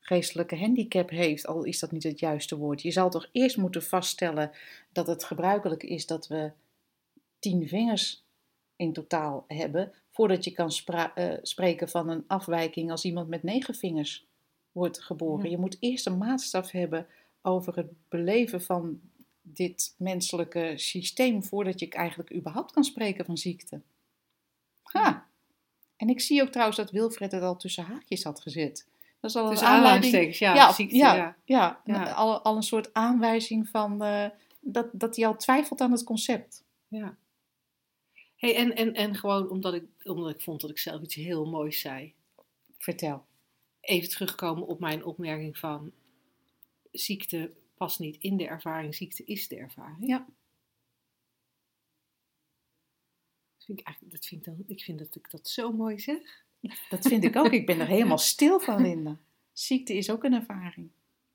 geestelijke 0.00 0.58
handicap 0.58 1.10
heeft, 1.10 1.46
al 1.46 1.64
is 1.64 1.78
dat 1.78 1.92
niet 1.92 2.02
het 2.02 2.18
juiste 2.18 2.56
woord. 2.56 2.82
Je 2.82 2.90
zal 2.90 3.10
toch 3.10 3.28
eerst 3.32 3.56
moeten 3.56 3.82
vaststellen 3.82 4.50
dat 4.92 5.06
het 5.06 5.24
gebruikelijk 5.24 5.82
is 5.82 6.06
dat 6.06 6.26
we 6.26 6.50
tien 7.38 7.68
vingers 7.68 8.24
in 8.76 8.92
totaal 8.92 9.44
hebben, 9.46 9.92
voordat 10.18 10.44
je 10.44 10.50
kan 10.50 10.70
eh, 11.14 11.32
spreken 11.42 11.88
van 11.88 12.08
een 12.08 12.24
afwijking 12.26 12.90
als 12.90 13.04
iemand 13.04 13.28
met 13.28 13.42
negen 13.42 13.74
vingers 13.74 14.26
wordt 14.72 15.02
geboren. 15.02 15.44
Ja. 15.44 15.50
Je 15.50 15.58
moet 15.58 15.76
eerst 15.80 16.06
een 16.06 16.18
maatstaf 16.18 16.70
hebben 16.70 17.06
over 17.42 17.76
het 17.76 17.86
beleven 18.08 18.62
van 18.62 19.00
dit 19.42 19.94
menselijke 19.98 20.72
systeem 20.76 21.44
voordat 21.44 21.80
je 21.80 21.88
eigenlijk 21.88 22.34
überhaupt 22.34 22.72
kan 22.72 22.84
spreken 22.84 23.24
van 23.24 23.36
ziekte. 23.36 23.80
Ha. 24.82 25.26
En 25.96 26.08
ik 26.08 26.20
zie 26.20 26.42
ook 26.42 26.50
trouwens 26.50 26.76
dat 26.76 26.90
Wilfred 26.90 27.32
het 27.32 27.42
al 27.42 27.56
tussen 27.56 27.84
haakjes 27.84 28.24
had 28.24 28.40
gezet. 28.40 28.86
Dat 29.20 29.30
is 29.30 29.36
al 29.36 29.42
een 29.42 29.48
aanleiding. 29.48 29.70
aanleidingstekens, 29.70 30.38
ja, 30.38 30.54
ja, 30.54 30.72
ziekte, 30.72 30.96
ja, 30.96 31.14
ja. 31.14 31.36
ja, 31.44 31.80
Ja. 31.84 32.10
Al, 32.10 32.42
al 32.42 32.56
een 32.56 32.62
soort 32.62 32.94
aanwijzing 32.94 33.68
van 33.68 34.02
eh, 34.02 34.26
dat, 34.60 34.88
dat 34.92 35.16
hij 35.16 35.26
al 35.26 35.36
twijfelt 35.36 35.80
aan 35.80 35.92
het 35.92 36.04
concept. 36.04 36.64
Ja. 36.88 37.16
Hey, 38.38 38.56
en, 38.56 38.76
en, 38.76 38.94
en 38.94 39.14
gewoon 39.14 39.50
omdat 39.50 39.74
ik, 39.74 39.84
omdat 40.02 40.34
ik 40.34 40.40
vond 40.40 40.60
dat 40.60 40.70
ik 40.70 40.78
zelf 40.78 41.02
iets 41.02 41.14
heel 41.14 41.46
moois 41.46 41.80
zei. 41.80 42.14
Vertel. 42.78 43.26
Even 43.80 44.08
terugkomen 44.08 44.66
op 44.66 44.80
mijn 44.80 45.04
opmerking 45.04 45.58
van 45.58 45.92
ziekte 46.92 47.52
past 47.74 47.98
niet 47.98 48.16
in 48.20 48.36
de 48.36 48.46
ervaring, 48.46 48.94
ziekte 48.94 49.24
is 49.24 49.48
de 49.48 49.56
ervaring. 49.56 50.06
Ja. 50.06 50.26
Dat 53.56 53.64
vind 53.64 53.78
ik, 53.78 53.86
eigenlijk, 53.86 54.14
dat 54.14 54.26
vind 54.26 54.46
ik, 54.46 54.52
dan, 54.54 54.64
ik 54.66 54.82
vind 54.82 54.98
dat 54.98 55.16
ik 55.16 55.30
dat 55.30 55.48
zo 55.48 55.72
mooi 55.72 55.98
zeg. 55.98 56.44
Dat 56.88 57.06
vind 57.06 57.24
ik 57.24 57.36
ook. 57.36 57.52
Ik 57.52 57.66
ben 57.66 57.80
er 57.80 57.86
helemaal 57.86 58.18
stil 58.34 58.60
van, 58.60 58.82
Linda. 58.82 59.18
Ziekte 59.52 59.94
is 59.94 60.10
ook 60.10 60.24
een 60.24 60.32
ervaring. 60.32 60.90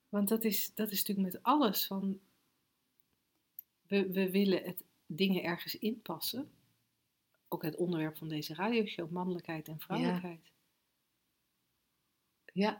Want 0.09 0.29
dat 0.29 0.43
is, 0.43 0.71
dat 0.73 0.91
is 0.91 0.97
natuurlijk 0.97 1.33
met 1.33 1.43
alles 1.43 1.87
van. 1.87 2.19
We, 3.87 4.11
we 4.11 4.31
willen 4.31 4.63
het 4.63 4.83
dingen 5.05 5.43
ergens 5.43 5.79
inpassen. 5.79 6.51
Ook 7.53 7.63
het 7.63 7.75
onderwerp 7.75 8.17
van 8.17 8.27
deze 8.27 8.53
radioshow, 8.53 9.09
mannelijkheid 9.11 9.67
en 9.67 9.79
vrouwelijkheid. 9.79 10.51
Ja. 12.53 12.77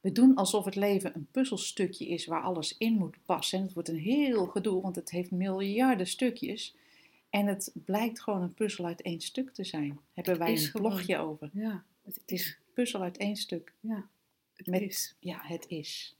We 0.00 0.12
doen 0.12 0.34
alsof 0.34 0.64
het 0.64 0.74
leven 0.74 1.14
een 1.14 1.28
puzzelstukje 1.30 2.08
is 2.08 2.26
waar 2.26 2.42
alles 2.42 2.78
in 2.78 2.92
moet 2.92 3.16
passen. 3.24 3.58
En 3.58 3.64
het 3.64 3.74
wordt 3.74 3.88
een 3.88 3.98
heel 3.98 4.46
gedoe, 4.46 4.82
want 4.82 4.96
het 4.96 5.10
heeft 5.10 5.30
miljarden 5.30 6.06
stukjes. 6.06 6.74
En 7.30 7.46
het 7.46 7.72
blijkt 7.84 8.20
gewoon 8.22 8.42
een 8.42 8.54
puzzel 8.54 8.86
uit 8.86 9.02
één 9.02 9.20
stuk 9.20 9.50
te 9.54 9.64
zijn. 9.64 10.00
Hebben 10.14 10.38
wij 10.38 10.50
een 10.50 10.58
gewoon- 10.58 10.90
blogje 10.90 11.18
over. 11.18 11.50
Ja, 11.52 11.84
het 12.04 12.14
Het 12.14 12.30
is 12.30 12.46
een 12.46 12.72
puzzel 12.74 13.02
uit 13.02 13.16
één 13.16 13.36
stuk. 13.36 13.72
Ja, 13.80 14.06
het 14.54 14.66
Met- 14.66 14.80
is. 14.80 15.14
Ja, 15.18 15.38
het 15.42 15.68
is. 15.68 16.16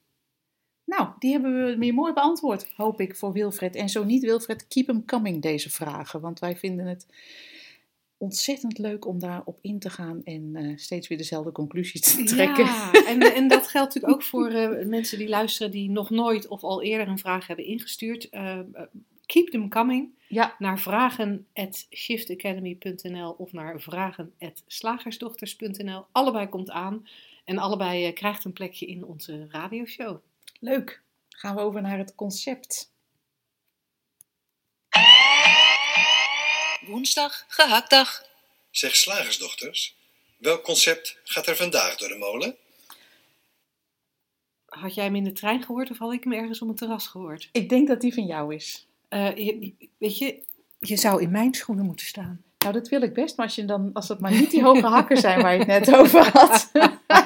Nou, 0.84 1.08
die 1.18 1.32
hebben 1.32 1.64
we 1.66 1.76
weer 1.78 1.94
mooi 1.94 2.12
beantwoord, 2.12 2.72
hoop 2.76 3.00
ik, 3.00 3.16
voor 3.16 3.32
Wilfred. 3.32 3.74
En 3.76 3.88
zo 3.88 4.04
niet, 4.04 4.22
Wilfred, 4.22 4.68
keep 4.68 4.86
them 4.86 5.04
coming, 5.04 5.42
deze 5.42 5.70
vragen. 5.70 6.20
Want 6.20 6.38
wij 6.38 6.56
vinden 6.56 6.86
het 6.86 7.06
ontzettend 8.22 8.78
leuk 8.78 9.06
om 9.06 9.18
daarop 9.18 9.58
in 9.60 9.78
te 9.78 9.90
gaan 9.90 10.24
en 10.24 10.56
eh, 10.56 10.76
steeds 10.76 11.08
weer 11.08 11.18
dezelfde 11.18 11.52
conclusies 11.52 12.00
te 12.00 12.24
trekken. 12.24 12.64
Ja, 12.64 12.92
en, 12.92 13.20
en 13.36 13.48
dat 13.48 13.68
geldt 13.68 13.94
natuurlijk 13.94 14.22
ook 14.22 14.28
voor 14.28 14.48
eh, 14.48 14.86
mensen 14.86 15.18
die 15.18 15.28
luisteren 15.28 15.72
die 15.72 15.90
nog 15.90 16.10
nooit 16.10 16.48
of 16.48 16.62
al 16.62 16.82
eerder 16.82 17.08
een 17.08 17.18
vraag 17.18 17.46
hebben 17.46 17.66
ingestuurd. 17.66 18.28
Eh, 18.28 18.58
keep 19.26 19.50
them 19.50 19.68
coming 19.68 20.08
Ja, 20.28 20.54
naar 20.58 20.78
vragen.shiftacademy.nl 20.78 23.30
of 23.30 23.52
naar 23.52 23.80
vragen.slagersdochters.nl. 23.80 26.04
Allebei 26.12 26.48
komt 26.48 26.70
aan 26.70 27.06
en 27.44 27.58
allebei 27.58 28.12
krijgt 28.12 28.44
een 28.44 28.52
plekje 28.52 28.86
in 28.86 29.04
onze 29.04 29.46
radioshow. 29.50 30.16
leuk. 30.60 31.02
Gaan 31.28 31.54
we 31.54 31.60
over 31.60 31.82
naar 31.82 31.98
het 31.98 32.14
concept. 32.14 32.91
Woensdag, 36.86 37.44
gehaktdag. 37.48 38.24
Zeg 38.70 38.96
slagersdochters, 38.96 39.96
welk 40.36 40.62
concept 40.64 41.18
gaat 41.24 41.46
er 41.46 41.56
vandaag 41.56 41.96
door 41.96 42.08
de 42.08 42.16
molen? 42.16 42.56
Had 44.66 44.94
jij 44.94 45.04
hem 45.04 45.16
in 45.16 45.24
de 45.24 45.32
trein 45.32 45.62
gehoord 45.62 45.90
of 45.90 45.98
had 45.98 46.12
ik 46.12 46.24
hem 46.24 46.32
ergens 46.32 46.62
op 46.62 46.68
een 46.68 46.74
terras 46.74 47.06
gehoord? 47.06 47.48
Ik 47.52 47.68
denk 47.68 47.88
dat 47.88 48.00
die 48.00 48.14
van 48.14 48.26
jou 48.26 48.54
is. 48.54 48.86
Eh, 49.08 49.36
je- 49.36 49.72
weet 49.98 50.18
je, 50.18 50.42
je 50.78 50.96
zou 50.96 51.22
in 51.22 51.30
mijn 51.30 51.54
schoenen 51.54 51.84
moeten 51.84 52.06
staan. 52.06 52.42
Nou, 52.58 52.72
dat 52.74 52.88
wil 52.88 53.02
ik 53.02 53.14
best, 53.14 53.36
maar 53.36 53.46
als, 53.46 53.54
je 53.54 53.64
dan, 53.64 53.90
als 53.92 54.06
dat 54.06 54.20
maar 54.20 54.30
niet 54.32 54.50
die 54.50 54.62
hoge 54.62 54.86
hakken 54.86 55.16
zijn 55.16 55.42
waar 55.42 55.52
je 55.52 55.58
het 55.58 55.66
net 55.86 55.94
over 55.94 56.28
had. 56.32 56.70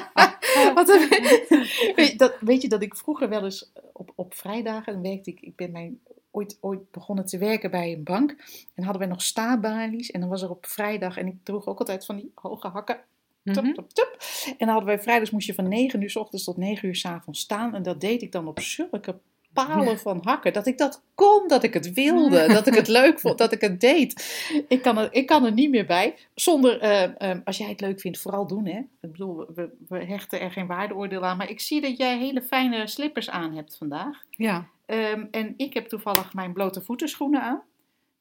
Want 0.75 0.87
weet, 1.95 2.07
je, 2.09 2.13
dat, 2.17 2.35
weet 2.39 2.61
je 2.61 2.67
dat 2.67 2.81
ik 2.81 2.95
vroeger 2.95 3.29
wel 3.29 3.43
eens 3.43 3.71
op, 3.93 4.11
op 4.15 4.33
vrijdagen, 4.35 4.93
dan 4.93 5.01
werkte 5.01 5.29
ik, 5.29 5.39
ik 5.41 5.55
ben 5.55 5.71
mijn, 5.71 5.99
ooit, 6.37 6.57
ooit 6.61 6.91
begonnen 6.91 7.25
te 7.25 7.37
werken 7.37 7.71
bij 7.71 7.93
een 7.93 8.03
bank. 8.03 8.35
En 8.75 8.83
hadden 8.83 9.01
wij 9.01 9.11
nog 9.11 9.21
staabalies. 9.21 10.11
En 10.11 10.19
dan 10.19 10.29
was 10.29 10.41
er 10.41 10.49
op 10.49 10.65
vrijdag, 10.65 11.17
en 11.17 11.27
ik 11.27 11.35
droeg 11.43 11.67
ook 11.67 11.79
altijd 11.79 12.05
van 12.05 12.15
die 12.15 12.31
hoge 12.35 12.67
hakken. 12.67 12.99
Tup, 13.43 13.63
Mhm. 13.63 13.73
tup, 13.73 13.89
tup. 13.89 14.17
En 14.45 14.55
dan 14.57 14.67
hadden 14.67 14.85
wij 14.87 14.99
vrijdags 14.99 15.31
moest 15.31 15.47
je 15.47 15.53
van 15.53 15.67
9 15.67 16.01
uur 16.01 16.09
s 16.09 16.15
ochtends 16.15 16.43
tot 16.45 16.57
9 16.57 16.87
uur 16.87 16.95
s 16.95 17.05
avonds 17.05 17.39
staan. 17.39 17.75
En 17.75 17.83
dat 17.83 18.01
deed 18.01 18.21
ik 18.21 18.31
dan 18.31 18.47
op 18.47 18.59
zulke 18.59 19.19
palen 19.53 19.99
van 19.99 20.19
hakken. 20.21 20.53
Dat 20.53 20.67
ik 20.67 20.77
dat 20.77 21.01
kon, 21.15 21.47
dat 21.47 21.63
ik 21.63 21.73
het 21.73 21.93
wilde, 21.93 22.47
dat 22.47 22.67
ik 22.67 22.73
het 22.73 22.87
leuk 22.87 23.19
vond, 23.19 23.37
dat 23.37 23.51
ik 23.51 23.61
het 23.61 23.79
deed. 23.81 24.11
Ik 24.67 24.81
kan 24.81 24.97
er, 24.97 25.13
ik 25.13 25.25
kan 25.27 25.45
er 25.45 25.51
niet 25.51 25.69
meer 25.69 25.85
bij. 25.85 26.15
Zonder, 26.33 26.79
eh, 26.79 27.31
eh, 27.31 27.37
als 27.45 27.57
jij 27.57 27.69
het 27.69 27.81
leuk 27.81 27.99
vindt, 27.99 28.17
vooral 28.19 28.47
doen. 28.47 28.65
Hè? 28.65 28.77
Ik 28.77 29.11
bedoel, 29.11 29.45
we, 29.55 29.69
we 29.87 30.03
hechten 30.05 30.39
er 30.39 30.51
geen 30.51 30.67
waardeoordeel 30.67 31.25
aan. 31.25 31.37
Maar 31.37 31.49
ik 31.49 31.59
zie 31.59 31.81
dat 31.81 31.97
jij 31.97 32.17
hele 32.17 32.41
fijne 32.41 32.87
slippers 32.87 33.29
aan 33.29 33.55
hebt 33.55 33.77
vandaag. 33.77 34.23
Ja, 34.29 34.67
Ehm, 34.87 35.25
en 35.31 35.53
ik 35.57 35.73
heb 35.73 35.87
toevallig 35.87 36.33
mijn 36.33 36.53
blote 36.53 36.81
voetenschoenen 36.81 37.41
aan. 37.41 37.61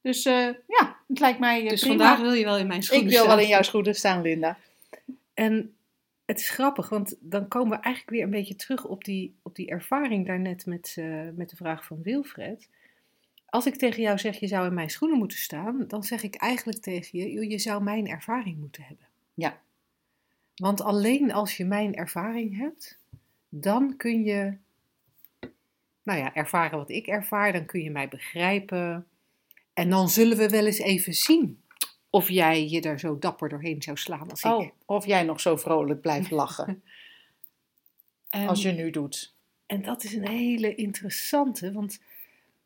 Dus 0.01 0.25
eh, 0.25 0.49
ja, 0.67 0.97
het 1.09 1.19
lijkt 1.19 1.39
mij 1.39 1.63
eh, 1.63 1.69
dus 1.69 1.81
prima. 1.81 1.97
vandaag 1.97 2.21
wil 2.21 2.33
je 2.33 2.45
wel 2.45 2.59
in 2.59 2.67
mijn 2.67 2.79
ik 2.79 2.85
schoenen 2.85 3.09
wil 3.09 3.23
wel 3.23 3.31
staan. 3.31 3.43
in 3.43 3.49
jouw 3.49 3.63
schoenen 3.63 3.95
staan, 3.95 4.23
Linda. 4.23 4.59
En 5.35 5.77
het 6.25 6.39
is 6.39 6.49
grappig, 6.49 6.89
want 6.89 7.17
dan 7.21 7.49
komen 7.49 7.77
we 7.77 7.85
eigenlijk 7.85 8.17
weer 8.17 8.25
een 8.25 8.31
beetje 8.31 8.57
terug 8.57 8.85
op 8.85 9.05
die, 9.05 9.35
op 9.43 9.55
die 9.55 9.69
ervaring 9.69 10.27
daarnet 10.27 10.67
met, 10.67 10.95
eh, 10.99 11.29
met 11.35 11.51
de 11.51 11.57
vraag 11.57 11.85
van 11.85 12.03
Wilfred. 12.03 12.69
Als 13.47 13.67
ik 13.67 13.77
tegen 13.77 14.03
jou 14.03 14.19
zeg, 14.19 14.41
je 14.41 14.47
zou 14.47 14.67
in 14.67 14.75
mijn 14.75 14.91
schoenen 14.91 15.19
moeten 15.19 15.39
staan, 15.39 15.85
dan 15.89 16.03
zeg 16.03 16.23
ik 16.23 16.35
eigenlijk 16.35 16.79
tegen 16.79 17.19
je, 17.19 17.49
je 17.49 17.59
zou 17.59 17.83
mijn 17.83 18.07
ervaring 18.07 18.59
moeten 18.59 18.83
hebben. 18.83 19.07
Ja. 19.35 19.61
Want 20.57 20.81
alleen 20.81 21.33
als 21.33 21.57
je 21.57 21.65
mijn 21.65 21.95
ervaring 21.95 22.57
hebt, 22.57 22.99
dan 23.49 23.97
kun 23.97 24.25
je, 24.25 24.57
nou 26.07 26.19
ja, 26.19 26.35
ervaren 26.35 26.79
wat 26.79 26.91
ik 26.91 27.07
ervaar, 27.07 27.53
dan 27.53 27.67
kun 27.67 27.83
je 27.83 27.91
mij 27.91 28.09
begrijpen. 28.09 29.07
En 29.73 29.91
dan 29.91 30.09
zullen 30.09 30.37
we 30.37 30.49
wel 30.49 30.67
eens 30.67 30.79
even 30.79 31.15
zien 31.15 31.61
of 32.11 32.29
jij 32.29 32.69
je 32.69 32.81
er 32.81 32.99
zo 32.99 33.19
dapper 33.19 33.49
doorheen 33.49 33.83
zou 33.83 33.97
slaan 33.97 34.31
als 34.31 34.43
ik. 34.43 34.51
Oh, 34.51 34.71
of 34.85 35.07
jij 35.07 35.23
nog 35.23 35.41
zo 35.41 35.57
vrolijk 35.57 36.01
blijft 36.01 36.31
lachen. 36.31 36.83
En- 38.31 38.47
Als 38.49 38.63
je 38.63 38.73
nu 38.73 38.91
doet. 38.91 39.35
En 39.67 39.83
dat 39.83 40.05
is 40.05 40.13
een 40.15 40.29
hele 40.29 40.75
interessante, 40.75 41.73
want 41.73 42.01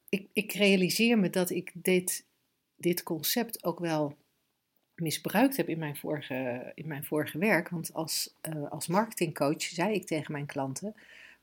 ik, 0.08 0.26
ik 0.32 0.52
realiseer 0.52 1.18
me 1.18 1.30
dat 1.30 1.50
ik 1.50 1.70
dit, 1.74 2.24
dit 2.76 3.02
concept 3.02 3.64
ook 3.64 3.78
wel 3.78 4.16
misbruikt 4.94 5.56
heb 5.56 5.68
in 5.68 5.78
mijn 5.78 5.96
vorige, 5.96 6.72
in 6.74 6.86
mijn 6.86 7.04
vorige 7.04 7.38
werk. 7.38 7.68
Want 7.68 7.94
als, 7.94 8.34
eh, 8.40 8.70
als 8.70 8.86
marketingcoach 8.86 9.62
zei 9.62 9.94
ik 9.94 10.06
tegen 10.06 10.32
mijn 10.32 10.46
klanten, 10.46 10.94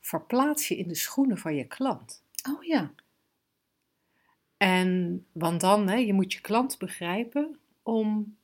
verplaats 0.08 0.68
je 0.68 0.78
in 0.78 0.88
de 0.88 0.96
schoenen 0.96 1.38
van 1.38 1.56
je 1.56 1.64
klant. 1.64 2.24
Oh 2.50 2.64
ja. 2.64 2.94
En, 4.58 5.26
want 5.32 5.62
dan, 5.62 5.88
hè, 5.88 5.96
je 5.96 6.14
moet 6.14 6.34
je 6.34 6.42
klant 6.42 6.78
begrijpen 6.78 7.60
om, 7.84 8.38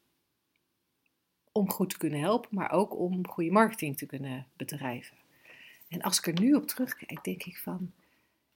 om 1.51 1.69
goed 1.69 1.89
te 1.89 1.97
kunnen 1.97 2.19
helpen, 2.19 2.49
maar 2.51 2.71
ook 2.71 2.99
om 2.99 3.27
goede 3.27 3.51
marketing 3.51 3.97
te 3.97 4.05
kunnen 4.05 4.47
bedrijven. 4.55 5.17
En 5.87 6.01
als 6.01 6.17
ik 6.17 6.27
er 6.27 6.41
nu 6.41 6.53
op 6.53 6.67
terugkijk, 6.67 7.23
denk 7.23 7.43
ik 7.43 7.57
van, 7.57 7.91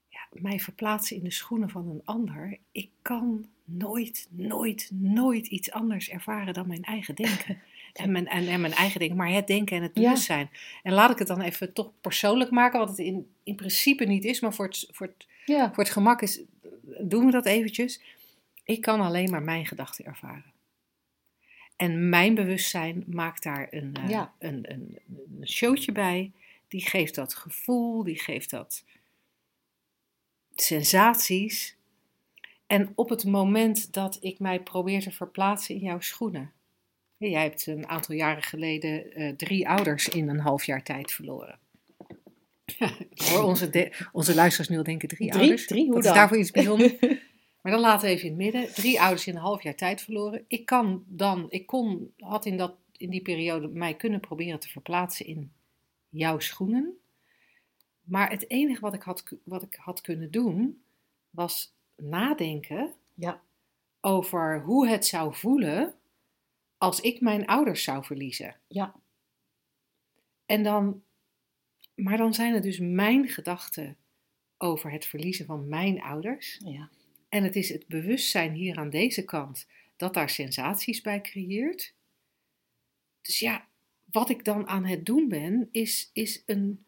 ja, 0.08 0.28
mij 0.32 0.60
verplaatsen 0.60 1.16
in 1.16 1.24
de 1.24 1.32
schoenen 1.32 1.70
van 1.70 1.90
een 1.90 2.02
ander. 2.06 2.60
Ik 2.72 2.90
kan 3.02 3.50
nooit, 3.64 4.28
nooit, 4.32 4.90
nooit 4.94 5.48
iets 5.48 5.72
anders 5.72 6.10
ervaren 6.10 6.54
dan 6.54 6.68
mijn 6.68 6.84
eigen 6.84 7.16
denken. 7.16 7.62
En 7.98 8.12
mijn, 8.12 8.28
en, 8.28 8.48
en 8.48 8.62
mijn 8.62 8.74
eigen 8.74 9.00
denken, 9.00 9.18
maar 9.18 9.30
het 9.32 9.48
denken 9.48 9.78
en 9.78 9.84
het 9.84 9.92
Ja. 9.94 10.02
bewustzijn. 10.02 10.50
En 10.84 10.94
laat 10.94 11.12
ik 11.12 11.20
het 11.20 11.28
dan 11.28 11.42
even 11.42 11.74
toch 11.74 11.92
persoonlijk 12.02 12.52
maken, 12.52 12.80
wat 12.80 12.90
het 12.90 12.98
in, 12.98 13.30
in 13.44 13.56
principe 13.56 14.06
niet 14.06 14.26
is, 14.26 14.40
maar 14.40 14.54
voor 14.54 14.66
het, 14.66 14.88
voor 14.92 15.06
het 15.08 15.28
Ja. 15.46 15.74
voor 15.74 15.84
het 15.84 15.94
gemak 15.94 16.22
is, 16.22 16.42
doen 17.02 17.26
we 17.26 17.32
dat 17.32 17.46
eventjes. 17.46 18.02
Ik 18.64 18.82
kan 18.82 19.02
alleen 19.02 19.30
maar 19.30 19.42
mijn 19.42 19.66
gedachten 19.66 20.06
ervaren. 20.06 20.54
En 21.76 22.10
mijn 22.10 22.36
bewustzijn 22.36 23.04
maakt 23.08 23.44
daar 23.44 23.68
een, 23.72 23.96
eh, 23.96 24.10
Ja. 24.10 24.34
een, 24.40 24.72
een, 24.72 25.00
een 25.40 25.48
showtje 25.48 25.92
bij. 25.92 26.32
Die 26.68 26.82
geeft 26.82 27.16
dat 27.16 27.34
gevoel, 27.36 28.04
die 28.04 28.20
geeft 28.20 28.50
dat 28.50 28.84
sensaties. 30.56 31.76
En 32.68 32.92
op 32.96 33.10
het 33.10 33.26
moment 33.26 33.94
dat 33.94 34.18
ik 34.22 34.40
mij 34.40 34.60
probeer 34.62 35.02
te 35.02 35.12
verplaatsen 35.12 35.76
in 35.76 35.82
jouw 35.82 36.00
schoenen. 36.00 36.52
Jij 37.18 37.42
hebt 37.42 37.68
een 37.68 37.88
aantal 37.88 38.16
jaren 38.16 38.44
geleden 38.44 39.14
eh, 39.14 39.30
drie 39.36 39.70
ouders 39.70 40.08
in 40.10 40.30
een 40.30 40.40
half 40.40 40.64
jaar 40.64 40.84
tijd 40.84 41.12
verloren. 41.12 41.60
Hoor 43.30 43.44
onze, 43.44 43.70
de- 43.70 43.94
onze 44.12 44.36
luisteraars 44.36 44.70
nu 44.70 44.78
al 44.78 44.84
denken, 44.84 45.08
drie, 45.08 45.30
Drie? 45.30 45.40
ouders? 45.42 45.68
Drie? 45.68 45.84
Hoe 45.86 45.94
dan? 46.02 46.04
is 46.12 46.18
daarvoor 46.18 46.38
iets 46.38 46.52
bijzonders? 46.52 46.94
maar 47.62 47.72
dan 47.72 47.80
laten 47.82 48.08
we 48.08 48.14
even 48.16 48.26
in 48.30 48.34
het 48.34 48.42
midden. 48.54 48.74
Drie 48.74 49.02
ouders 49.02 49.28
in 49.28 49.36
een 49.36 49.42
half 49.42 49.64
jaar 49.64 49.76
tijd 49.76 50.02
verloren. 50.02 50.46
Ik 50.48 50.66
kan 50.66 51.04
dan, 51.08 51.46
ik 51.50 51.66
kon, 51.66 52.14
had 52.18 52.46
in, 52.46 52.58
dat, 52.58 52.76
in 52.92 53.10
die 53.10 53.22
periode 53.22 53.68
mij 53.68 53.94
kunnen 53.96 54.20
proberen 54.20 54.60
te 54.60 54.70
verplaatsen 54.70 55.26
in 55.26 55.52
jouw 56.10 56.40
schoenen. 56.40 56.98
Maar 58.02 58.30
het 58.30 58.50
enige 58.50 58.82
wat 58.82 58.94
ik 58.94 59.02
had, 59.02 59.24
wat 59.44 59.62
ik 59.64 59.76
had 59.76 60.02
kunnen 60.02 60.32
doen, 60.32 60.82
was 61.30 61.74
nadenken 61.96 62.94
Ja. 63.14 63.42
over 64.02 64.62
hoe 64.62 64.88
het 64.88 65.06
zou 65.06 65.36
voelen 65.36 65.94
als 66.78 67.00
ik 67.00 67.22
mijn 67.22 67.46
ouders 67.46 67.84
zou 67.84 68.06
verliezen. 68.06 68.56
Ja. 68.68 68.96
En 70.46 70.64
dan, 70.64 71.04
maar 71.96 72.18
dan 72.18 72.34
zijn 72.34 72.54
het 72.54 72.64
dus 72.64 72.80
mijn 72.80 73.28
gedachten 73.28 73.98
over 74.58 74.92
het 74.92 75.06
verliezen 75.06 75.46
van 75.46 75.68
mijn 75.68 76.02
ouders. 76.02 76.62
Ja. 76.66 76.90
En 77.30 77.44
het 77.44 77.56
is 77.56 77.70
het 77.70 77.88
bewustzijn 77.88 78.54
hier 78.54 78.78
aan 78.78 78.90
deze 78.90 79.26
kant 79.26 79.68
dat 79.96 80.14
daar 80.14 80.30
sensaties 80.30 81.02
bij 81.02 81.22
creëert. 81.22 81.94
Dus 83.22 83.40
ja, 83.40 83.68
wat 84.12 84.30
ik 84.30 84.44
dan 84.44 84.68
aan 84.68 84.86
het 84.86 85.06
doen 85.06 85.28
ben, 85.28 85.70
is, 85.72 86.10
is 86.14 86.44
een, 86.46 86.86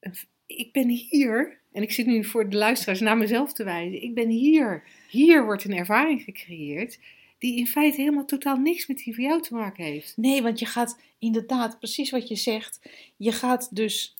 een. 0.00 0.14
Ik 0.46 0.72
ben 0.72 0.88
hier, 0.88 1.60
en 1.72 1.82
ik 1.82 1.92
zit 1.92 2.06
nu 2.06 2.24
voor 2.24 2.48
de 2.50 2.56
luisteraars 2.56 3.00
naar 3.00 3.16
mezelf 3.16 3.52
te 3.52 3.64
wijzen. 3.64 4.02
Ik 4.02 4.14
ben 4.14 4.28
hier. 4.28 4.84
Hier 5.10 5.44
wordt 5.44 5.64
een 5.64 5.76
ervaring 5.76 6.22
gecreëerd 6.22 6.98
die 7.44 7.58
in 7.58 7.66
feite 7.66 8.00
helemaal 8.00 8.24
totaal 8.24 8.56
niks 8.56 8.86
met 8.86 8.96
die 8.96 9.14
van 9.14 9.24
jou 9.24 9.42
te 9.42 9.54
maken 9.54 9.84
heeft. 9.84 10.16
Nee, 10.16 10.42
want 10.42 10.58
je 10.58 10.66
gaat 10.66 10.98
inderdaad, 11.18 11.78
precies 11.78 12.10
wat 12.10 12.28
je 12.28 12.36
zegt, 12.36 12.80
je 13.16 13.32
gaat 13.32 13.76
dus 13.76 14.16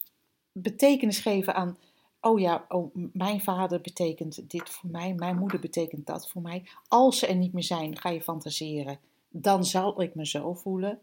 betekenis 0.53 1.18
geven 1.18 1.55
aan, 1.55 1.79
oh 2.20 2.41
ja, 2.41 2.64
oh, 2.68 2.95
mijn 3.12 3.41
vader 3.41 3.81
betekent 3.81 4.51
dit 4.51 4.70
voor 4.70 4.91
mij, 4.91 5.14
mijn 5.14 5.37
moeder 5.37 5.61
betekent 5.61 6.07
dat 6.07 6.31
voor 6.31 6.43
mij. 6.43 6.68
Als 6.89 7.18
ze 7.18 7.27
er 7.27 7.37
niet 7.37 7.53
meer 7.53 7.62
zijn, 7.62 7.99
ga 7.99 8.09
je 8.09 8.22
fantaseren, 8.22 8.99
dan 9.29 9.64
zal 9.64 10.03
ik 10.03 10.14
me 10.14 10.27
zo 10.27 10.55
voelen. 10.55 10.99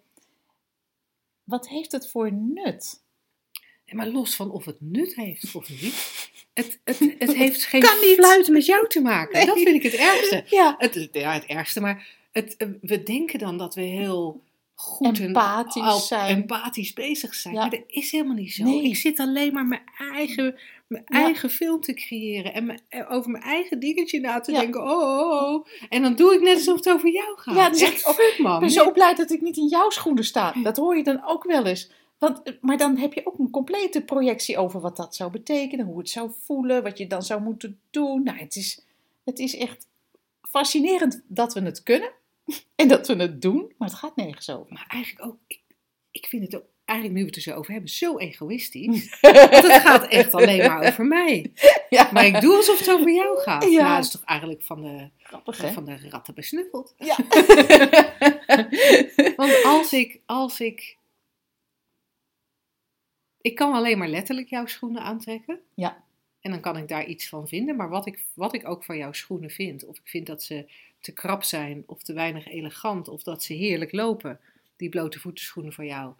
Wat 1.43 1.67
heeft 1.67 1.91
het 1.91 2.09
voor 2.09 2.33
nut? 2.33 3.03
Maar 3.91 4.07
los 4.07 4.35
van 4.35 4.51
of 4.51 4.65
het 4.65 4.75
nut 4.79 5.15
heeft 5.15 5.55
of 5.55 5.69
niet, 5.69 5.93
het, 6.53 6.79
het, 6.83 6.99
het 7.19 7.33
heeft 7.43 7.63
geen 7.65 7.81
Kan 7.81 7.99
niet. 8.01 8.15
fluit 8.15 8.47
met 8.47 8.65
jou 8.65 8.87
te 8.87 9.01
maken. 9.01 9.37
Nee. 9.37 9.45
Dat 9.45 9.55
vind 9.59 9.75
ik 9.75 9.83
het 9.83 9.93
ergste. 9.93 10.43
Ja, 10.55 10.75
Het, 10.77 11.07
ja, 11.11 11.31
het 11.33 11.45
ergste, 11.45 11.81
maar 11.81 12.07
het, 12.31 12.55
eh, 12.57 12.67
we 12.81 13.03
denken 13.03 13.39
dan 13.39 13.57
dat 13.57 13.75
we 13.75 13.81
heel 13.81 14.41
goed 14.75 15.19
Empathisch 15.19 15.81
en 15.81 15.87
al- 15.87 15.99
zijn. 15.99 16.35
empathisch 16.35 16.93
bezig 16.93 17.33
zijn. 17.33 17.53
Ja. 17.53 17.59
Maar 17.59 17.69
dat 17.69 17.81
is 17.87 18.11
helemaal 18.11 18.35
niet 18.35 18.53
zo. 18.53 18.63
Nee. 18.63 18.83
Ik 18.83 18.95
zit 18.95 19.19
alleen 19.19 19.53
maar 19.53 19.65
mijn 19.65 19.81
eigen, 20.13 20.55
mijn 20.87 21.03
Ja. 21.07 21.19
eigen 21.23 21.49
film 21.49 21.81
te 21.81 21.93
creëren 21.93 22.53
en 22.53 22.65
mijn- 22.65 22.81
eh, 22.89 23.11
over 23.11 23.31
mijn 23.31 23.43
eigen 23.43 23.79
dingetje 23.79 24.19
na 24.19 24.39
te 24.39 24.51
Ja. 24.51 24.59
denken. 24.59 24.81
Oh, 24.81 24.89
oh, 24.89 25.53
oh. 25.53 25.65
En 25.89 26.01
dan 26.01 26.15
doe 26.15 26.33
ik 26.33 26.41
net 26.41 26.55
alsof 26.55 26.75
het 26.75 26.89
over 26.89 27.09
jou 27.11 27.37
gaat. 27.37 27.55
Ja, 27.55 27.69
dan 27.69 27.75
zeg 27.75 27.99
ik, 27.99 28.07
oh, 28.07 28.39
man. 28.39 28.53
ik 28.53 28.59
ben 28.59 28.69
zo 28.71 28.91
blij 28.91 29.13
dat 29.15 29.31
ik 29.31 29.41
niet 29.41 29.57
in 29.57 29.67
jouw 29.67 29.89
schoenen 29.89 30.23
sta. 30.25 30.53
Dat 30.63 30.77
hoor 30.77 30.97
je 30.97 31.03
dan 31.03 31.23
ook 31.25 31.43
wel 31.43 31.65
eens. 31.65 31.89
Want, 32.21 32.43
eh, 32.43 32.53
maar 32.61 32.77
dan 32.77 32.97
heb 32.97 33.13
je 33.13 33.25
ook 33.25 33.39
een 33.39 33.49
complete 33.49 34.01
projectie 34.03 34.57
over 34.57 34.81
wat 34.81 34.97
dat 34.97 35.15
zou 35.15 35.31
betekenen, 35.31 35.85
hoe 35.85 35.97
het 35.97 36.09
zou 36.09 36.31
voelen, 36.45 36.83
wat 36.83 36.97
je 36.97 37.07
dan 37.07 37.23
zou 37.23 37.41
moeten 37.41 37.79
doen. 37.89 38.23
Nou, 38.23 38.37
het 38.37 38.55
is, 38.55 38.85
het 39.23 39.39
is 39.39 39.55
echt 39.55 39.87
fascinerend 40.41 41.21
dat 41.27 41.53
we 41.53 41.61
het 41.61 41.83
kunnen 41.83 42.11
en 42.75 42.87
dat 42.87 43.07
we 43.07 43.15
het 43.15 43.41
doen, 43.41 43.73
maar 43.77 43.87
het 43.87 43.97
gaat 43.97 44.15
nergens 44.15 44.49
over. 44.49 44.73
Maar 44.73 44.85
eigenlijk 44.87 45.25
ook, 45.25 45.37
ik, 45.47 45.61
ik 46.11 46.25
vind 46.25 46.43
het 46.43 46.55
ook, 46.55 46.63
eigenlijk 46.85 47.19
nu 47.19 47.25
we 47.25 47.35
het 47.35 47.45
er 47.45 47.51
zo 47.51 47.57
over 47.57 47.71
hebben, 47.71 47.89
zo 47.89 48.17
egoïstisch. 48.17 49.17
Want 49.21 49.67
het 49.67 49.81
gaat 49.81 50.07
echt 50.07 50.33
alleen 50.33 50.67
maar 50.67 50.87
over 50.87 51.05
mij. 51.05 51.51
Ja, 51.89 52.09
Maar 52.13 52.25
ik 52.25 52.41
doe 52.41 52.55
alsof 52.55 52.79
het 52.79 52.89
over 52.89 53.13
jou 53.13 53.37
gaat. 53.39 53.63
Ja. 53.63 53.81
Nou, 53.81 53.95
dat 53.95 54.05
is 54.05 54.11
toch 54.11 54.23
eigenlijk 54.23 54.61
van 54.61 54.81
de, 54.81 55.09
grappig 55.17 55.73
van 55.73 55.85
de 55.85 56.09
ratten 56.09 56.33
besnuffeld. 56.33 56.93
Ja. 56.97 57.15
Want 59.35 59.63
als 59.63 59.93
ik, 59.93 60.19
als 60.25 60.59
ik. 60.59 60.99
Ik 63.41 63.55
kan 63.55 63.73
alleen 63.73 63.97
maar 63.97 64.07
letterlijk 64.07 64.49
jouw 64.49 64.65
schoenen 64.65 65.01
aantrekken. 65.01 65.59
Ja. 65.73 66.03
En 66.41 66.51
dan 66.51 66.59
kan 66.59 66.77
ik 66.77 66.87
daar 66.87 67.05
iets 67.05 67.29
van 67.29 67.47
vinden. 67.47 67.75
Maar 67.75 67.89
wat 67.89 68.05
ik, 68.05 68.25
wat 68.33 68.53
ik 68.53 68.67
ook 68.67 68.83
van 68.83 68.97
jouw 68.97 69.11
schoenen 69.11 69.49
vind, 69.49 69.85
of 69.85 69.97
ik 69.97 70.07
vind 70.07 70.27
dat 70.27 70.43
ze 70.43 70.65
te 70.99 71.13
krap 71.13 71.43
zijn, 71.43 71.83
of 71.85 72.03
te 72.03 72.13
weinig 72.13 72.47
elegant, 72.47 73.07
of 73.07 73.23
dat 73.23 73.43
ze 73.43 73.53
heerlijk 73.53 73.91
lopen, 73.91 74.39
die 74.75 74.89
blote 74.89 75.19
voetenschoenen 75.19 75.73
van 75.73 75.85
jou. 75.85 76.13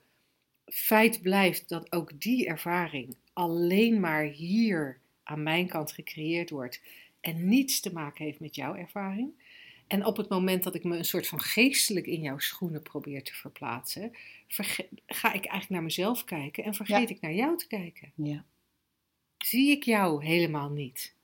Feit 0.66 1.22
blijft 1.22 1.70
dat 1.70 1.92
ook 1.92 2.22
die 2.22 2.48
ervaring 2.48 3.16
alleen 3.34 4.00
maar 4.00 4.24
hier 4.24 5.00
aan 5.24 5.44
mijn 5.44 5.68
kant 5.68 5.92
gecreëerd 5.92 6.50
wordt 6.50 6.82
en 7.22 7.48
niets 7.48 7.80
te 7.80 7.94
maken 7.94 8.26
heeft 8.26 8.40
met 8.40 8.56
jouw 8.56 8.76
ervaring. 8.76 9.34
En 9.92 10.06
op 10.06 10.18
het 10.18 10.30
moment 10.30 10.64
dat 10.64 10.76
ik 10.76 10.84
me 10.84 10.98
een 10.98 11.06
soort 11.06 11.28
van 11.28 11.40
geestelijk 11.42 12.06
in 12.06 12.22
jouw 12.22 12.38
schoenen 12.40 12.82
probeer 12.82 13.24
te 13.24 13.34
verplaatsen, 13.34 14.12
verge- 14.48 14.90
ga 15.06 15.28
ik 15.28 15.34
eigenlijk 15.46 15.70
naar 15.70 15.84
mezelf 15.84 16.24
kijken 16.24 16.64
en 16.64 16.74
vergeet 16.74 17.10
Ja. 17.10 17.16
ik 17.16 17.22
naar 17.22 17.34
jou 17.34 17.58
te 17.58 17.68
kijken. 17.68 18.12
Ja. 18.16 18.46
Zie 19.38 19.72
ik 19.72 19.84
jou 19.84 20.26
helemaal 20.26 20.70
niet. 20.70 21.16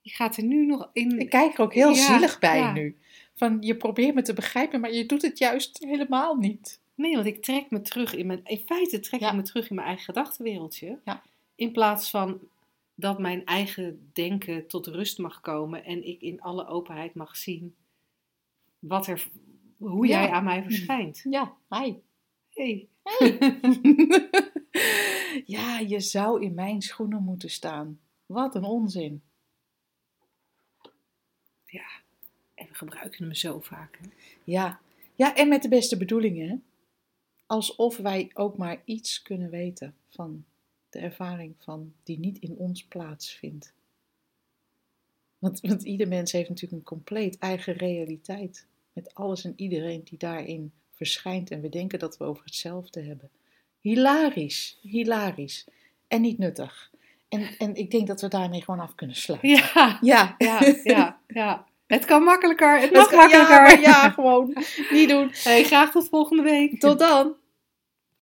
Je 0.00 0.10
gaat 0.10 0.36
er 0.36 0.42
nu 0.44 0.66
nog 0.66 0.90
in. 0.92 1.18
Ik 1.18 1.30
kijk 1.30 1.54
er 1.54 1.60
ook 1.60 1.74
heel 1.74 1.94
Ja, 1.94 2.06
zielig 2.06 2.38
bij 2.38 2.58
ja. 2.58 2.72
nu. 2.72 2.96
Van 3.34 3.56
je 3.60 3.76
probeert 3.76 4.14
me 4.14 4.22
te 4.22 4.32
begrijpen, 4.32 4.80
maar 4.80 4.92
je 4.92 5.06
doet 5.06 5.22
het 5.22 5.38
juist 5.38 5.78
helemaal 5.78 6.36
niet. 6.36 6.80
Nee, 6.94 7.14
want 7.14 7.26
ik 7.26 7.42
trek 7.42 7.70
me 7.70 7.80
terug 7.80 8.14
in 8.14 8.26
mijn. 8.26 8.40
In 8.44 8.62
feite 8.66 9.00
trek 9.00 9.20
ik 9.20 9.32
me 9.32 9.42
terug 9.42 9.68
in 9.68 9.74
mijn 9.74 9.86
eigen 9.86 10.04
gedachtenwereldje. 10.04 10.98
Ja. 11.04 11.22
In 11.54 11.72
plaats 11.72 12.10
van 12.10 12.40
dat 13.00 13.18
mijn 13.18 13.44
eigen 13.44 14.10
denken 14.12 14.66
tot 14.66 14.86
rust 14.86 15.18
mag 15.18 15.40
komen 15.40 15.84
en 15.84 16.06
ik 16.06 16.20
in 16.20 16.40
alle 16.40 16.66
openheid 16.66 17.14
mag 17.14 17.36
zien 17.36 17.76
wat 18.78 19.06
er, 19.06 19.28
hoe 19.76 20.06
Ja. 20.06 20.20
jij 20.20 20.30
aan 20.30 20.44
mij 20.44 20.62
verschijnt. 20.62 21.20
Ja, 21.30 21.56
hi. 21.68 21.94
Hey. 22.50 22.88
ja, 25.56 25.78
je 25.78 26.00
zou 26.00 26.42
in 26.42 26.54
mijn 26.54 26.82
schoenen 26.82 27.22
moeten 27.22 27.50
staan. 27.50 28.00
Wat 28.26 28.54
een 28.54 28.64
onzin. 28.64 29.22
En 32.54 32.66
we 32.68 32.74
gebruiken 32.74 33.24
hem 33.24 33.34
zo 33.34 33.60
vaak. 33.60 33.98
hè. 34.02 34.08
Ja. 34.44 34.80
ja, 35.14 35.36
en 35.36 35.48
met 35.48 35.62
de 35.62 35.68
beste 35.68 35.96
bedoelingen. 35.96 36.64
Alsof 37.46 37.96
wij 37.96 38.30
ook 38.34 38.56
maar 38.56 38.82
iets 38.84 39.22
kunnen 39.22 39.50
weten 39.50 39.94
van 40.08 40.44
de 40.90 40.98
ervaring 40.98 41.54
van 41.58 41.92
die 42.02 42.18
niet 42.18 42.38
in 42.38 42.54
ons 42.56 42.84
plaatsvindt. 42.84 43.72
Want, 45.38 45.60
want 45.60 45.82
ieder 45.82 46.08
mens 46.08 46.32
heeft 46.32 46.48
natuurlijk 46.48 46.78
een 46.80 46.88
compleet 46.88 47.38
eigen 47.38 47.72
realiteit. 47.74 48.66
Met 48.92 49.14
alles 49.14 49.44
en 49.44 49.52
iedereen 49.56 50.00
die 50.04 50.18
daarin 50.18 50.72
verschijnt. 50.94 51.50
En 51.50 51.60
we 51.60 51.68
denken 51.68 51.98
dat 51.98 52.16
we 52.16 52.24
over 52.24 52.44
hetzelfde 52.44 53.00
hebben. 53.02 53.30
hilarisch, 53.80 54.78
hilarisch. 54.82 55.66
En 56.08 56.20
niet 56.20 56.38
nuttig. 56.38 56.90
En, 57.28 57.48
en 57.58 57.74
ik 57.74 57.90
denk 57.90 58.06
dat 58.06 58.20
we 58.20 58.28
daarmee 58.28 58.62
gewoon 58.62 58.80
af 58.80 58.94
kunnen 58.94 59.16
sluiten. 59.16 59.48
Ja, 59.48 59.98
Ja, 60.00 60.34
ja, 60.38 60.74
ja, 60.82 61.20
ja. 61.28 61.66
Het 61.86 62.04
kan 62.04 62.22
makkelijker, 62.22 62.74
het 62.74 62.82
Het 62.82 62.92
mag 62.92 63.08
kan- 63.10 63.28
ja, 63.28 63.38
makkelijker. 63.38 63.62
maar 63.62 63.80
ja, 63.80 64.10
gewoon 64.10 64.56
niet 64.90 65.08
doen. 65.08 65.30
Hey, 65.32 65.64
graag 65.64 65.90
tot 65.90 66.08
volgende 66.08 66.42
week. 66.42 66.80
Tot 66.80 66.98
dan. 66.98 67.34